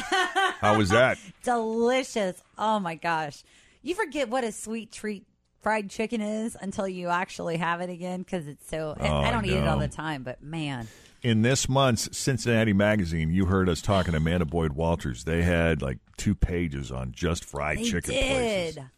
how 0.61 0.78
was 0.78 0.90
that? 0.90 1.18
Delicious. 1.42 2.40
Oh 2.56 2.78
my 2.78 2.94
gosh. 2.94 3.42
You 3.82 3.96
forget 3.96 4.28
what 4.28 4.44
a 4.44 4.52
sweet 4.52 4.92
treat 4.92 5.26
fried 5.61 5.90
chicken 5.90 6.20
is 6.20 6.56
until 6.61 6.86
you 6.86 7.08
actually 7.08 7.56
have 7.56 7.80
it 7.80 7.90
again 7.90 8.20
because 8.20 8.46
it's 8.46 8.68
so. 8.68 8.94
Oh, 8.98 9.04
I 9.04 9.32
don't 9.32 9.44
eat 9.44 9.54
it 9.54 9.66
all 9.66 9.78
the 9.78 9.88
time, 9.88 10.22
but 10.22 10.40
man. 10.40 10.86
In 11.22 11.42
this 11.42 11.68
month's 11.68 12.16
Cincinnati 12.16 12.72
Magazine, 12.72 13.30
you 13.30 13.46
heard 13.46 13.68
us 13.68 13.82
talking 13.82 14.12
to 14.12 14.18
Amanda 14.18 14.46
Boyd 14.46 14.72
Walters. 14.72 15.24
They 15.24 15.42
had 15.42 15.82
like 15.82 15.98
two 16.16 16.34
pages 16.34 16.92
on 16.92 17.12
just 17.12 17.44
fried 17.44 17.78
They 17.78 17.84
chicken 17.84 18.14
did. 18.14 18.74
places 18.74 18.90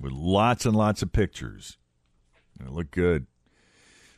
with 0.00 0.12
lots 0.12 0.64
and 0.64 0.74
lots 0.74 1.02
of 1.02 1.12
pictures. 1.12 1.76
It 2.58 2.70
looked 2.70 2.92
good. 2.92 3.26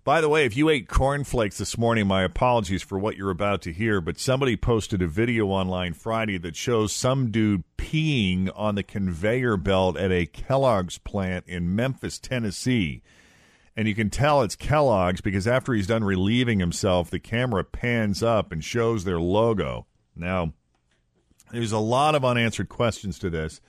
By 0.04 0.20
the 0.20 0.28
way, 0.28 0.44
if 0.44 0.56
you 0.56 0.68
ate 0.68 0.88
cornflakes 0.88 1.58
this 1.58 1.78
morning, 1.78 2.08
my 2.08 2.24
apologies 2.24 2.82
for 2.82 2.98
what 2.98 3.16
you're 3.16 3.30
about 3.30 3.62
to 3.62 3.72
hear, 3.72 4.00
but 4.00 4.18
somebody 4.18 4.56
posted 4.56 5.00
a 5.00 5.06
video 5.06 5.46
online 5.46 5.92
Friday 5.92 6.38
that 6.38 6.56
shows 6.56 6.92
some 6.92 7.30
dude 7.30 7.62
peeing 7.78 8.50
on 8.56 8.74
the 8.74 8.82
conveyor 8.82 9.56
belt 9.56 9.96
at 9.96 10.10
a 10.10 10.26
Kellogg's 10.26 10.98
plant 10.98 11.44
in 11.46 11.76
Memphis, 11.76 12.18
Tennessee. 12.18 13.02
And 13.76 13.86
you 13.86 13.94
can 13.94 14.10
tell 14.10 14.42
it's 14.42 14.56
Kellogg's 14.56 15.20
because 15.20 15.46
after 15.46 15.72
he's 15.72 15.86
done 15.86 16.02
relieving 16.02 16.58
himself, 16.58 17.08
the 17.08 17.20
camera 17.20 17.62
pans 17.62 18.24
up 18.24 18.50
and 18.50 18.62
shows 18.62 19.04
their 19.04 19.20
logo. 19.20 19.86
Now, 20.16 20.52
there's 21.52 21.70
a 21.70 21.78
lot 21.78 22.16
of 22.16 22.24
unanswered 22.24 22.68
questions 22.68 23.20
to 23.20 23.30
this. 23.30 23.60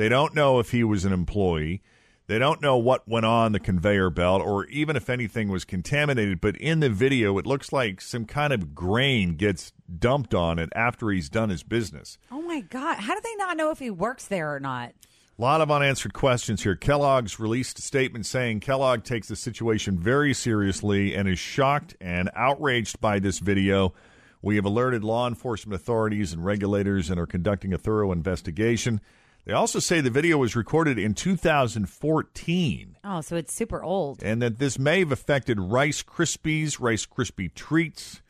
They 0.00 0.08
don't 0.08 0.34
know 0.34 0.60
if 0.60 0.70
he 0.70 0.82
was 0.82 1.04
an 1.04 1.12
employee. 1.12 1.82
They 2.26 2.38
don't 2.38 2.62
know 2.62 2.78
what 2.78 3.06
went 3.06 3.26
on 3.26 3.52
the 3.52 3.60
conveyor 3.60 4.08
belt 4.08 4.40
or 4.40 4.64
even 4.68 4.96
if 4.96 5.10
anything 5.10 5.50
was 5.50 5.66
contaminated, 5.66 6.40
but 6.40 6.56
in 6.56 6.80
the 6.80 6.88
video, 6.88 7.36
it 7.36 7.44
looks 7.44 7.70
like 7.70 8.00
some 8.00 8.24
kind 8.24 8.50
of 8.54 8.74
grain 8.74 9.34
gets 9.34 9.74
dumped 9.98 10.32
on 10.32 10.58
it 10.58 10.70
after 10.74 11.10
he's 11.10 11.28
done 11.28 11.50
his 11.50 11.62
business. 11.62 12.16
Oh 12.32 12.40
my 12.40 12.62
God. 12.62 13.00
How 13.00 13.14
do 13.14 13.20
they 13.22 13.36
not 13.36 13.58
know 13.58 13.70
if 13.72 13.78
he 13.78 13.90
works 13.90 14.24
there 14.24 14.54
or 14.54 14.58
not? 14.58 14.94
A 15.38 15.42
lot 15.42 15.60
of 15.60 15.70
unanswered 15.70 16.14
questions 16.14 16.62
here. 16.62 16.76
Kellogg's 16.76 17.38
released 17.38 17.78
a 17.78 17.82
statement 17.82 18.24
saying 18.24 18.60
Kellogg 18.60 19.04
takes 19.04 19.28
the 19.28 19.36
situation 19.36 19.98
very 19.98 20.32
seriously 20.32 21.14
and 21.14 21.28
is 21.28 21.38
shocked 21.38 21.94
and 22.00 22.30
outraged 22.34 23.02
by 23.02 23.18
this 23.18 23.38
video. 23.38 23.92
We 24.40 24.56
have 24.56 24.64
alerted 24.64 25.04
law 25.04 25.28
enforcement 25.28 25.78
authorities 25.78 26.32
and 26.32 26.42
regulators 26.42 27.10
and 27.10 27.20
are 27.20 27.26
conducting 27.26 27.74
a 27.74 27.78
thorough 27.78 28.12
investigation. 28.12 29.02
They 29.50 29.56
also 29.56 29.80
say 29.80 30.00
the 30.00 30.10
video 30.10 30.38
was 30.38 30.54
recorded 30.54 30.96
in 30.96 31.12
2014 31.12 32.96
Oh, 33.02 33.20
so 33.20 33.34
it's 33.34 33.52
super 33.52 33.82
old. 33.82 34.22
and 34.22 34.40
that 34.42 34.60
this 34.60 34.78
may 34.78 35.00
have 35.00 35.10
affected 35.10 35.58
Rice 35.58 36.04
Krispies, 36.04 36.78
Rice 36.78 37.04
Krispie 37.04 37.52
treats, 37.52 38.22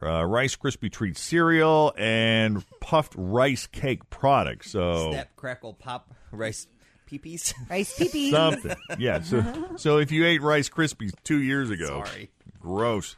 uh, 0.00 0.24
Rice 0.24 0.54
Krispie 0.54 0.92
treat 0.92 1.16
cereal, 1.16 1.92
and 1.98 2.64
puffed 2.80 3.14
rice 3.16 3.66
cake 3.66 4.08
products. 4.10 4.70
So 4.70 5.10
Snap, 5.10 5.34
crackle, 5.34 5.74
pop, 5.74 6.14
rice 6.30 6.68
peepees. 7.10 7.52
Rice 7.68 7.98
peepees. 7.98 8.30
something. 8.30 8.76
Yeah. 8.96 9.22
So, 9.22 9.42
so 9.76 9.98
if 9.98 10.12
you 10.12 10.24
ate 10.24 10.40
Rice 10.40 10.68
Krispies 10.68 11.10
two 11.24 11.42
years 11.42 11.70
ago, 11.70 12.04
Sorry. 12.04 12.30
gross. 12.60 13.16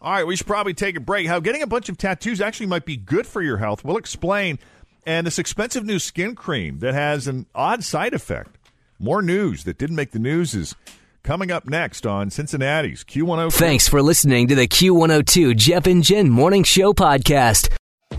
All 0.00 0.10
right, 0.10 0.26
we 0.26 0.36
should 0.36 0.46
probably 0.46 0.72
take 0.72 0.96
a 0.96 1.00
break. 1.00 1.26
How 1.26 1.38
getting 1.40 1.60
a 1.62 1.66
bunch 1.66 1.90
of 1.90 1.98
tattoos 1.98 2.40
actually 2.40 2.66
might 2.66 2.86
be 2.86 2.96
good 2.96 3.26
for 3.26 3.42
your 3.42 3.58
health. 3.58 3.84
We'll 3.84 3.98
explain. 3.98 4.58
And 5.06 5.26
this 5.26 5.38
expensive 5.38 5.84
new 5.84 5.98
skin 5.98 6.34
cream 6.34 6.78
that 6.78 6.94
has 6.94 7.28
an 7.28 7.46
odd 7.54 7.84
side 7.84 8.14
effect. 8.14 8.56
More 8.98 9.20
news 9.22 9.64
that 9.64 9.76
didn't 9.76 9.96
make 9.96 10.12
the 10.12 10.18
news 10.18 10.54
is 10.54 10.74
coming 11.22 11.50
up 11.50 11.66
next 11.66 12.06
on 12.06 12.30
Cincinnati's 12.30 13.04
Q102. 13.04 13.52
Thanks 13.52 13.88
for 13.88 14.02
listening 14.02 14.48
to 14.48 14.54
the 14.54 14.66
Q102 14.66 15.56
Jeff 15.56 15.86
and 15.86 16.02
Jen 16.02 16.30
Morning 16.30 16.62
Show 16.62 16.92
podcast. 16.94 17.74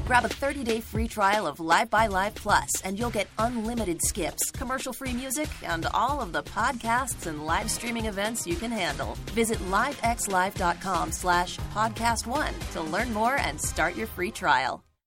Grab 0.06 0.26
a 0.26 0.30
30-day 0.30 0.82
free 0.82 1.08
trial 1.08 1.48
of 1.48 1.60
Live 1.60 1.90
by 1.90 2.06
Live 2.06 2.36
Plus, 2.36 2.82
and 2.82 3.00
you'll 3.00 3.10
get 3.10 3.28
unlimited 3.40 4.00
skips, 4.04 4.52
commercial-free 4.52 5.14
music, 5.14 5.48
and 5.64 5.88
all 5.94 6.22
of 6.22 6.34
the 6.34 6.44
podcasts 6.44 7.26
and 7.26 7.46
live 7.46 7.72
streaming 7.72 8.06
events 8.06 8.46
you 8.46 8.56
can 8.56 8.72
handle. 8.72 9.18
Visit 9.32 9.58
livexlive.com 9.72 11.12
slash 11.12 11.58
podcast 11.74 12.28
one 12.28 12.54
to 12.74 12.82
learn 12.82 13.12
more 13.14 13.38
and 13.38 13.60
start 13.60 13.96
your 13.96 14.08
free 14.08 14.32
trial. 14.32 14.85